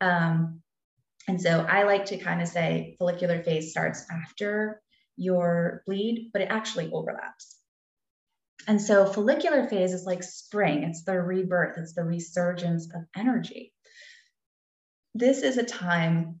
Um, 0.00 0.62
and 1.26 1.40
so 1.40 1.66
I 1.68 1.82
like 1.82 2.06
to 2.06 2.16
kind 2.16 2.40
of 2.40 2.48
say 2.48 2.94
follicular 2.98 3.42
phase 3.42 3.72
starts 3.72 4.04
after 4.10 4.80
your 5.18 5.82
bleed, 5.86 6.30
but 6.32 6.42
it 6.42 6.48
actually 6.50 6.90
overlaps. 6.92 7.56
And 8.66 8.80
so 8.80 9.06
follicular 9.06 9.68
phase 9.68 9.92
is 9.92 10.04
like 10.04 10.22
spring, 10.22 10.82
it's 10.84 11.04
the 11.04 11.20
rebirth, 11.20 11.78
it's 11.78 11.94
the 11.94 12.04
resurgence 12.04 12.88
of 12.94 13.02
energy 13.16 13.72
this 15.18 15.42
is 15.42 15.58
a 15.58 15.64
time 15.64 16.40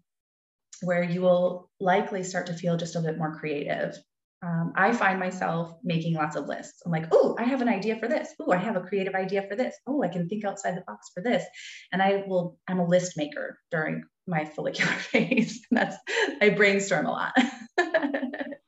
where 0.82 1.02
you 1.02 1.20
will 1.20 1.70
likely 1.80 2.22
start 2.22 2.46
to 2.46 2.54
feel 2.54 2.76
just 2.76 2.96
a 2.96 3.00
bit 3.00 3.18
more 3.18 3.36
creative. 3.38 3.96
Um, 4.40 4.72
I 4.76 4.92
find 4.92 5.18
myself 5.18 5.76
making 5.82 6.14
lots 6.14 6.36
of 6.36 6.46
lists. 6.46 6.80
I'm 6.86 6.92
like, 6.92 7.08
oh, 7.10 7.34
I 7.36 7.42
have 7.42 7.60
an 7.60 7.68
idea 7.68 7.96
for 7.96 8.06
this. 8.06 8.32
Oh, 8.38 8.52
I 8.52 8.58
have 8.58 8.76
a 8.76 8.82
creative 8.82 9.14
idea 9.14 9.42
for 9.48 9.56
this. 9.56 9.74
Oh, 9.84 10.00
I 10.04 10.08
can 10.08 10.28
think 10.28 10.44
outside 10.44 10.76
the 10.76 10.84
box 10.86 11.10
for 11.12 11.20
this. 11.20 11.42
And 11.90 12.00
I 12.00 12.22
will, 12.28 12.56
I'm 12.68 12.78
a 12.78 12.86
list 12.86 13.16
maker 13.16 13.58
during 13.72 14.04
my 14.28 14.44
follicular 14.44 14.92
phase. 14.92 15.66
That's, 15.72 15.96
I 16.40 16.50
brainstorm 16.50 17.06
a 17.06 17.10
lot. 17.10 17.32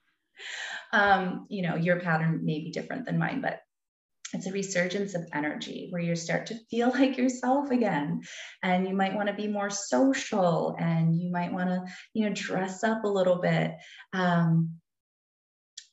um, 0.92 1.46
you 1.48 1.62
know, 1.62 1.76
your 1.76 2.00
pattern 2.00 2.40
may 2.44 2.60
be 2.60 2.70
different 2.70 3.06
than 3.06 3.18
mine, 3.18 3.40
but 3.40 3.60
it's 4.32 4.46
a 4.46 4.52
resurgence 4.52 5.14
of 5.14 5.28
energy 5.34 5.88
where 5.90 6.02
you 6.02 6.14
start 6.14 6.46
to 6.46 6.58
feel 6.70 6.90
like 6.94 7.18
yourself 7.18 7.70
again. 7.70 8.22
And 8.62 8.88
you 8.88 8.94
might 8.94 9.14
want 9.14 9.28
to 9.28 9.34
be 9.34 9.48
more 9.48 9.70
social 9.70 10.76
and 10.78 11.16
you 11.16 11.30
might 11.30 11.52
want 11.52 11.68
to 11.68 11.84
you 12.14 12.28
know 12.28 12.34
dress 12.34 12.84
up 12.84 13.04
a 13.04 13.08
little 13.08 13.40
bit. 13.40 13.72
Um, 14.12 14.76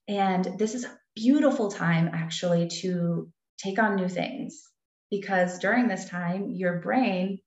and 0.08 0.58
this 0.58 0.74
is 0.74 0.86
a 0.86 0.98
beautiful 1.16 1.70
time 1.70 2.10
actually 2.14 2.70
to 2.82 3.30
take 3.58 3.80
on 3.80 3.96
new 3.96 4.08
things 4.08 4.62
because 5.10 5.60
during 5.60 5.88
this 5.88 6.08
time 6.08 6.52
your 6.52 6.80
brain 6.80 7.40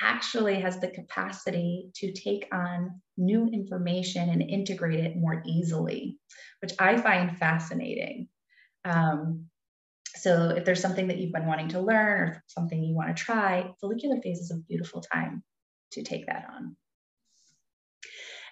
actually 0.00 0.60
has 0.60 0.80
the 0.80 0.88
capacity 0.88 1.90
to 1.94 2.12
take 2.12 2.48
on 2.52 3.00
new 3.22 3.48
information 3.48 4.28
and 4.28 4.42
integrate 4.42 5.00
it 5.00 5.16
more 5.16 5.42
easily 5.46 6.18
which 6.60 6.72
i 6.78 6.96
find 6.96 7.38
fascinating 7.38 8.28
um, 8.84 9.46
so 10.16 10.50
if 10.50 10.64
there's 10.64 10.80
something 10.80 11.08
that 11.08 11.18
you've 11.18 11.32
been 11.32 11.46
wanting 11.46 11.68
to 11.68 11.80
learn 11.80 12.20
or 12.20 12.44
something 12.46 12.82
you 12.82 12.94
want 12.94 13.16
to 13.16 13.22
try, 13.22 13.72
follicular 13.80 14.20
phase 14.20 14.38
is 14.38 14.50
a 14.50 14.56
beautiful 14.68 15.00
time 15.00 15.42
to 15.92 16.02
take 16.02 16.26
that 16.26 16.46
on. 16.52 16.76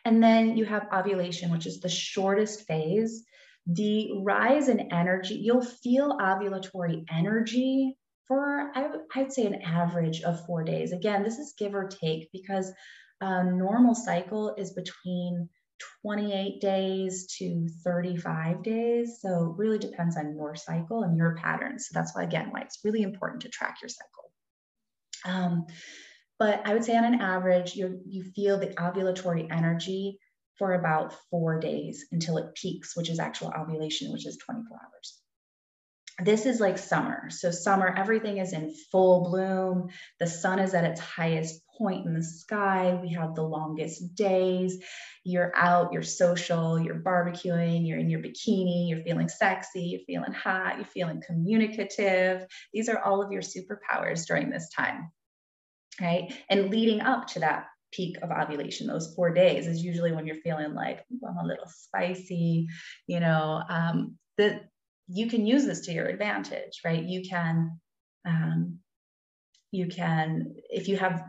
And 0.04 0.22
then 0.22 0.56
you 0.56 0.64
have 0.64 0.88
ovulation, 0.92 1.50
which 1.50 1.66
is 1.66 1.80
the 1.80 1.88
shortest 1.88 2.66
phase. 2.66 3.24
The 3.66 4.10
rise 4.22 4.68
in 4.68 4.92
energy, 4.92 5.34
you'll 5.34 5.64
feel 5.64 6.16
ovulatory 6.18 7.04
energy 7.10 7.98
for, 8.26 8.70
I 8.74 8.88
would 9.16 9.32
say, 9.32 9.44
an 9.44 9.62
average 9.62 10.22
of 10.22 10.44
four 10.46 10.64
days. 10.64 10.92
Again, 10.92 11.22
this 11.22 11.38
is 11.38 11.54
give 11.58 11.74
or 11.74 11.86
take 11.86 12.30
because 12.32 12.72
a 13.20 13.44
normal 13.44 13.94
cycle 13.94 14.54
is 14.56 14.72
between 14.72 15.48
28 16.02 16.60
days 16.60 17.26
to 17.38 17.68
35 17.84 18.62
days. 18.62 19.18
So 19.20 19.28
it 19.50 19.58
really 19.58 19.78
depends 19.78 20.16
on 20.16 20.34
your 20.34 20.54
cycle 20.54 21.02
and 21.02 21.16
your 21.16 21.36
patterns. 21.36 21.88
So 21.88 21.98
that's 21.98 22.14
why, 22.14 22.22
again, 22.22 22.48
why 22.50 22.60
it's 22.60 22.80
really 22.84 23.02
important 23.02 23.42
to 23.42 23.48
track 23.48 23.78
your 23.82 23.88
cycle. 23.88 24.32
Um, 25.24 25.66
but 26.38 26.66
I 26.66 26.72
would 26.72 26.84
say 26.84 26.96
on 26.96 27.04
an 27.04 27.20
average, 27.20 27.74
you 27.74 28.00
you 28.06 28.22
feel 28.22 28.58
the 28.58 28.68
ovulatory 28.68 29.46
energy 29.50 30.18
for 30.56 30.72
about 30.72 31.14
four 31.30 31.60
days 31.60 32.06
until 32.12 32.38
it 32.38 32.54
peaks, 32.54 32.96
which 32.96 33.10
is 33.10 33.18
actual 33.18 33.52
ovulation, 33.54 34.12
which 34.12 34.26
is 34.26 34.38
24 34.38 34.78
hours 34.78 35.20
this 36.22 36.46
is 36.46 36.60
like 36.60 36.78
summer. 36.78 37.30
So, 37.30 37.50
summer, 37.50 37.92
everything 37.96 38.38
is 38.38 38.52
in 38.52 38.74
full 38.90 39.24
bloom. 39.24 39.88
The 40.18 40.26
sun 40.26 40.58
is 40.58 40.74
at 40.74 40.84
its 40.84 41.00
highest 41.00 41.62
point 41.80 42.04
in 42.06 42.14
the 42.14 42.22
sky. 42.22 42.98
We 43.02 43.08
have 43.14 43.34
the 43.34 43.42
longest 43.42 44.14
days. 44.14 44.78
You're 45.24 45.52
out, 45.56 45.92
you're 45.92 46.02
social, 46.02 46.78
you're 46.78 47.00
barbecuing, 47.00 47.86
you're 47.86 47.98
in 47.98 48.10
your 48.10 48.20
bikini, 48.20 48.88
you're 48.88 49.02
feeling 49.02 49.28
sexy, 49.28 49.82
you're 49.82 50.00
feeling 50.06 50.32
hot, 50.32 50.76
you're 50.76 50.84
feeling 50.84 51.22
communicative. 51.26 52.46
These 52.72 52.88
are 52.88 52.98
all 52.98 53.22
of 53.22 53.32
your 53.32 53.42
superpowers 53.42 54.26
during 54.26 54.50
this 54.50 54.68
time. 54.76 55.10
Right. 56.00 56.32
And 56.48 56.70
leading 56.70 57.00
up 57.00 57.26
to 57.28 57.40
that 57.40 57.66
peak 57.92 58.16
of 58.22 58.30
ovulation, 58.30 58.86
those 58.86 59.14
four 59.14 59.34
days 59.34 59.66
is 59.66 59.82
usually 59.82 60.12
when 60.12 60.26
you're 60.26 60.36
feeling 60.36 60.74
like, 60.74 61.04
I'm 61.26 61.44
a 61.44 61.46
little 61.46 61.68
spicy, 61.68 62.68
you 63.06 63.20
know. 63.20 63.62
Um, 63.68 64.16
the 64.38 64.60
you 65.12 65.26
can 65.28 65.44
use 65.44 65.66
this 65.66 65.80
to 65.86 65.92
your 65.92 66.06
advantage, 66.06 66.80
right? 66.84 67.02
You 67.02 67.22
can, 67.28 67.80
um, 68.26 68.78
you 69.72 69.88
can, 69.88 70.54
if 70.70 70.86
you 70.86 70.96
have 70.98 71.24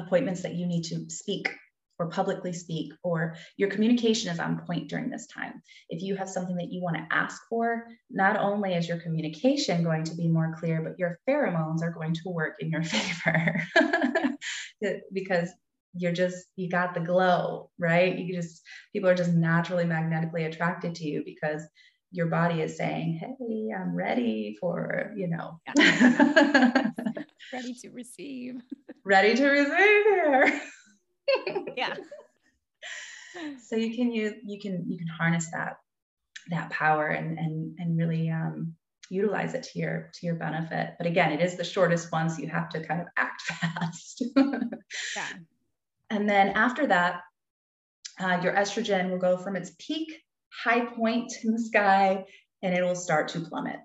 appointments 0.00 0.42
that 0.42 0.54
you 0.54 0.66
need 0.66 0.84
to 0.84 1.08
speak 1.08 1.50
or 1.98 2.08
publicly 2.08 2.52
speak, 2.52 2.92
or 3.02 3.36
your 3.58 3.68
communication 3.68 4.32
is 4.32 4.38
on 4.38 4.64
point 4.66 4.88
during 4.88 5.10
this 5.10 5.26
time. 5.26 5.60
If 5.90 6.02
you 6.02 6.16
have 6.16 6.30
something 6.30 6.56
that 6.56 6.72
you 6.72 6.80
want 6.82 6.96
to 6.96 7.06
ask 7.10 7.42
for, 7.50 7.84
not 8.10 8.38
only 8.38 8.72
is 8.72 8.88
your 8.88 9.00
communication 9.00 9.84
going 9.84 10.04
to 10.04 10.14
be 10.14 10.26
more 10.26 10.54
clear, 10.58 10.80
but 10.80 10.98
your 10.98 11.18
pheromones 11.28 11.82
are 11.82 11.92
going 11.92 12.14
to 12.14 12.30
work 12.30 12.54
in 12.60 12.70
your 12.70 12.82
favor 12.84 13.62
because 15.12 15.50
you're 15.94 16.12
just 16.12 16.46
you 16.54 16.70
got 16.70 16.94
the 16.94 17.00
glow 17.00 17.68
right 17.76 18.16
you 18.16 18.32
just 18.32 18.62
people 18.92 19.10
are 19.10 19.14
just 19.14 19.32
naturally 19.32 19.84
magnetically 19.84 20.44
attracted 20.44 20.94
to 20.94 21.04
you 21.04 21.20
because 21.26 21.66
your 22.12 22.26
body 22.26 22.60
is 22.60 22.76
saying, 22.76 23.20
Hey, 23.20 23.70
I'm 23.74 23.94
ready 23.94 24.56
for, 24.60 25.12
you 25.16 25.28
know, 25.28 25.60
ready 27.52 27.74
to 27.74 27.90
receive. 27.90 28.60
Ready 29.04 29.34
to 29.34 29.46
receive 29.46 30.04
here. 30.04 30.60
yeah. 31.76 31.94
So 33.62 33.76
you 33.76 33.94
can 33.94 34.10
use 34.10 34.34
you 34.44 34.58
can 34.60 34.86
you 34.88 34.98
can 34.98 35.06
harness 35.06 35.52
that 35.52 35.76
that 36.50 36.68
power 36.70 37.06
and 37.06 37.38
and 37.38 37.76
and 37.78 37.96
really 37.96 38.28
um, 38.28 38.74
utilize 39.08 39.54
it 39.54 39.62
to 39.62 39.78
your 39.78 40.10
to 40.14 40.26
your 40.26 40.34
benefit. 40.34 40.94
But 40.98 41.06
again, 41.06 41.30
it 41.30 41.40
is 41.40 41.56
the 41.56 41.62
shortest 41.62 42.10
one, 42.10 42.28
so 42.28 42.42
you 42.42 42.48
have 42.48 42.68
to 42.70 42.84
kind 42.84 43.00
of 43.00 43.06
act 43.16 43.42
fast. 43.42 44.24
yeah. 44.36 45.26
And 46.10 46.28
then 46.28 46.48
after 46.56 46.88
that, 46.88 47.20
uh, 48.18 48.40
your 48.42 48.54
estrogen 48.54 49.10
will 49.10 49.18
go 49.18 49.36
from 49.36 49.54
its 49.54 49.70
peak 49.78 50.12
high 50.64 50.84
point 50.84 51.32
in 51.44 51.52
the 51.52 51.62
sky 51.62 52.24
and 52.62 52.74
it 52.74 52.82
will 52.82 52.96
start 52.96 53.28
to 53.28 53.40
plummet. 53.40 53.80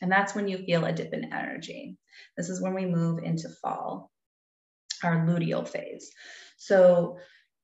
And 0.00 0.10
that's 0.10 0.34
when 0.34 0.48
you 0.48 0.58
feel 0.58 0.84
a 0.84 0.92
dip 0.92 1.12
in 1.12 1.32
energy. 1.32 1.96
This 2.36 2.48
is 2.48 2.62
when 2.62 2.74
we 2.74 2.86
move 2.86 3.18
into 3.22 3.48
fall, 3.60 4.10
our 5.04 5.26
luteal 5.26 5.66
phase. 5.66 6.10
So, 6.56 7.18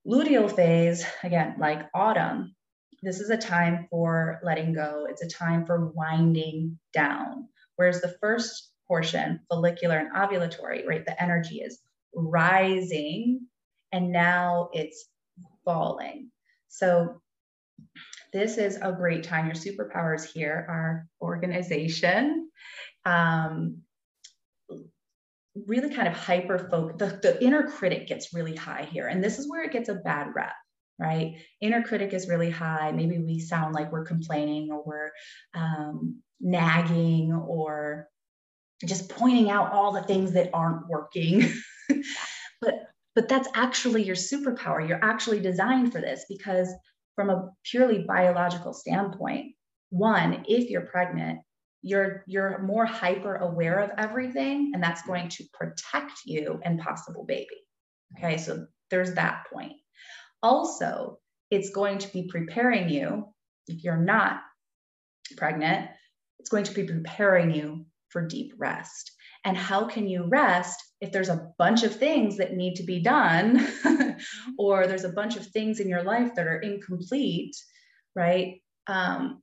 luteal 0.07 0.55
phase, 0.55 1.05
again, 1.23 1.57
like 1.59 1.89
autumn, 1.95 2.55
this 3.03 3.21
is 3.21 3.31
a 3.31 3.37
time 3.37 3.87
for 3.91 4.41
letting 4.43 4.73
go. 4.73 5.07
It's 5.09 5.23
a 5.23 5.29
time 5.29 5.67
for 5.67 5.91
winding 5.91 6.79
down. 6.93 7.49
Whereas 7.77 8.01
the 8.01 8.17
first 8.21 8.73
portion, 8.89 9.41
follicular 9.49 9.99
and 9.99 10.13
ovulatory, 10.13 10.87
right, 10.87 11.05
the 11.05 11.21
energy 11.23 11.61
is 11.61 11.81
rising 12.15 13.47
and 13.93 14.13
now 14.13 14.71
it's 14.73 15.07
falling. 15.65 16.31
So 16.69 17.21
this 18.33 18.59
is 18.59 18.79
a 18.81 18.93
great 18.93 19.23
time. 19.23 19.47
Your 19.47 19.55
superpowers 19.55 20.25
here 20.25 20.67
are 20.69 21.07
organization, 21.21 22.51
um, 23.05 23.83
really 25.67 25.95
kind 25.95 26.09
of 26.09 26.15
hyper 26.15 26.69
focus. 26.71 26.97
The, 26.99 27.19
the 27.23 27.45
inner 27.45 27.71
critic 27.71 28.09
gets 28.09 28.35
really 28.35 28.57
high 28.57 28.89
here. 28.91 29.07
And 29.07 29.23
this 29.23 29.39
is 29.39 29.49
where 29.49 29.63
it 29.63 29.73
gets 29.73 29.89
a 29.89 29.95
bad 29.95 30.29
rep, 30.35 30.53
right? 30.99 31.37
Inner 31.61 31.83
critic 31.83 32.13
is 32.13 32.29
really 32.29 32.51
high. 32.51 32.93
Maybe 32.93 33.19
we 33.19 33.39
sound 33.39 33.75
like 33.75 33.93
we're 33.93 34.05
complaining 34.05 34.71
or 34.73 34.83
we're 34.85 35.11
um, 35.55 36.21
nagging 36.41 37.33
or 37.33 38.09
just 38.85 39.09
pointing 39.09 39.51
out 39.51 39.73
all 39.73 39.93
the 39.93 40.03
things 40.03 40.33
that 40.33 40.51
aren't 40.53 40.89
working. 40.89 41.49
but 42.61 42.75
but 43.15 43.29
that's 43.29 43.49
actually 43.55 44.03
your 44.03 44.17
superpower. 44.17 44.87
You're 44.87 45.05
actually 45.05 45.39
designed 45.39 45.93
for 45.93 46.01
this 46.01 46.25
because 46.29 46.73
from 47.15 47.31
a 47.31 47.51
purely 47.65 48.03
biological 48.03 48.73
standpoint, 48.73 49.55
one, 49.91 50.45
if 50.49 50.69
you're 50.69 50.87
pregnant, 50.87 51.39
you're 51.85 52.25
you're 52.27 52.63
more 52.63 52.87
hyper 52.87 53.37
aware 53.37 53.79
of 53.79 53.91
everything 53.99 54.73
and 54.73 54.83
that's 54.83 55.03
going 55.03 55.29
to 55.29 55.45
protect 55.53 56.13
you 56.25 56.59
and 56.65 56.81
possible 56.81 57.25
baby. 57.25 57.61
Okay? 58.17 58.39
So 58.39 58.67
there's 58.91 59.15
that 59.15 59.45
point. 59.53 59.75
Also, 60.43 61.19
it's 61.51 61.71
going 61.71 61.99
to 61.99 62.11
be 62.11 62.27
preparing 62.27 62.89
you 62.89 63.27
if 63.67 63.85
you're 63.85 63.99
not 63.99 64.41
pregnant, 65.37 65.91
it's 66.39 66.49
going 66.49 66.65
to 66.65 66.75
be 66.75 66.85
preparing 66.85 67.55
you 67.55 67.85
for 68.09 68.27
deep 68.27 68.55
rest. 68.57 69.13
And 69.45 69.57
how 69.57 69.87
can 69.87 70.09
you 70.09 70.27
rest 70.27 70.83
if 71.03 71.13
there's 71.13 71.29
a 71.29 71.51
bunch 71.59 71.83
of 71.83 71.95
things 71.95 72.39
that 72.39 72.55
need 72.55 72.77
to 72.77 72.83
be 72.83 73.03
done, 73.03 73.67
or 74.59 74.87
there's 74.87 75.05
a 75.05 75.13
bunch 75.13 75.37
of 75.37 75.47
things 75.49 75.81
in 75.81 75.89
your 75.89 76.03
life 76.03 76.35
that 76.35 76.47
are 76.47 76.61
incomplete, 76.61 77.55
right? 78.17 78.63
Um, 78.87 79.43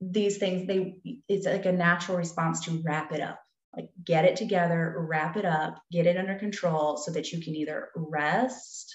these 0.00 0.38
things, 0.38 0.66
they 0.66 0.96
it's 1.28 1.46
like 1.46 1.66
a 1.66 1.72
natural 1.72 2.16
response 2.16 2.60
to 2.64 2.82
wrap 2.84 3.12
it 3.12 3.20
up, 3.20 3.40
like 3.76 3.88
get 4.04 4.24
it 4.24 4.36
together, 4.36 4.94
wrap 5.08 5.36
it 5.36 5.44
up, 5.44 5.82
get 5.90 6.06
it 6.06 6.16
under 6.16 6.36
control 6.36 6.96
so 6.96 7.10
that 7.12 7.32
you 7.32 7.42
can 7.42 7.56
either 7.56 7.88
rest 7.96 8.94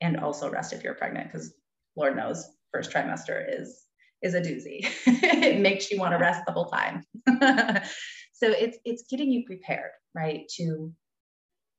and 0.00 0.18
also 0.18 0.50
rest 0.50 0.72
if 0.72 0.84
you're 0.84 0.94
pregnant, 0.94 1.32
because 1.32 1.52
Lord 1.96 2.16
knows 2.16 2.46
first 2.72 2.90
trimester 2.90 3.44
is 3.60 3.84
is 4.22 4.34
a 4.34 4.40
doozy. 4.40 4.86
it 5.06 5.60
makes 5.60 5.90
you 5.90 5.98
want 5.98 6.12
to 6.12 6.18
rest 6.18 6.42
the 6.46 6.52
whole 6.52 6.70
time. 6.70 7.02
so 8.32 8.48
it's 8.48 8.78
it's 8.84 9.04
getting 9.10 9.30
you 9.30 9.44
prepared, 9.46 9.90
right, 10.14 10.42
to 10.56 10.92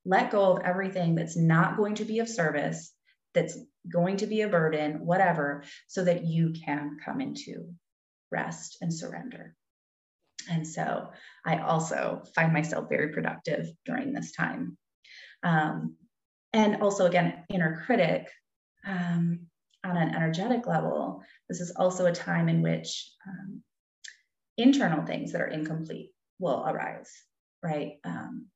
let 0.04 0.30
go 0.30 0.52
of 0.52 0.62
everything 0.62 1.14
that's 1.14 1.36
not 1.36 1.76
going 1.76 1.94
to 1.96 2.04
be 2.04 2.20
of 2.20 2.28
service, 2.28 2.92
that's 3.34 3.58
going 3.90 4.18
to 4.18 4.26
be 4.26 4.42
a 4.42 4.48
burden, 4.48 5.04
whatever, 5.04 5.64
so 5.88 6.04
that 6.04 6.24
you 6.24 6.52
can 6.64 6.98
come 7.04 7.20
into 7.20 7.74
rest 8.30 8.78
and 8.80 8.92
surrender. 8.92 9.54
And 10.50 10.66
so 10.66 11.10
I 11.44 11.58
also 11.58 12.22
find 12.34 12.52
myself 12.52 12.88
very 12.88 13.12
productive 13.12 13.66
during 13.84 14.12
this 14.12 14.32
time. 14.32 14.76
Um, 15.42 15.96
and 16.52 16.82
also, 16.82 17.06
again, 17.06 17.44
inner 17.50 17.82
critic 17.84 18.28
um, 18.86 19.40
on 19.84 19.96
an 19.96 20.14
energetic 20.14 20.66
level, 20.66 21.22
this 21.48 21.60
is 21.60 21.72
also 21.76 22.06
a 22.06 22.12
time 22.12 22.48
in 22.48 22.62
which 22.62 23.10
um, 23.26 23.62
internal 24.56 25.04
things 25.04 25.32
that 25.32 25.40
are 25.40 25.48
incomplete 25.48 26.12
will 26.38 26.64
arise, 26.66 27.10
right? 27.62 27.94
Um, 28.04 28.46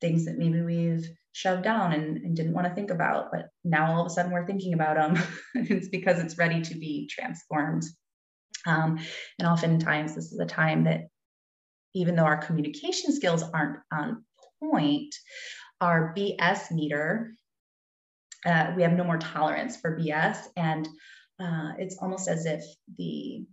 things 0.00 0.24
that 0.24 0.38
maybe 0.38 0.60
we've 0.62 1.08
shoved 1.32 1.62
down 1.62 1.92
and, 1.92 2.18
and 2.18 2.36
didn't 2.36 2.54
want 2.54 2.66
to 2.66 2.74
think 2.74 2.90
about, 2.90 3.30
but 3.30 3.48
now 3.64 3.92
all 3.92 4.00
of 4.00 4.06
a 4.06 4.10
sudden 4.10 4.32
we're 4.32 4.46
thinking 4.46 4.74
about 4.74 4.96
them. 4.96 5.22
it's 5.54 5.88
because 5.88 6.18
it's 6.18 6.38
ready 6.38 6.60
to 6.62 6.74
be 6.74 7.08
transformed. 7.10 7.84
Um, 8.66 8.98
and 9.38 9.48
oftentimes, 9.48 10.14
this 10.14 10.32
is 10.32 10.38
a 10.38 10.46
time 10.46 10.84
that 10.84 11.08
even 11.94 12.16
though 12.16 12.24
our 12.24 12.38
communication 12.38 13.12
skills 13.12 13.42
aren't 13.42 13.78
on 13.92 14.24
point, 14.62 15.14
our 15.80 16.14
BS 16.16 16.70
meter, 16.70 17.32
uh, 18.46 18.72
we 18.76 18.82
have 18.82 18.92
no 18.92 19.04
more 19.04 19.18
tolerance 19.18 19.76
for 19.76 19.98
BS. 19.98 20.38
And 20.56 20.88
uh, 21.40 21.72
it's 21.78 21.98
almost 22.00 22.28
as 22.28 22.46
if 22.46 22.64
the 22.98 23.44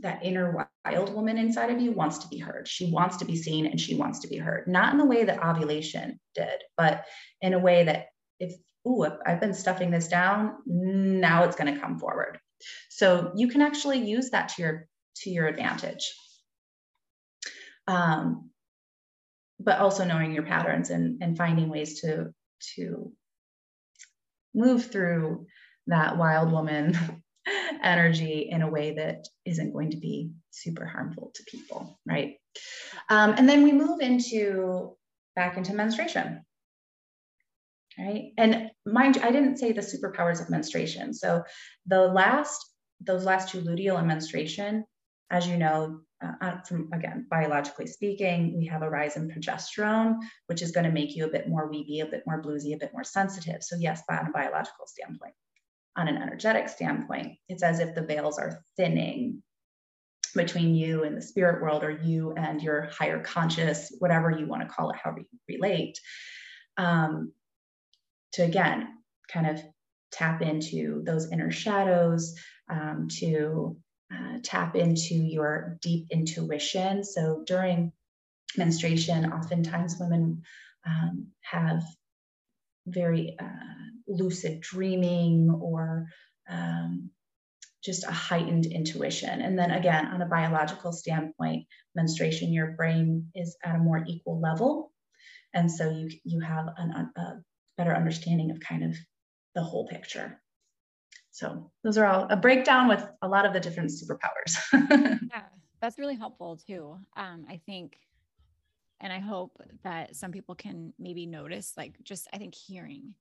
that 0.00 0.24
inner 0.24 0.66
wild 0.84 1.14
woman 1.14 1.38
inside 1.38 1.70
of 1.70 1.80
you 1.80 1.92
wants 1.92 2.18
to 2.18 2.28
be 2.28 2.38
heard. 2.38 2.66
She 2.66 2.90
wants 2.90 3.18
to 3.18 3.24
be 3.24 3.36
seen 3.36 3.66
and 3.66 3.80
she 3.80 3.94
wants 3.94 4.20
to 4.20 4.28
be 4.28 4.36
heard. 4.36 4.66
Not 4.66 4.92
in 4.92 4.98
the 4.98 5.04
way 5.04 5.24
that 5.24 5.42
ovulation 5.42 6.18
did, 6.34 6.62
but 6.76 7.04
in 7.40 7.54
a 7.54 7.58
way 7.58 7.84
that 7.84 8.06
if, 8.40 8.54
ooh, 8.86 9.06
I've 9.24 9.40
been 9.40 9.54
stuffing 9.54 9.92
this 9.92 10.08
down, 10.08 10.56
now 10.66 11.44
it's 11.44 11.56
going 11.56 11.72
to 11.72 11.80
come 11.80 11.98
forward. 11.98 12.40
So 12.88 13.32
you 13.36 13.48
can 13.48 13.62
actually 13.62 13.98
use 13.98 14.30
that 14.30 14.50
to 14.50 14.62
your 14.62 14.88
to 15.16 15.30
your 15.30 15.46
advantage. 15.46 16.14
Um, 17.86 18.50
but 19.60 19.78
also 19.78 20.04
knowing 20.04 20.32
your 20.32 20.42
patterns 20.42 20.90
and, 20.90 21.22
and 21.22 21.36
finding 21.36 21.68
ways 21.68 22.00
to 22.00 22.32
to 22.74 23.12
move 24.54 24.86
through 24.86 25.46
that 25.86 26.16
wild 26.16 26.50
woman 26.50 26.96
energy 27.82 28.48
in 28.50 28.62
a 28.62 28.70
way 28.70 28.94
that 28.94 29.26
isn't 29.44 29.72
going 29.72 29.90
to 29.90 29.96
be 29.96 30.30
super 30.50 30.86
harmful 30.86 31.30
to 31.34 31.44
people, 31.44 31.98
right? 32.06 32.36
Um, 33.10 33.34
and 33.36 33.48
then 33.48 33.62
we 33.62 33.72
move 33.72 34.00
into 34.00 34.96
back 35.36 35.56
into 35.56 35.74
menstruation, 35.74 36.44
right? 37.98 38.32
And 38.36 38.70
mind 38.86 39.16
you, 39.16 39.22
I 39.22 39.30
didn't 39.30 39.58
say 39.58 39.72
the 39.72 39.80
superpowers 39.80 40.40
of 40.40 40.50
menstruation. 40.50 41.14
So 41.14 41.42
the 41.86 42.00
last, 42.00 42.64
those 43.00 43.24
last 43.24 43.50
two 43.50 43.60
luteal 43.60 43.98
and 43.98 44.08
menstruation, 44.08 44.84
as 45.30 45.46
you 45.46 45.56
know, 45.56 46.00
uh, 46.22 46.32
uh, 46.40 46.60
from 46.62 46.90
again, 46.92 47.26
biologically 47.30 47.86
speaking, 47.86 48.56
we 48.56 48.66
have 48.66 48.82
a 48.82 48.90
rise 48.90 49.16
in 49.16 49.30
progesterone, 49.30 50.18
which 50.46 50.62
is 50.62 50.70
going 50.70 50.86
to 50.86 50.92
make 50.92 51.14
you 51.16 51.24
a 51.24 51.30
bit 51.30 51.48
more 51.48 51.68
weepy, 51.68 52.00
a 52.00 52.06
bit 52.06 52.22
more 52.26 52.42
bluesy, 52.42 52.74
a 52.74 52.78
bit 52.78 52.92
more 52.92 53.04
sensitive. 53.04 53.62
So 53.62 53.76
yes, 53.76 54.02
on 54.08 54.28
a 54.28 54.30
biological 54.30 54.86
standpoint 54.86 55.34
on 55.96 56.08
an 56.08 56.16
energetic 56.16 56.68
standpoint, 56.68 57.38
it's 57.48 57.62
as 57.62 57.78
if 57.78 57.94
the 57.94 58.02
veils 58.02 58.38
are 58.38 58.64
thinning 58.76 59.42
between 60.34 60.74
you 60.74 61.04
and 61.04 61.16
the 61.16 61.22
spirit 61.22 61.62
world, 61.62 61.84
or 61.84 61.90
you 61.90 62.32
and 62.36 62.60
your 62.60 62.90
higher 62.90 63.20
conscious, 63.20 63.92
whatever 64.00 64.30
you 64.30 64.46
want 64.46 64.62
to 64.62 64.68
call 64.68 64.90
it, 64.90 64.96
however 64.96 65.20
you 65.20 65.38
relate, 65.48 66.00
um, 66.76 67.32
to 68.34 68.42
again 68.42 68.88
kind 69.32 69.46
of 69.46 69.60
tap 70.12 70.42
into 70.42 71.02
those 71.04 71.32
inner 71.32 71.50
shadows, 71.50 72.34
um, 72.70 73.08
to 73.10 73.76
uh, 74.12 74.38
tap 74.42 74.76
into 74.76 75.14
your 75.14 75.78
deep 75.82 76.06
intuition. 76.10 77.02
So 77.02 77.42
during 77.46 77.92
menstruation, 78.56 79.32
oftentimes 79.32 79.96
women 79.98 80.42
um, 80.86 81.28
have 81.40 81.82
very 82.86 83.36
uh, 83.40 83.84
lucid 84.06 84.60
dreaming 84.60 85.50
or 85.50 86.06
um, 86.48 87.10
just 87.82 88.04
a 88.04 88.12
heightened 88.12 88.66
intuition. 88.66 89.40
And 89.40 89.58
then 89.58 89.70
again, 89.70 90.06
on 90.06 90.22
a 90.22 90.26
biological 90.26 90.92
standpoint, 90.92 91.66
menstruation, 91.94 92.52
your 92.52 92.72
brain 92.72 93.30
is 93.34 93.56
at 93.64 93.74
a 93.74 93.78
more 93.78 94.04
equal 94.06 94.40
level. 94.40 94.92
And 95.52 95.70
so 95.70 95.90
you, 95.90 96.10
you 96.24 96.40
have 96.40 96.66
an, 96.76 97.10
a 97.16 97.34
better 97.76 97.94
understanding 97.94 98.50
of 98.50 98.60
kind 98.60 98.84
of 98.84 98.96
the 99.54 99.62
whole 99.62 99.86
picture. 99.86 100.40
So 101.30 101.70
those 101.82 101.98
are 101.98 102.06
all 102.06 102.26
a 102.30 102.36
breakdown 102.36 102.88
with 102.88 103.04
a 103.22 103.28
lot 103.28 103.44
of 103.44 103.52
the 103.52 103.60
different 103.60 103.90
superpowers. 103.90 104.56
yeah, 105.30 105.42
that's 105.80 105.98
really 105.98 106.14
helpful 106.14 106.56
too. 106.56 106.96
Um, 107.16 107.44
I 107.48 107.60
think, 107.66 107.98
and 109.00 109.12
I 109.12 109.18
hope 109.18 109.60
that 109.82 110.14
some 110.14 110.30
people 110.30 110.54
can 110.54 110.92
maybe 110.98 111.26
notice, 111.26 111.72
like 111.76 111.96
just 112.04 112.28
I 112.32 112.38
think 112.38 112.54
hearing 112.54 113.14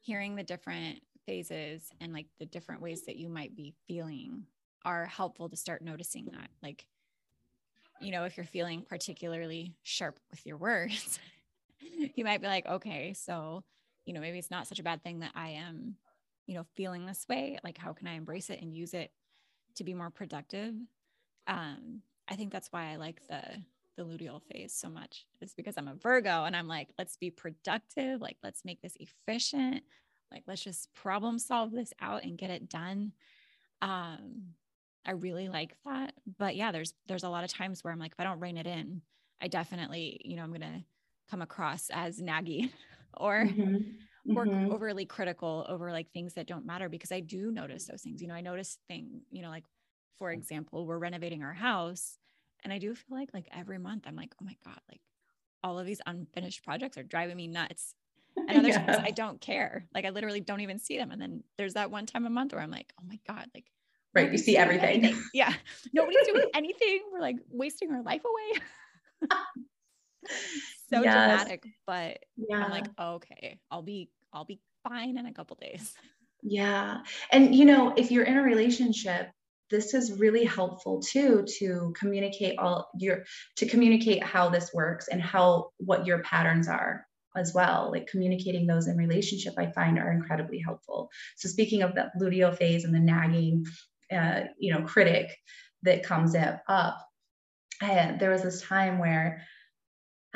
hearing 0.00 0.36
the 0.36 0.42
different 0.42 1.00
phases 1.26 1.90
and 2.00 2.12
like 2.12 2.26
the 2.38 2.46
different 2.46 2.82
ways 2.82 3.06
that 3.06 3.16
you 3.16 3.28
might 3.28 3.56
be 3.56 3.74
feeling 3.88 4.44
are 4.84 5.06
helpful 5.06 5.48
to 5.48 5.56
start 5.56 5.82
noticing 5.82 6.26
that. 6.32 6.50
Like, 6.62 6.86
you 8.00 8.12
know, 8.12 8.24
if 8.24 8.36
you're 8.36 8.44
feeling 8.44 8.84
particularly 8.86 9.74
sharp 9.82 10.20
with 10.30 10.44
your 10.46 10.58
words, 10.58 11.18
you 12.14 12.24
might 12.24 12.40
be 12.40 12.46
like, 12.46 12.66
okay, 12.66 13.14
so, 13.14 13.64
you 14.04 14.12
know, 14.12 14.20
maybe 14.20 14.38
it's 14.38 14.50
not 14.50 14.66
such 14.66 14.78
a 14.78 14.84
bad 14.84 15.02
thing 15.02 15.20
that 15.20 15.32
I 15.34 15.50
am 15.50 15.96
you 16.46 16.54
know, 16.54 16.64
feeling 16.74 17.06
this 17.06 17.26
way? 17.28 17.58
Like, 17.64 17.78
how 17.78 17.92
can 17.92 18.06
I 18.06 18.14
embrace 18.14 18.50
it 18.50 18.60
and 18.60 18.74
use 18.74 18.94
it 18.94 19.10
to 19.76 19.84
be 19.84 19.94
more 19.94 20.10
productive? 20.10 20.74
Um, 21.46 22.02
I 22.28 22.36
think 22.36 22.52
that's 22.52 22.68
why 22.70 22.92
I 22.92 22.96
like 22.96 23.26
the 23.28 23.42
the 23.96 24.04
luteal 24.04 24.42
phase 24.42 24.74
so 24.74 24.88
much. 24.88 25.24
It's 25.40 25.54
because 25.54 25.76
I'm 25.78 25.86
a 25.86 25.94
Virgo 25.94 26.44
and 26.44 26.56
I'm 26.56 26.66
like, 26.66 26.88
let's 26.98 27.16
be 27.16 27.30
productive. 27.30 28.20
Like, 28.20 28.36
let's 28.42 28.64
make 28.64 28.82
this 28.82 28.96
efficient. 28.98 29.84
Like, 30.32 30.42
let's 30.48 30.64
just 30.64 30.92
problem 30.94 31.38
solve 31.38 31.70
this 31.70 31.92
out 32.00 32.24
and 32.24 32.36
get 32.36 32.50
it 32.50 32.68
done. 32.68 33.12
Um, 33.80 34.54
I 35.06 35.12
really 35.12 35.48
like 35.48 35.76
that. 35.84 36.12
But 36.38 36.56
yeah, 36.56 36.72
there's 36.72 36.94
there's 37.06 37.24
a 37.24 37.28
lot 37.28 37.44
of 37.44 37.52
times 37.52 37.84
where 37.84 37.92
I'm 37.92 38.00
like, 38.00 38.12
if 38.12 38.20
I 38.20 38.24
don't 38.24 38.40
rein 38.40 38.56
it 38.56 38.66
in, 38.66 39.02
I 39.40 39.48
definitely, 39.48 40.20
you 40.24 40.36
know, 40.36 40.42
I'm 40.42 40.52
gonna 40.52 40.84
come 41.30 41.42
across 41.42 41.90
as 41.92 42.20
naggy 42.20 42.70
or 43.16 43.44
mm-hmm. 43.44 44.36
or 44.36 44.46
mm-hmm. 44.46 44.72
overly 44.72 45.04
critical 45.04 45.66
over 45.68 45.90
like 45.92 46.10
things 46.12 46.34
that 46.34 46.46
don't 46.46 46.66
matter 46.66 46.88
because 46.88 47.12
I 47.12 47.20
do 47.20 47.50
notice 47.50 47.86
those 47.86 48.02
things. 48.02 48.20
You 48.20 48.28
know, 48.28 48.34
I 48.34 48.40
notice 48.40 48.78
things, 48.88 49.22
you 49.30 49.42
know, 49.42 49.50
like 49.50 49.64
for 50.18 50.30
example, 50.30 50.86
we're 50.86 50.98
renovating 50.98 51.42
our 51.42 51.52
house 51.52 52.18
and 52.62 52.72
I 52.72 52.78
do 52.78 52.94
feel 52.94 53.18
like 53.18 53.30
like 53.34 53.48
every 53.56 53.78
month 53.78 54.04
I'm 54.06 54.16
like, 54.16 54.34
oh 54.40 54.44
my 54.44 54.56
God, 54.64 54.80
like 54.90 55.00
all 55.62 55.78
of 55.78 55.86
these 55.86 56.00
unfinished 56.06 56.64
projects 56.64 56.98
are 56.98 57.02
driving 57.02 57.36
me 57.36 57.48
nuts. 57.48 57.94
And 58.36 58.58
other 58.58 58.68
yeah. 58.70 58.84
times 58.84 58.98
I 59.00 59.12
don't 59.12 59.40
care. 59.40 59.86
Like 59.94 60.04
I 60.04 60.10
literally 60.10 60.40
don't 60.40 60.60
even 60.60 60.80
see 60.80 60.98
them. 60.98 61.12
And 61.12 61.22
then 61.22 61.44
there's 61.56 61.74
that 61.74 61.92
one 61.92 62.04
time 62.04 62.26
a 62.26 62.30
month 62.30 62.52
where 62.52 62.60
I'm 62.60 62.70
like, 62.70 62.92
oh 63.00 63.04
my 63.06 63.20
God, 63.28 63.46
like 63.54 63.66
right. 64.12 64.30
You 64.30 64.38
see 64.38 64.56
everything. 64.56 65.04
Anything. 65.04 65.22
Yeah. 65.32 65.54
Nobody's 65.92 66.26
doing 66.26 66.50
anything. 66.52 67.02
We're 67.12 67.20
like 67.20 67.36
wasting 67.48 67.92
our 67.92 68.02
life 68.02 68.22
away. 68.24 69.30
so 70.92 71.02
yes. 71.02 71.02
dramatic, 71.02 71.64
but 71.86 72.18
yeah. 72.36 72.64
I'm 72.64 72.70
like, 72.70 72.86
oh, 72.98 73.14
okay, 73.14 73.58
I'll 73.70 73.82
be, 73.82 74.10
I'll 74.32 74.44
be 74.44 74.60
fine 74.86 75.18
in 75.18 75.26
a 75.26 75.32
couple 75.32 75.56
days. 75.60 75.94
Yeah. 76.46 76.98
And 77.32 77.54
you 77.54 77.64
know, 77.64 77.94
if 77.96 78.10
you're 78.10 78.24
in 78.24 78.36
a 78.36 78.42
relationship, 78.42 79.30
this 79.70 79.94
is 79.94 80.18
really 80.18 80.44
helpful 80.44 81.00
too 81.00 81.44
to 81.58 81.92
communicate 81.98 82.58
all 82.58 82.90
your 82.98 83.24
to 83.56 83.66
communicate 83.66 84.22
how 84.22 84.50
this 84.50 84.70
works 84.74 85.08
and 85.08 85.22
how 85.22 85.70
what 85.78 86.06
your 86.06 86.22
patterns 86.22 86.68
are 86.68 87.06
as 87.36 87.52
well 87.54 87.90
like 87.90 88.06
communicating 88.06 88.66
those 88.66 88.86
in 88.86 88.96
relationship 88.96 89.54
i 89.58 89.66
find 89.72 89.98
are 89.98 90.12
incredibly 90.12 90.58
helpful 90.58 91.10
so 91.36 91.48
speaking 91.48 91.82
of 91.82 91.94
the 91.94 92.10
luteal 92.20 92.56
phase 92.56 92.84
and 92.84 92.94
the 92.94 93.00
nagging 93.00 93.64
uh, 94.12 94.42
you 94.58 94.72
know 94.72 94.82
critic 94.82 95.34
that 95.82 96.04
comes 96.04 96.34
up 96.36 96.62
I, 97.82 98.16
there 98.20 98.30
was 98.30 98.42
this 98.42 98.62
time 98.62 98.98
where 98.98 99.42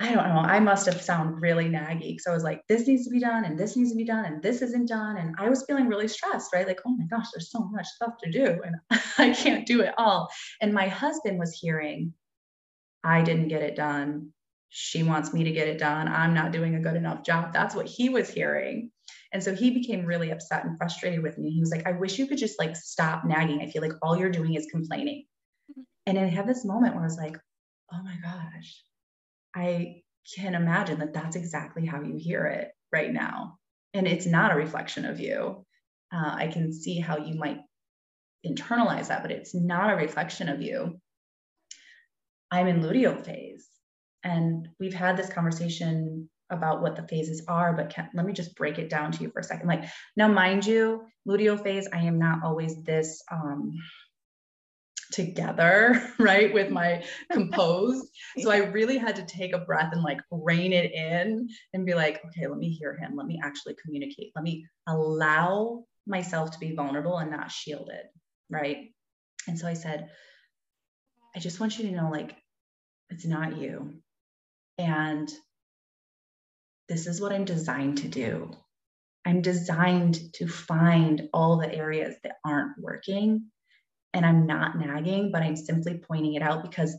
I 0.01 0.15
don't 0.15 0.29
know. 0.29 0.41
I 0.41 0.61
must 0.61 0.87
have 0.87 1.03
sound 1.03 1.43
really 1.43 1.69
naggy 1.69 2.11
because 2.11 2.29
I 2.29 2.33
was 2.33 2.45
like, 2.45 2.63
this 2.69 2.87
needs 2.87 3.05
to 3.05 3.11
be 3.11 3.19
done 3.19 3.45
and 3.45 3.59
this 3.59 3.77
needs 3.77 3.91
to 3.91 3.97
be 3.97 4.05
done 4.05 4.25
and 4.27 4.41
this 4.41 4.63
isn't 4.63 4.89
done. 4.89 5.17
And 5.17 5.35
I 5.39 5.49
was 5.49 5.65
feeling 5.67 5.89
really 5.89 6.07
stressed, 6.07 6.55
right? 6.55 6.69
Like, 6.69 6.81
oh 6.87 6.97
my 6.97 7.05
gosh, 7.07 7.27
there's 7.35 7.51
so 7.51 7.65
much 7.73 7.87
stuff 7.87 8.13
to 8.23 8.31
do 8.31 8.61
and 8.65 8.77
I 9.19 9.31
can't 9.31 9.67
do 9.67 9.81
it 9.81 9.95
all. 9.99 10.31
And 10.61 10.73
my 10.73 10.87
husband 10.87 11.41
was 11.41 11.59
hearing, 11.61 12.15
I 13.03 13.23
didn't 13.23 13.49
get 13.49 13.63
it 13.63 13.75
done. 13.75 14.33
She 14.69 15.03
wants 15.03 15.33
me 15.33 15.43
to 15.45 15.51
get 15.51 15.67
it 15.67 15.79
done. 15.79 16.07
I'm 16.07 16.35
not 16.35 16.53
doing 16.53 16.77
a 16.77 16.81
good 16.81 16.95
enough 16.95 17.25
job. 17.25 17.53
That's 17.53 17.75
what 17.75 17.87
he 17.87 18.09
was 18.09 18.31
hearing. 18.31 18.93
And 19.33 19.43
so 19.43 19.53
he 19.53 19.71
became 19.71 20.07
really 20.07 20.31
upset 20.31 20.65
and 20.65 20.79
frustrated 20.79 21.25
with 21.25 21.39
me. 21.39 21.51
He 21.51 21.61
was 21.61 21.73
like, 21.73 21.87
I 21.89 21.93
wish 21.93 22.19
you 22.19 22.29
could 22.29 22.39
just 22.39 22.59
like 22.61 22.77
stop 22.77 23.25
nagging. 23.25 23.63
I 23.63 23.69
feel 23.69 23.83
like 23.83 23.93
all 24.01 24.17
you're 24.17 24.31
doing 24.31 24.55
is 24.55 24.69
complaining. 24.71 25.25
Mm-hmm. 25.73 25.83
And 26.07 26.19
I 26.19 26.29
had 26.29 26.47
this 26.47 26.65
moment 26.65 26.95
where 26.95 27.03
I 27.03 27.07
was 27.07 27.17
like, 27.17 27.37
oh 27.93 28.03
my 28.03 28.17
gosh, 28.23 28.83
I 29.55 30.03
can 30.35 30.55
imagine 30.55 30.99
that 31.01 31.15
that's 31.15 31.37
exactly 31.37 31.87
how 31.87 32.03
you 32.03 32.17
hear 32.17 32.47
it 32.47 32.69
right 32.93 33.13
now. 33.13 33.59
And 33.95 34.07
it's 34.07 34.27
not 34.27 34.53
a 34.53 34.57
reflection 34.57 35.05
of 35.05 35.21
you. 35.21 35.65
Uh, 36.13 36.35
I 36.35 36.49
can 36.49 36.73
see 36.73 37.01
how 37.01 37.19
you 37.19 37.35
might 37.35 37.59
internalize 38.47 39.09
that, 39.09 39.23
but 39.23 39.31
it's 39.31 39.55
not 39.55 39.91
a 39.91 39.97
reflection 39.97 40.49
of 40.49 40.63
you. 40.63 41.01
I'm 42.51 42.67
in 42.67 42.83
luteal 42.83 43.25
phase. 43.25 43.67
And 44.25 44.69
we've 44.81 44.95
had 44.95 45.17
this 45.17 45.31
conversation 45.31 46.29
about 46.51 46.81
what 46.81 46.97
the 46.97 47.07
phases 47.07 47.45
are, 47.47 47.75
but 47.75 47.91
can, 47.91 48.09
let 48.15 48.25
me 48.25 48.33
just 48.33 48.57
break 48.57 48.79
it 48.79 48.89
down 48.89 49.13
to 49.13 49.23
you 49.23 49.31
for 49.31 49.41
a 49.41 49.45
second. 49.45 49.69
Like, 49.69 49.85
now, 50.17 50.29
mind 50.29 50.67
you, 50.67 51.03
luteal 51.27 51.63
phase, 51.63 51.89
I 51.93 51.99
am 51.99 52.19
not 52.19 52.43
always 52.43 52.83
this 52.83 53.23
um, 53.31 53.73
together, 55.13 56.13
right, 56.19 56.53
with 56.53 56.71
my 56.71 57.05
composed. 57.33 58.09
so 58.39 58.51
I 58.51 58.59
really 58.59 58.99
had 58.99 59.17
to 59.17 59.25
take 59.27 59.55
a 59.55 59.59
breath 59.59 59.93
and 59.93 60.03
like 60.03 60.21
rein 60.31 60.73
it 60.73 60.93
in 60.93 61.49
and 61.73 61.87
be 61.87 61.95
like, 61.95 62.23
okay, 62.27 62.47
let 62.47 62.59
me 62.59 62.71
hear 62.71 62.97
him. 62.97 63.17
Let 63.17 63.27
me 63.27 63.41
actually 63.43 63.77
communicate. 63.83 64.33
Let 64.35 64.45
me 64.45 64.67
allow 64.87 65.85
myself 66.07 66.53
to 66.53 66.59
be 66.59 66.75
vulnerable 66.75 67.19
and 67.19 67.31
not 67.31 67.51
shielded, 67.51 68.05
right? 68.51 68.93
And 69.47 69.59
so 69.59 69.67
I 69.67 69.75
said, 69.75 70.09
I 71.37 71.41
just 71.41 71.61
want 71.61 71.79
you 71.79 71.89
to 71.89 71.95
know, 71.95 72.11
like, 72.11 72.37
it's 73.11 73.25
not 73.25 73.59
you. 73.59 73.95
And 74.79 75.31
this 76.89 77.07
is 77.07 77.21
what 77.21 77.33
I'm 77.33 77.45
designed 77.45 77.99
to 77.99 78.09
do. 78.09 78.51
I'm 79.25 79.43
designed 79.43 80.19
to 80.35 80.47
find 80.47 81.29
all 81.35 81.59
the 81.59 81.73
areas 81.73 82.17
that 82.23 82.37
aren't 82.45 82.79
working 82.79 83.51
and 84.15 84.25
I'm 84.25 84.47
not 84.47 84.79
nagging, 84.79 85.31
but 85.33 85.43
I'm 85.43 85.57
simply 85.57 85.99
pointing 85.99 86.35
it 86.35 86.43
out 86.43 86.63
because 86.63 86.97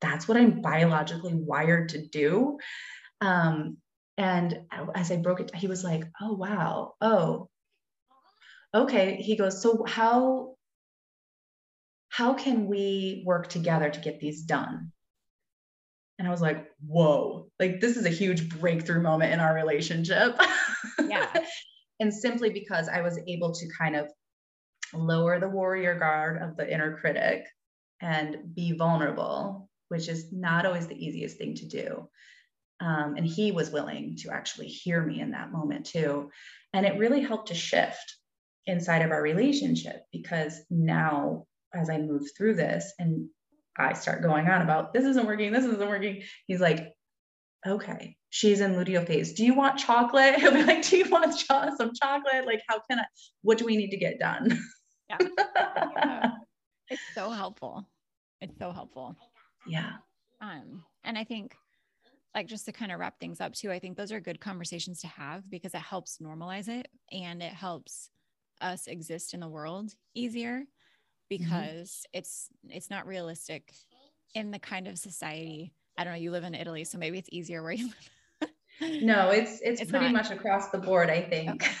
that's 0.00 0.28
what 0.28 0.36
I'm 0.36 0.60
biologically 0.60 1.34
wired 1.34 1.90
to 1.90 2.06
do. 2.06 2.58
Um, 3.20 3.78
and 4.16 4.60
as 4.94 5.10
I 5.10 5.16
broke 5.16 5.40
it, 5.40 5.54
he 5.54 5.66
was 5.66 5.82
like, 5.82 6.04
Oh, 6.20 6.34
wow. 6.34 6.94
Oh, 7.00 7.48
okay. 8.74 9.16
He 9.16 9.36
goes, 9.36 9.62
So, 9.62 9.84
how? 9.86 10.54
How 12.08 12.34
can 12.34 12.68
we 12.68 13.24
work 13.26 13.48
together 13.48 13.90
to 13.90 14.00
get 14.00 14.20
these 14.20 14.42
done? 14.42 14.92
And 16.18 16.28
I 16.28 16.30
was 16.30 16.40
like, 16.40 16.70
whoa, 16.86 17.50
like 17.58 17.80
this 17.80 17.96
is 17.96 18.06
a 18.06 18.10
huge 18.10 18.48
breakthrough 18.48 19.02
moment 19.02 19.32
in 19.32 19.40
our 19.40 19.54
relationship. 19.54 20.38
Yeah. 21.04 21.26
and 22.00 22.14
simply 22.14 22.50
because 22.50 22.88
I 22.88 23.00
was 23.00 23.18
able 23.26 23.52
to 23.52 23.68
kind 23.76 23.96
of 23.96 24.08
lower 24.92 25.38
the 25.38 25.48
warrior 25.48 25.98
guard 25.98 26.40
of 26.42 26.56
the 26.56 26.72
inner 26.72 26.96
critic 26.98 27.46
and 28.00 28.54
be 28.54 28.72
vulnerable, 28.72 29.68
which 29.88 30.08
is 30.08 30.32
not 30.32 30.66
always 30.66 30.86
the 30.86 31.04
easiest 31.04 31.38
thing 31.38 31.54
to 31.54 31.66
do. 31.66 32.08
Um, 32.80 33.14
and 33.16 33.26
he 33.26 33.52
was 33.52 33.70
willing 33.70 34.16
to 34.22 34.30
actually 34.30 34.66
hear 34.66 35.02
me 35.02 35.20
in 35.20 35.30
that 35.30 35.52
moment 35.52 35.86
too. 35.86 36.30
And 36.72 36.84
it 36.84 36.98
really 36.98 37.22
helped 37.22 37.48
to 37.48 37.54
shift 37.54 38.16
inside 38.66 39.02
of 39.02 39.10
our 39.10 39.22
relationship 39.22 40.02
because 40.12 40.60
now, 40.70 41.46
as 41.72 41.88
I 41.88 41.98
move 41.98 42.22
through 42.36 42.54
this 42.54 42.92
and 42.98 43.28
I 43.76 43.92
start 43.94 44.22
going 44.22 44.48
on 44.48 44.62
about 44.62 44.92
this 44.92 45.04
isn't 45.04 45.26
working, 45.26 45.52
this 45.52 45.64
isn't 45.64 45.88
working, 45.88 46.22
he's 46.46 46.60
like, 46.60 46.92
okay, 47.66 48.16
she's 48.30 48.60
in 48.60 48.74
luteal 48.74 49.06
phase. 49.06 49.32
Do 49.32 49.44
you 49.44 49.54
want 49.54 49.78
chocolate? 49.78 50.34
He'll 50.40 50.52
be 50.52 50.64
like, 50.64 50.82
do 50.82 50.96
you 50.96 51.08
want 51.08 51.34
some 51.34 51.92
chocolate? 51.94 52.46
Like, 52.46 52.60
how 52.68 52.80
can 52.88 53.00
I, 53.00 53.04
what 53.42 53.58
do 53.58 53.64
we 53.64 53.76
need 53.76 53.90
to 53.90 53.96
get 53.96 54.18
done? 54.18 54.58
Yeah. 55.20 56.30
It's 56.90 57.00
so 57.14 57.30
helpful. 57.30 57.88
It's 58.42 58.58
so 58.58 58.70
helpful. 58.70 59.16
Yeah. 59.66 59.92
Um, 60.42 60.84
and 61.02 61.16
I 61.16 61.24
think 61.24 61.56
like 62.34 62.46
just 62.46 62.66
to 62.66 62.72
kind 62.72 62.92
of 62.92 62.98
wrap 62.98 63.18
things 63.18 63.40
up 63.40 63.54
too, 63.54 63.70
I 63.70 63.78
think 63.78 63.96
those 63.96 64.12
are 64.12 64.20
good 64.20 64.40
conversations 64.40 65.00
to 65.00 65.06
have 65.06 65.48
because 65.48 65.74
it 65.74 65.80
helps 65.80 66.18
normalize 66.18 66.68
it 66.68 66.88
and 67.12 67.42
it 67.42 67.52
helps 67.52 68.10
us 68.60 68.86
exist 68.86 69.34
in 69.34 69.40
the 69.40 69.48
world 69.48 69.92
easier 70.14 70.58
mm-hmm. 70.58 70.64
because 71.28 71.90
mm-hmm. 71.90 72.18
it's 72.18 72.48
it's 72.68 72.90
not 72.90 73.06
realistic 73.06 73.72
in 74.34 74.50
the 74.50 74.58
kind 74.58 74.88
of 74.88 74.98
society. 74.98 75.72
I 75.96 76.04
don't 76.04 76.14
know, 76.14 76.18
you 76.18 76.32
live 76.32 76.44
in 76.44 76.54
Italy, 76.54 76.84
so 76.84 76.98
maybe 76.98 77.18
it's 77.18 77.30
easier 77.32 77.62
where 77.62 77.72
you 77.72 77.90
live. 78.40 78.50
no, 79.02 79.30
it's 79.30 79.60
it's, 79.62 79.80
it's 79.80 79.90
pretty 79.90 80.12
not. 80.12 80.24
much 80.24 80.30
across 80.30 80.70
the 80.70 80.78
board, 80.78 81.08
I 81.08 81.22
think. 81.22 81.62
Okay. 81.62 81.72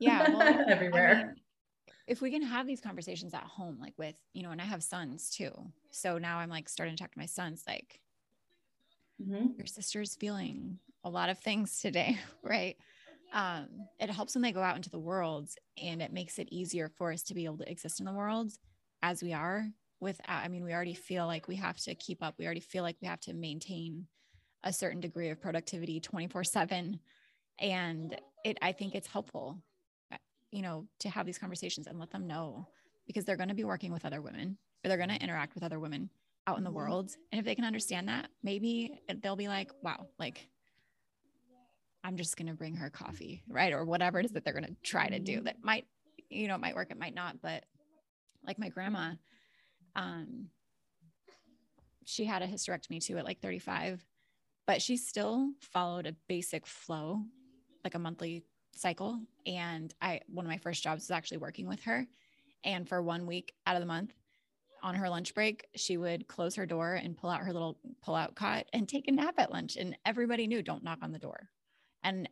Yeah, 0.00 0.30
well, 0.30 0.64
everywhere. 0.68 1.10
I 1.12 1.24
mean, 1.24 1.34
if 2.10 2.20
we 2.20 2.32
can 2.32 2.42
have 2.42 2.66
these 2.66 2.80
conversations 2.80 3.34
at 3.34 3.44
home, 3.44 3.78
like 3.80 3.94
with, 3.96 4.16
you 4.32 4.42
know, 4.42 4.50
and 4.50 4.60
I 4.60 4.64
have 4.64 4.82
sons 4.82 5.30
too. 5.30 5.52
So 5.92 6.18
now 6.18 6.38
I'm 6.38 6.50
like 6.50 6.68
starting 6.68 6.96
to 6.96 7.00
talk 7.00 7.12
to 7.12 7.18
my 7.18 7.26
sons, 7.26 7.62
like, 7.68 8.00
mm-hmm. 9.22 9.52
your 9.56 9.66
sister's 9.66 10.16
feeling 10.16 10.80
a 11.04 11.08
lot 11.08 11.30
of 11.30 11.38
things 11.38 11.80
today, 11.80 12.18
right? 12.42 12.76
Um, 13.32 13.68
it 14.00 14.10
helps 14.10 14.34
when 14.34 14.42
they 14.42 14.50
go 14.50 14.60
out 14.60 14.74
into 14.74 14.90
the 14.90 14.98
world 14.98 15.50
and 15.80 16.02
it 16.02 16.12
makes 16.12 16.40
it 16.40 16.48
easier 16.50 16.88
for 16.88 17.12
us 17.12 17.22
to 17.22 17.34
be 17.34 17.44
able 17.44 17.58
to 17.58 17.70
exist 17.70 18.00
in 18.00 18.06
the 18.06 18.12
world 18.12 18.50
as 19.04 19.22
we 19.22 19.32
are 19.32 19.68
without, 20.00 20.44
I 20.44 20.48
mean, 20.48 20.64
we 20.64 20.74
already 20.74 20.94
feel 20.94 21.26
like 21.26 21.46
we 21.46 21.56
have 21.56 21.76
to 21.82 21.94
keep 21.94 22.24
up. 22.24 22.34
We 22.40 22.44
already 22.44 22.58
feel 22.58 22.82
like 22.82 22.96
we 23.00 23.06
have 23.06 23.20
to 23.20 23.34
maintain 23.34 24.08
a 24.64 24.72
certain 24.72 24.98
degree 24.98 25.28
of 25.28 25.40
productivity 25.40 26.00
24 26.00 26.42
seven. 26.42 26.98
And 27.60 28.20
it, 28.44 28.58
I 28.60 28.72
think 28.72 28.96
it's 28.96 29.06
helpful 29.06 29.62
you 30.50 30.62
know, 30.62 30.86
to 31.00 31.08
have 31.08 31.26
these 31.26 31.38
conversations 31.38 31.86
and 31.86 31.98
let 31.98 32.10
them 32.10 32.26
know 32.26 32.66
because 33.06 33.24
they're 33.24 33.36
going 33.36 33.48
to 33.48 33.54
be 33.54 33.64
working 33.64 33.92
with 33.92 34.04
other 34.04 34.20
women 34.20 34.56
or 34.84 34.88
they're 34.88 34.96
going 34.96 35.10
to 35.10 35.22
interact 35.22 35.54
with 35.54 35.62
other 35.64 35.78
women 35.78 36.10
out 36.46 36.58
in 36.58 36.64
the 36.64 36.70
mm-hmm. 36.70 36.76
world. 36.76 37.14
And 37.32 37.38
if 37.38 37.44
they 37.44 37.54
can 37.54 37.64
understand 37.64 38.08
that, 38.08 38.28
maybe 38.42 39.00
they'll 39.22 39.36
be 39.36 39.48
like, 39.48 39.70
wow, 39.82 40.06
like 40.18 40.48
I'm 42.02 42.16
just 42.16 42.36
going 42.36 42.48
to 42.48 42.54
bring 42.54 42.76
her 42.76 42.90
coffee, 42.90 43.42
right? 43.48 43.72
Or 43.72 43.84
whatever 43.84 44.18
it 44.18 44.24
is 44.24 44.32
that 44.32 44.44
they're 44.44 44.54
going 44.54 44.64
to 44.64 44.76
try 44.82 45.08
to 45.08 45.18
do 45.18 45.36
mm-hmm. 45.36 45.44
that 45.44 45.56
might 45.62 45.86
you 46.30 46.46
know, 46.48 46.54
it 46.54 46.60
might 46.60 46.76
work, 46.76 46.90
it 46.90 46.98
might 46.98 47.14
not, 47.14 47.42
but 47.42 47.64
like 48.46 48.58
my 48.58 48.68
grandma, 48.68 49.12
um, 49.96 50.46
she 52.04 52.24
had 52.24 52.42
a 52.42 52.46
hysterectomy 52.46 53.04
too 53.04 53.18
at 53.18 53.24
like 53.24 53.40
35, 53.40 54.04
but 54.66 54.80
she 54.80 54.96
still 54.96 55.50
followed 55.60 56.06
a 56.06 56.16
basic 56.28 56.66
flow, 56.66 57.22
like 57.84 57.94
a 57.94 57.98
monthly 57.98 58.44
cycle. 58.74 59.20
And 59.46 59.92
I, 60.00 60.20
one 60.28 60.44
of 60.44 60.50
my 60.50 60.58
first 60.58 60.82
jobs 60.82 61.04
was 61.04 61.10
actually 61.10 61.38
working 61.38 61.68
with 61.68 61.82
her. 61.82 62.06
And 62.64 62.88
for 62.88 63.02
one 63.02 63.26
week 63.26 63.54
out 63.66 63.76
of 63.76 63.80
the 63.80 63.86
month, 63.86 64.12
on 64.82 64.94
her 64.94 65.08
lunch 65.10 65.34
break, 65.34 65.66
she 65.76 65.96
would 65.96 66.26
close 66.26 66.54
her 66.54 66.66
door 66.66 66.94
and 66.94 67.16
pull 67.16 67.30
out 67.30 67.40
her 67.40 67.52
little 67.52 67.78
pull 68.02 68.14
out 68.14 68.34
cot 68.34 68.66
and 68.72 68.88
take 68.88 69.08
a 69.08 69.12
nap 69.12 69.34
at 69.38 69.52
lunch. 69.52 69.76
And 69.76 69.96
everybody 70.06 70.46
knew 70.46 70.62
don't 70.62 70.84
knock 70.84 70.98
on 71.02 71.12
the 71.12 71.18
door. 71.18 71.48
And 72.02 72.28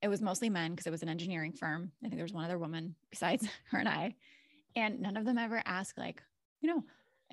it 0.00 0.08
was 0.08 0.22
mostly 0.22 0.48
men 0.48 0.72
because 0.72 0.86
it 0.86 0.92
was 0.92 1.02
an 1.02 1.08
engineering 1.08 1.52
firm. 1.52 1.90
I 2.02 2.08
think 2.08 2.16
there 2.16 2.24
was 2.24 2.32
one 2.32 2.44
other 2.44 2.58
woman 2.58 2.94
besides 3.10 3.48
her 3.70 3.78
and 3.78 3.88
I. 3.88 4.14
And 4.76 5.00
none 5.00 5.16
of 5.16 5.24
them 5.24 5.38
ever 5.38 5.60
asked, 5.64 5.98
like, 5.98 6.22
you 6.60 6.72
know, 6.72 6.84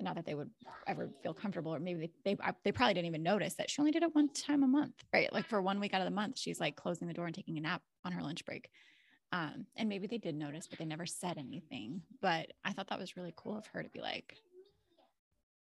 not 0.04 0.14
that 0.16 0.26
they 0.26 0.34
would 0.34 0.50
ever 0.86 1.10
feel 1.22 1.32
comfortable, 1.34 1.74
or 1.74 1.78
maybe 1.78 2.12
they, 2.24 2.34
they, 2.34 2.42
they 2.64 2.72
probably 2.72 2.94
didn't 2.94 3.06
even 3.06 3.22
notice 3.22 3.54
that 3.54 3.70
she 3.70 3.80
only 3.80 3.92
did 3.92 4.02
it 4.02 4.14
one 4.14 4.28
time 4.28 4.62
a 4.62 4.66
month, 4.66 4.94
right? 5.12 5.32
Like 5.32 5.46
for 5.46 5.62
one 5.62 5.80
week 5.80 5.94
out 5.94 6.00
of 6.00 6.06
the 6.06 6.14
month, 6.14 6.38
she's 6.38 6.60
like 6.60 6.76
closing 6.76 7.08
the 7.08 7.14
door 7.14 7.26
and 7.26 7.34
taking 7.34 7.56
a 7.56 7.60
nap 7.60 7.82
on 8.04 8.12
her 8.12 8.22
lunch 8.22 8.44
break. 8.44 8.68
Um, 9.32 9.66
and 9.76 9.88
maybe 9.88 10.06
they 10.06 10.18
did 10.18 10.34
notice, 10.34 10.66
but 10.66 10.78
they 10.78 10.84
never 10.84 11.06
said 11.06 11.38
anything. 11.38 12.02
But 12.20 12.52
I 12.64 12.72
thought 12.72 12.88
that 12.88 12.98
was 12.98 13.16
really 13.16 13.32
cool 13.36 13.56
of 13.56 13.66
her 13.68 13.82
to 13.82 13.88
be 13.88 14.00
like, 14.00 14.36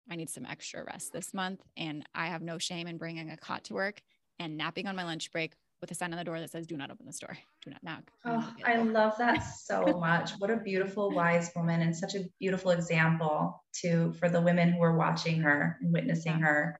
I 0.09 0.15
need 0.15 0.29
some 0.29 0.45
extra 0.45 0.83
rest 0.83 1.13
this 1.13 1.33
month. 1.33 1.61
And 1.75 2.05
I 2.13 2.27
have 2.27 2.41
no 2.41 2.57
shame 2.57 2.87
in 2.87 2.97
bringing 2.97 3.31
a 3.31 3.37
cot 3.37 3.63
to 3.65 3.73
work 3.73 4.01
and 4.37 4.57
napping 4.57 4.87
on 4.87 4.95
my 4.95 5.03
lunch 5.03 5.31
break 5.31 5.53
with 5.85 5.91
a 5.91 5.95
sign 5.95 6.11
on 6.11 6.17
the 6.17 6.23
door 6.23 6.39
that 6.39 6.49
says, 6.49 6.65
do 6.65 6.75
not 6.75 6.89
open 6.89 7.05
the 7.05 7.13
store, 7.13 7.37
do 7.63 7.69
not 7.69 7.83
knock. 7.83 8.09
Oh, 8.25 8.51
I 8.65 8.77
love 8.77 9.13
that 9.19 9.37
so 9.63 9.85
much. 9.99 10.31
What 10.39 10.49
a 10.49 10.57
beautiful, 10.57 11.11
wise 11.11 11.51
woman 11.55 11.81
and 11.81 11.95
such 11.95 12.15
a 12.15 12.21
beautiful 12.39 12.71
example 12.71 13.63
to, 13.81 14.11
for 14.13 14.27
the 14.27 14.41
women 14.41 14.71
who 14.71 14.81
are 14.81 14.97
watching 14.97 15.41
her 15.41 15.77
and 15.79 15.93
witnessing 15.93 16.39
yeah. 16.39 16.45
her. 16.45 16.79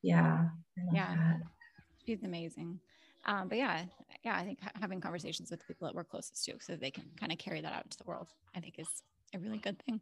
Yeah. 0.00 0.46
Yeah. 0.90 1.14
That. 1.16 1.40
She's 2.06 2.22
amazing. 2.22 2.80
Um, 3.26 3.48
but 3.48 3.58
yeah, 3.58 3.82
yeah, 4.24 4.38
I 4.38 4.44
think 4.44 4.58
having 4.80 5.02
conversations 5.02 5.50
with 5.50 5.66
people 5.66 5.86
that 5.86 5.94
we're 5.94 6.04
closest 6.04 6.42
to 6.46 6.54
so 6.60 6.76
they 6.76 6.90
can 6.90 7.04
kind 7.18 7.32
of 7.32 7.36
carry 7.36 7.60
that 7.60 7.74
out 7.74 7.84
into 7.84 7.98
the 7.98 8.04
world, 8.04 8.28
I 8.56 8.60
think 8.60 8.76
is 8.78 8.88
a 9.34 9.38
really 9.38 9.58
good 9.58 9.78
thing. 9.84 10.00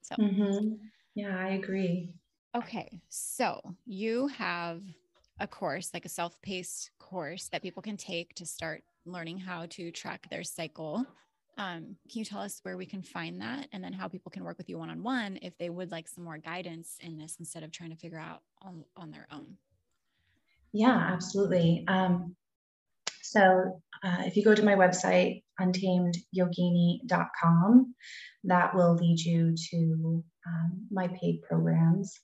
So, 0.00 0.14
mm-hmm. 0.14 0.76
yeah, 1.14 1.36
I 1.38 1.48
agree. 1.48 2.14
Okay. 2.56 3.02
So 3.10 3.60
you 3.84 4.28
have 4.28 4.80
a 5.40 5.46
course, 5.46 5.90
like 5.92 6.04
a 6.04 6.08
self 6.08 6.40
paced 6.42 6.90
course 6.98 7.48
that 7.48 7.62
people 7.62 7.82
can 7.82 7.96
take 7.96 8.34
to 8.34 8.46
start 8.46 8.82
learning 9.06 9.38
how 9.38 9.66
to 9.66 9.90
track 9.90 10.28
their 10.30 10.44
cycle. 10.44 11.04
Um, 11.56 11.96
can 12.10 12.18
you 12.18 12.24
tell 12.24 12.40
us 12.40 12.58
where 12.62 12.76
we 12.76 12.86
can 12.86 13.02
find 13.02 13.40
that 13.40 13.68
and 13.72 13.82
then 13.82 13.92
how 13.92 14.08
people 14.08 14.30
can 14.30 14.42
work 14.42 14.58
with 14.58 14.68
you 14.68 14.78
one 14.78 14.90
on 14.90 15.04
one 15.04 15.38
if 15.40 15.56
they 15.58 15.70
would 15.70 15.92
like 15.92 16.08
some 16.08 16.24
more 16.24 16.38
guidance 16.38 16.96
in 17.00 17.16
this 17.16 17.36
instead 17.38 17.62
of 17.62 17.70
trying 17.70 17.90
to 17.90 17.96
figure 17.96 18.18
out 18.18 18.40
on, 18.60 18.84
on 18.96 19.12
their 19.12 19.28
own? 19.30 19.56
Yeah, 20.72 21.10
absolutely. 21.12 21.84
Um, 21.86 22.34
so 23.22 23.80
uh, 24.02 24.22
if 24.26 24.36
you 24.36 24.44
go 24.44 24.54
to 24.54 24.64
my 24.64 24.74
website, 24.74 25.44
untamedyogini.com, 25.60 27.94
that 28.44 28.74
will 28.74 28.94
lead 28.94 29.20
you 29.20 29.54
to 29.70 30.24
um, 30.46 30.86
my 30.90 31.08
paid 31.08 31.42
programs. 31.42 32.18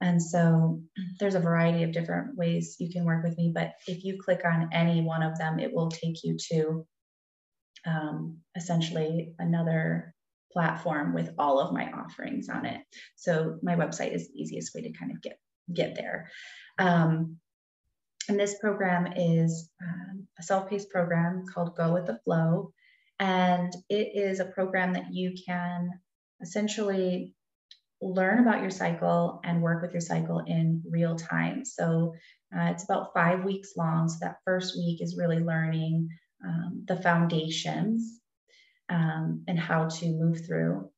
And 0.00 0.22
so 0.22 0.80
there's 1.18 1.34
a 1.34 1.40
variety 1.40 1.82
of 1.82 1.92
different 1.92 2.36
ways 2.36 2.76
you 2.78 2.90
can 2.90 3.04
work 3.04 3.22
with 3.22 3.36
me, 3.36 3.52
but 3.54 3.72
if 3.86 4.02
you 4.04 4.18
click 4.18 4.42
on 4.44 4.70
any 4.72 5.02
one 5.02 5.22
of 5.22 5.36
them, 5.38 5.58
it 5.58 5.72
will 5.74 5.90
take 5.90 6.24
you 6.24 6.36
to 6.52 6.86
um, 7.86 8.38
essentially 8.56 9.34
another 9.38 10.14
platform 10.52 11.14
with 11.14 11.30
all 11.38 11.60
of 11.60 11.72
my 11.72 11.90
offerings 11.92 12.48
on 12.48 12.66
it. 12.66 12.80
So 13.16 13.58
my 13.62 13.76
website 13.76 14.14
is 14.14 14.28
the 14.28 14.40
easiest 14.40 14.74
way 14.74 14.82
to 14.82 14.92
kind 14.92 15.12
of 15.12 15.22
get 15.22 15.38
get 15.72 15.94
there. 15.94 16.30
Um, 16.78 17.36
and 18.28 18.38
this 18.38 18.58
program 18.58 19.12
is 19.16 19.70
um, 19.82 20.26
a 20.38 20.42
self 20.42 20.68
paced 20.68 20.90
program 20.90 21.44
called 21.52 21.76
Go 21.76 21.92
with 21.92 22.06
the 22.06 22.18
Flow. 22.24 22.72
And 23.18 23.72
it 23.88 24.12
is 24.14 24.40
a 24.40 24.46
program 24.46 24.94
that 24.94 25.12
you 25.12 25.34
can 25.46 25.90
essentially 26.40 27.34
learn 28.00 28.40
about 28.40 28.62
your 28.62 28.70
cycle 28.70 29.40
and 29.44 29.62
work 29.62 29.82
with 29.82 29.92
your 29.92 30.00
cycle 30.00 30.40
in 30.46 30.82
real 30.88 31.16
time. 31.16 31.64
So 31.64 32.14
uh, 32.56 32.64
it's 32.70 32.84
about 32.84 33.12
five 33.14 33.44
weeks 33.44 33.72
long. 33.76 34.08
So 34.08 34.18
that 34.22 34.38
first 34.44 34.76
week 34.76 35.02
is 35.02 35.18
really 35.18 35.38
learning 35.38 36.08
um, 36.44 36.84
the 36.86 36.96
foundations 36.96 38.20
um, 38.88 39.44
and 39.46 39.58
how 39.58 39.88
to 39.88 40.06
move 40.06 40.46
through. 40.46 40.90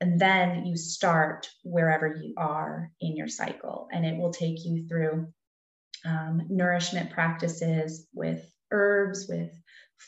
And 0.00 0.20
then 0.20 0.66
you 0.66 0.76
start 0.76 1.48
wherever 1.62 2.08
you 2.08 2.34
are 2.36 2.90
in 3.00 3.16
your 3.16 3.28
cycle, 3.28 3.88
and 3.92 4.04
it 4.04 4.18
will 4.18 4.32
take 4.32 4.64
you 4.64 4.86
through 4.88 5.28
um, 6.04 6.42
nourishment 6.50 7.10
practices 7.10 8.06
with 8.12 8.44
herbs, 8.72 9.26
with 9.28 9.52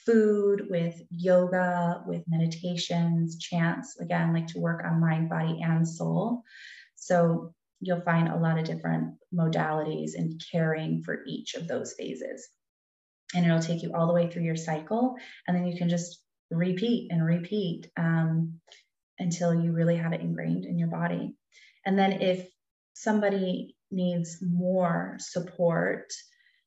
food, 0.07 0.67
with 0.69 1.01
yoga, 1.11 2.03
with 2.07 2.23
meditations, 2.27 3.39
chants, 3.39 3.99
again, 4.01 4.33
like 4.33 4.49
to 4.49 4.61
work 4.61 4.83
on 4.85 5.01
mind, 5.01 5.29
body, 5.29 5.61
and 5.63 5.87
soul. 5.87 6.43
So 6.97 7.55
you'll 7.81 8.01
find 8.01 8.29
a 8.29 8.37
lot 8.37 8.59
of 8.59 8.65
different 8.65 9.15
modalities 9.35 10.15
in 10.15 10.39
caring 10.51 11.03
for 11.03 11.23
each 11.27 11.55
of 11.55 11.69
those 11.69 11.95
phases. 11.95 12.49
And 13.35 13.45
it'll 13.45 13.61
take 13.61 13.83
you 13.83 13.93
all 13.95 14.07
the 14.07 14.13
way 14.13 14.31
through 14.31 14.45
your 14.45 14.57
cycle. 14.57 15.17
And 15.47 15.57
then 15.57 15.67
you 15.67 15.77
can 15.77 15.89
just 15.89 16.21
repeat 16.51 17.11
and 17.11 17.25
repeat 17.25 17.91
um, 17.97 18.61
until 19.19 19.55
you 19.55 19.73
really 19.73 19.97
have 19.97 20.13
it 20.13 20.21
ingrained 20.21 20.65
in 20.65 20.79
your 20.79 20.89
body. 20.89 21.35
And 21.85 21.99
then 21.99 22.23
if 22.23 22.49
somebody 22.95 23.77
needs 23.91 24.39
more 24.41 25.17
support 25.19 26.13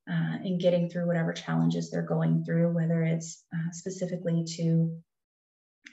uh, 0.09 0.37
in 0.43 0.57
getting 0.57 0.89
through 0.89 1.07
whatever 1.07 1.33
challenges 1.33 1.89
they're 1.89 2.01
going 2.01 2.43
through, 2.45 2.73
whether 2.73 3.03
it's 3.03 3.43
uh, 3.53 3.71
specifically 3.71 4.45
to 4.57 4.97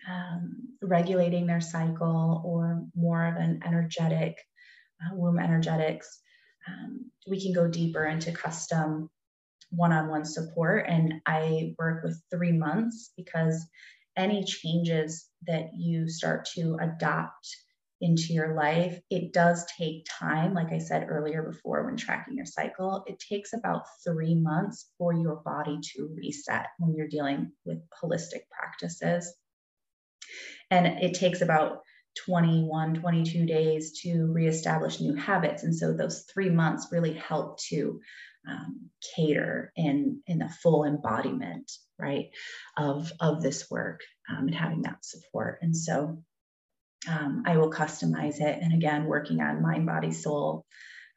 um, 0.09 0.69
regulating 0.83 1.47
their 1.47 1.61
cycle 1.61 2.43
or 2.45 2.85
more 2.95 3.27
of 3.27 3.37
an 3.37 3.61
energetic 3.65 4.37
uh, 5.03 5.15
womb 5.15 5.39
energetics. 5.39 6.21
Um, 6.69 7.11
we 7.29 7.41
can 7.43 7.53
go 7.53 7.69
deeper 7.69 8.05
into 8.05 8.33
custom 8.33 9.11
one 9.71 9.93
on 9.93 10.09
one 10.09 10.25
support. 10.25 10.87
And 10.89 11.15
I 11.27 11.75
work 11.79 12.05
with 12.05 12.21
three 12.31 12.53
months 12.53 13.13
because 13.17 13.67
any 14.17 14.45
changes 14.45 15.27
that 15.47 15.71
you 15.77 16.09
start 16.09 16.47
to 16.55 16.79
adopt 16.81 17.57
into 18.05 18.35
your 18.35 18.55
life, 18.55 19.01
it 19.09 19.33
does 19.33 19.65
take 19.79 20.07
time. 20.07 20.53
Like 20.53 20.73
I 20.73 20.79
said 20.79 21.07
earlier 21.09 21.43
before, 21.43 21.87
when 21.87 21.97
tracking 21.97 22.37
your 22.37 22.45
cycle, 22.45 23.03
it 23.07 23.19
takes 23.19 23.55
about 23.55 23.87
three 24.05 24.35
months 24.35 24.91
for 24.99 25.15
your 25.15 25.37
body 25.37 25.79
to 25.95 26.15
reset 26.15 26.67
when 26.79 26.95
you're 26.95 27.09
dealing 27.09 27.53
with 27.65 27.79
holistic 28.03 28.43
practices. 28.51 29.35
And 30.71 30.87
it 30.87 31.15
takes 31.15 31.41
about 31.41 31.79
21, 32.27 32.97
22 32.97 33.47
days 33.47 34.01
to 34.03 34.27
reestablish 34.27 35.01
new 35.01 35.15
habits. 35.15 35.63
And 35.63 35.75
so 35.75 35.95
those 35.95 36.27
three 36.33 36.51
months 36.51 36.89
really 36.93 37.15
help 37.15 37.59
to 37.71 38.01
um, 38.47 38.91
cater 39.17 39.73
in, 39.77 40.21
in 40.27 40.39
the 40.39 40.51
full 40.63 40.85
embodiment, 40.85 41.73
right, 41.99 42.27
of, 42.77 43.11
of 43.19 43.41
this 43.41 43.71
work 43.71 44.01
um, 44.31 44.49
and 44.49 44.55
having 44.55 44.83
that 44.83 45.03
support. 45.07 45.61
And 45.63 45.75
so 45.75 46.23
um, 47.09 47.43
I 47.47 47.57
will 47.57 47.71
customize 47.71 48.41
it. 48.41 48.59
And 48.63 48.73
again, 48.73 49.05
working 49.07 49.41
on 49.41 49.63
mind, 49.63 49.87
body, 49.87 50.13
soul 50.13 50.65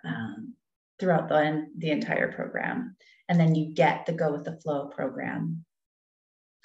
um, 0.06 0.54
throughout 1.00 1.30
the, 1.30 1.68
the 1.78 1.92
entire 1.92 2.32
program. 2.32 2.96
And 3.30 3.40
then 3.40 3.56
you 3.56 3.74
get 3.74 4.06
the 4.06 4.14
Go 4.14 4.32
with 4.32 4.46
the 4.46 4.60
Flow 4.62 4.88
program 4.88 5.66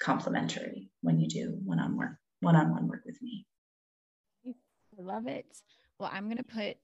complimentary 0.01 0.89
when 1.01 1.19
you 1.19 1.27
do 1.27 1.57
one-on-one 1.63 2.17
one-on-one 2.41 2.87
work 2.87 3.03
with 3.05 3.21
me. 3.21 3.45
I 4.45 5.01
love 5.01 5.27
it. 5.27 5.45
Well, 5.97 6.09
I'm 6.11 6.25
going 6.25 6.37
to 6.37 6.43
put 6.43 6.75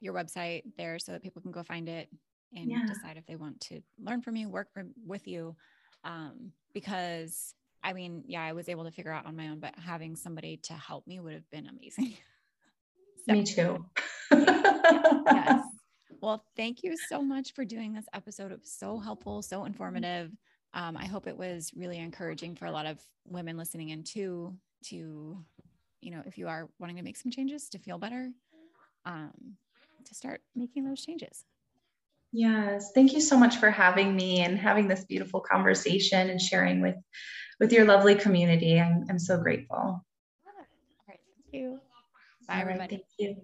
your 0.00 0.14
website 0.14 0.62
there 0.78 0.98
so 0.98 1.12
that 1.12 1.22
people 1.22 1.42
can 1.42 1.50
go 1.50 1.62
find 1.62 1.88
it 1.88 2.08
and 2.54 2.70
yeah. 2.70 2.86
decide 2.86 3.18
if 3.18 3.26
they 3.26 3.36
want 3.36 3.60
to 3.60 3.80
learn 4.00 4.22
from 4.22 4.36
you, 4.36 4.48
work 4.48 4.72
from, 4.72 4.92
with 5.06 5.26
you. 5.28 5.56
Um, 6.04 6.52
because 6.72 7.54
I 7.82 7.92
mean, 7.92 8.24
yeah, 8.26 8.42
I 8.42 8.52
was 8.52 8.68
able 8.68 8.84
to 8.84 8.90
figure 8.90 9.12
out 9.12 9.26
on 9.26 9.36
my 9.36 9.48
own, 9.48 9.60
but 9.60 9.74
having 9.78 10.16
somebody 10.16 10.58
to 10.64 10.72
help 10.72 11.06
me 11.06 11.20
would 11.20 11.34
have 11.34 11.48
been 11.50 11.68
amazing. 11.68 12.14
so, 13.26 13.32
me 13.32 13.44
too. 13.44 13.84
yes. 14.30 15.64
Well, 16.20 16.42
thank 16.56 16.82
you 16.82 16.96
so 17.08 17.22
much 17.22 17.54
for 17.54 17.64
doing 17.64 17.92
this 17.92 18.06
episode. 18.12 18.50
It 18.50 18.58
was 18.58 18.72
so 18.72 18.98
helpful, 18.98 19.40
so 19.40 19.66
informative. 19.66 20.32
Um, 20.74 20.96
I 20.96 21.06
hope 21.06 21.28
it 21.28 21.36
was 21.36 21.70
really 21.76 21.98
encouraging 21.98 22.56
for 22.56 22.66
a 22.66 22.72
lot 22.72 22.86
of 22.86 22.98
women 23.24 23.56
listening 23.56 23.90
in 23.90 24.02
too, 24.02 24.56
to, 24.86 25.44
you 26.00 26.10
know, 26.10 26.22
if 26.26 26.36
you 26.36 26.48
are 26.48 26.68
wanting 26.80 26.96
to 26.96 27.02
make 27.02 27.16
some 27.16 27.30
changes 27.30 27.68
to 27.68 27.78
feel 27.78 27.98
better, 27.98 28.32
um, 29.04 29.30
to 30.04 30.14
start 30.14 30.40
making 30.56 30.84
those 30.84 31.04
changes. 31.04 31.44
Yes, 32.32 32.92
thank 32.94 33.12
you 33.14 33.20
so 33.20 33.38
much 33.38 33.56
for 33.56 33.70
having 33.70 34.14
me 34.14 34.40
and 34.40 34.58
having 34.58 34.86
this 34.86 35.04
beautiful 35.04 35.40
conversation 35.40 36.28
and 36.28 36.40
sharing 36.40 36.82
with 36.82 36.96
with 37.58 37.72
your 37.72 37.86
lovely 37.86 38.14
community. 38.14 38.78
I'm 38.80 39.04
I'm 39.08 39.18
so 39.18 39.38
grateful. 39.38 39.76
All 39.76 40.04
right, 41.08 41.18
thank 41.26 41.52
you. 41.52 41.80
Bye, 42.46 42.60
everybody. 42.60 42.96
Right, 42.96 43.04
thank 43.18 43.36
you. 43.36 43.42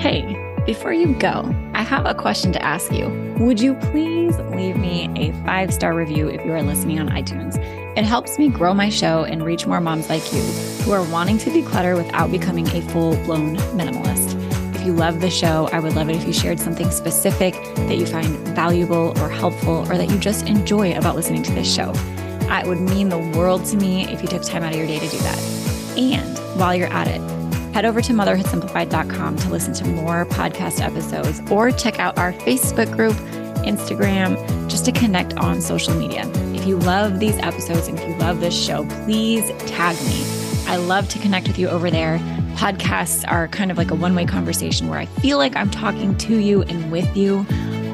Hey, 0.00 0.34
before 0.64 0.94
you 0.94 1.14
go, 1.14 1.54
I 1.74 1.82
have 1.82 2.06
a 2.06 2.14
question 2.14 2.52
to 2.52 2.62
ask 2.62 2.90
you. 2.90 3.08
Would 3.38 3.60
you 3.60 3.74
please 3.74 4.38
leave 4.38 4.78
me 4.78 5.10
a 5.16 5.32
five 5.44 5.74
star 5.74 5.94
review 5.94 6.28
if 6.28 6.42
you 6.44 6.52
are 6.52 6.62
listening 6.62 6.98
on 7.00 7.10
iTunes? 7.10 7.58
It 7.96 8.04
helps 8.04 8.38
me 8.38 8.48
grow 8.48 8.72
my 8.72 8.88
show 8.88 9.24
and 9.24 9.44
reach 9.44 9.66
more 9.66 9.80
moms 9.80 10.08
like 10.08 10.32
you 10.32 10.40
who 10.84 10.92
are 10.92 11.02
wanting 11.10 11.38
to 11.38 11.50
declutter 11.50 11.96
without 11.96 12.30
becoming 12.30 12.68
a 12.68 12.82
full 12.82 13.16
blown 13.24 13.56
minimalist. 13.76 14.36
If 14.76 14.86
you 14.86 14.92
love 14.92 15.20
the 15.20 15.28
show, 15.28 15.68
I 15.72 15.80
would 15.80 15.94
love 15.94 16.08
it 16.08 16.16
if 16.16 16.24
you 16.24 16.32
shared 16.32 16.60
something 16.60 16.90
specific 16.92 17.54
that 17.74 17.96
you 17.96 18.06
find 18.06 18.28
valuable 18.54 19.12
or 19.20 19.28
helpful 19.28 19.86
or 19.90 19.98
that 19.98 20.08
you 20.08 20.18
just 20.18 20.46
enjoy 20.46 20.96
about 20.96 21.16
listening 21.16 21.42
to 21.42 21.52
this 21.52 21.72
show. 21.72 21.92
It 22.52 22.66
would 22.66 22.80
mean 22.80 23.08
the 23.08 23.18
world 23.18 23.64
to 23.66 23.76
me 23.76 24.06
if 24.08 24.22
you 24.22 24.28
took 24.28 24.42
time 24.42 24.62
out 24.62 24.72
of 24.72 24.78
your 24.78 24.86
day 24.86 24.98
to 24.98 25.08
do 25.08 25.18
that. 25.18 25.38
And 25.98 26.38
while 26.58 26.74
you're 26.74 26.92
at 26.92 27.08
it, 27.08 27.20
head 27.74 27.84
over 27.84 28.00
to 28.02 28.12
motherhoodsimplified.com 28.12 29.36
to 29.36 29.48
listen 29.48 29.74
to 29.74 29.84
more 29.86 30.26
podcast 30.26 30.80
episodes 30.80 31.40
or 31.50 31.72
check 31.72 31.98
out 31.98 32.18
our 32.18 32.32
Facebook 32.34 32.94
group, 32.94 33.14
Instagram, 33.64 34.36
just 34.68 34.84
to 34.84 34.92
connect 34.92 35.34
on 35.38 35.60
social 35.60 35.94
media. 35.94 36.30
You 36.70 36.78
love 36.78 37.18
these 37.18 37.36
episodes 37.38 37.88
and 37.88 37.98
if 37.98 38.06
you 38.06 38.14
love 38.18 38.38
this 38.38 38.54
show, 38.54 38.86
please 39.04 39.50
tag 39.66 39.96
me. 40.06 40.24
I 40.68 40.76
love 40.76 41.08
to 41.08 41.18
connect 41.18 41.48
with 41.48 41.58
you 41.58 41.68
over 41.68 41.90
there. 41.90 42.18
Podcasts 42.54 43.28
are 43.28 43.48
kind 43.48 43.72
of 43.72 43.76
like 43.76 43.90
a 43.90 43.96
one 43.96 44.14
way 44.14 44.24
conversation 44.24 44.86
where 44.86 45.00
I 45.00 45.06
feel 45.06 45.36
like 45.36 45.56
I'm 45.56 45.68
talking 45.68 46.16
to 46.18 46.36
you 46.36 46.62
and 46.62 46.92
with 46.92 47.16
you. 47.16 47.44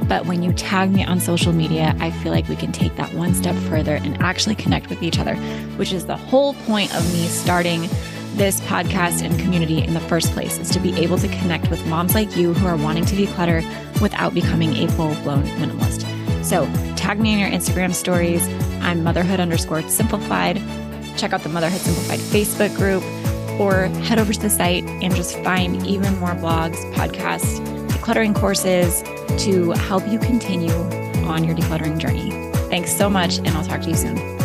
But 0.06 0.26
when 0.26 0.42
you 0.42 0.52
tag 0.52 0.92
me 0.92 1.02
on 1.02 1.20
social 1.20 1.54
media, 1.54 1.96
I 2.00 2.10
feel 2.10 2.32
like 2.32 2.48
we 2.48 2.56
can 2.56 2.70
take 2.70 2.94
that 2.96 3.14
one 3.14 3.32
step 3.32 3.56
further 3.62 3.94
and 3.94 4.20
actually 4.20 4.56
connect 4.56 4.90
with 4.90 5.02
each 5.02 5.18
other, 5.18 5.36
which 5.76 5.94
is 5.94 6.04
the 6.04 6.18
whole 6.18 6.52
point 6.52 6.94
of 6.94 7.02
me 7.14 7.28
starting 7.28 7.88
this 8.34 8.60
podcast 8.60 9.22
and 9.22 9.38
community 9.38 9.82
in 9.82 9.94
the 9.94 10.00
first 10.00 10.32
place 10.32 10.58
is 10.58 10.68
to 10.68 10.80
be 10.80 10.94
able 11.00 11.16
to 11.16 11.28
connect 11.28 11.70
with 11.70 11.86
moms 11.86 12.14
like 12.14 12.36
you 12.36 12.52
who 12.52 12.66
are 12.66 12.76
wanting 12.76 13.06
to 13.06 13.16
declutter 13.16 13.64
without 14.02 14.34
becoming 14.34 14.76
a 14.76 14.88
full 14.92 15.14
blown 15.22 15.44
minimalist. 15.44 16.15
So 16.46 16.64
tag 16.94 17.18
me 17.18 17.32
in 17.32 17.40
your 17.40 17.48
Instagram 17.48 17.92
stories. 17.92 18.46
I'm 18.80 19.02
motherhood 19.02 19.40
underscore 19.40 19.82
simplified. 19.88 20.62
Check 21.16 21.32
out 21.32 21.42
the 21.42 21.48
Motherhood 21.48 21.80
Simplified 21.80 22.20
Facebook 22.20 22.72
group 22.76 23.02
or 23.60 23.86
head 24.04 24.20
over 24.20 24.32
to 24.32 24.40
the 24.40 24.50
site 24.50 24.84
and 24.84 25.12
just 25.16 25.36
find 25.40 25.84
even 25.84 26.16
more 26.20 26.30
blogs, 26.36 26.76
podcasts, 26.94 27.58
decluttering 27.88 28.34
courses 28.36 29.02
to 29.44 29.72
help 29.72 30.06
you 30.06 30.20
continue 30.20 30.72
on 31.26 31.42
your 31.42 31.56
decluttering 31.56 31.98
journey. 31.98 32.30
Thanks 32.70 32.96
so 32.96 33.10
much, 33.10 33.38
and 33.38 33.48
I'll 33.48 33.64
talk 33.64 33.80
to 33.80 33.88
you 33.88 33.96
soon. 33.96 34.35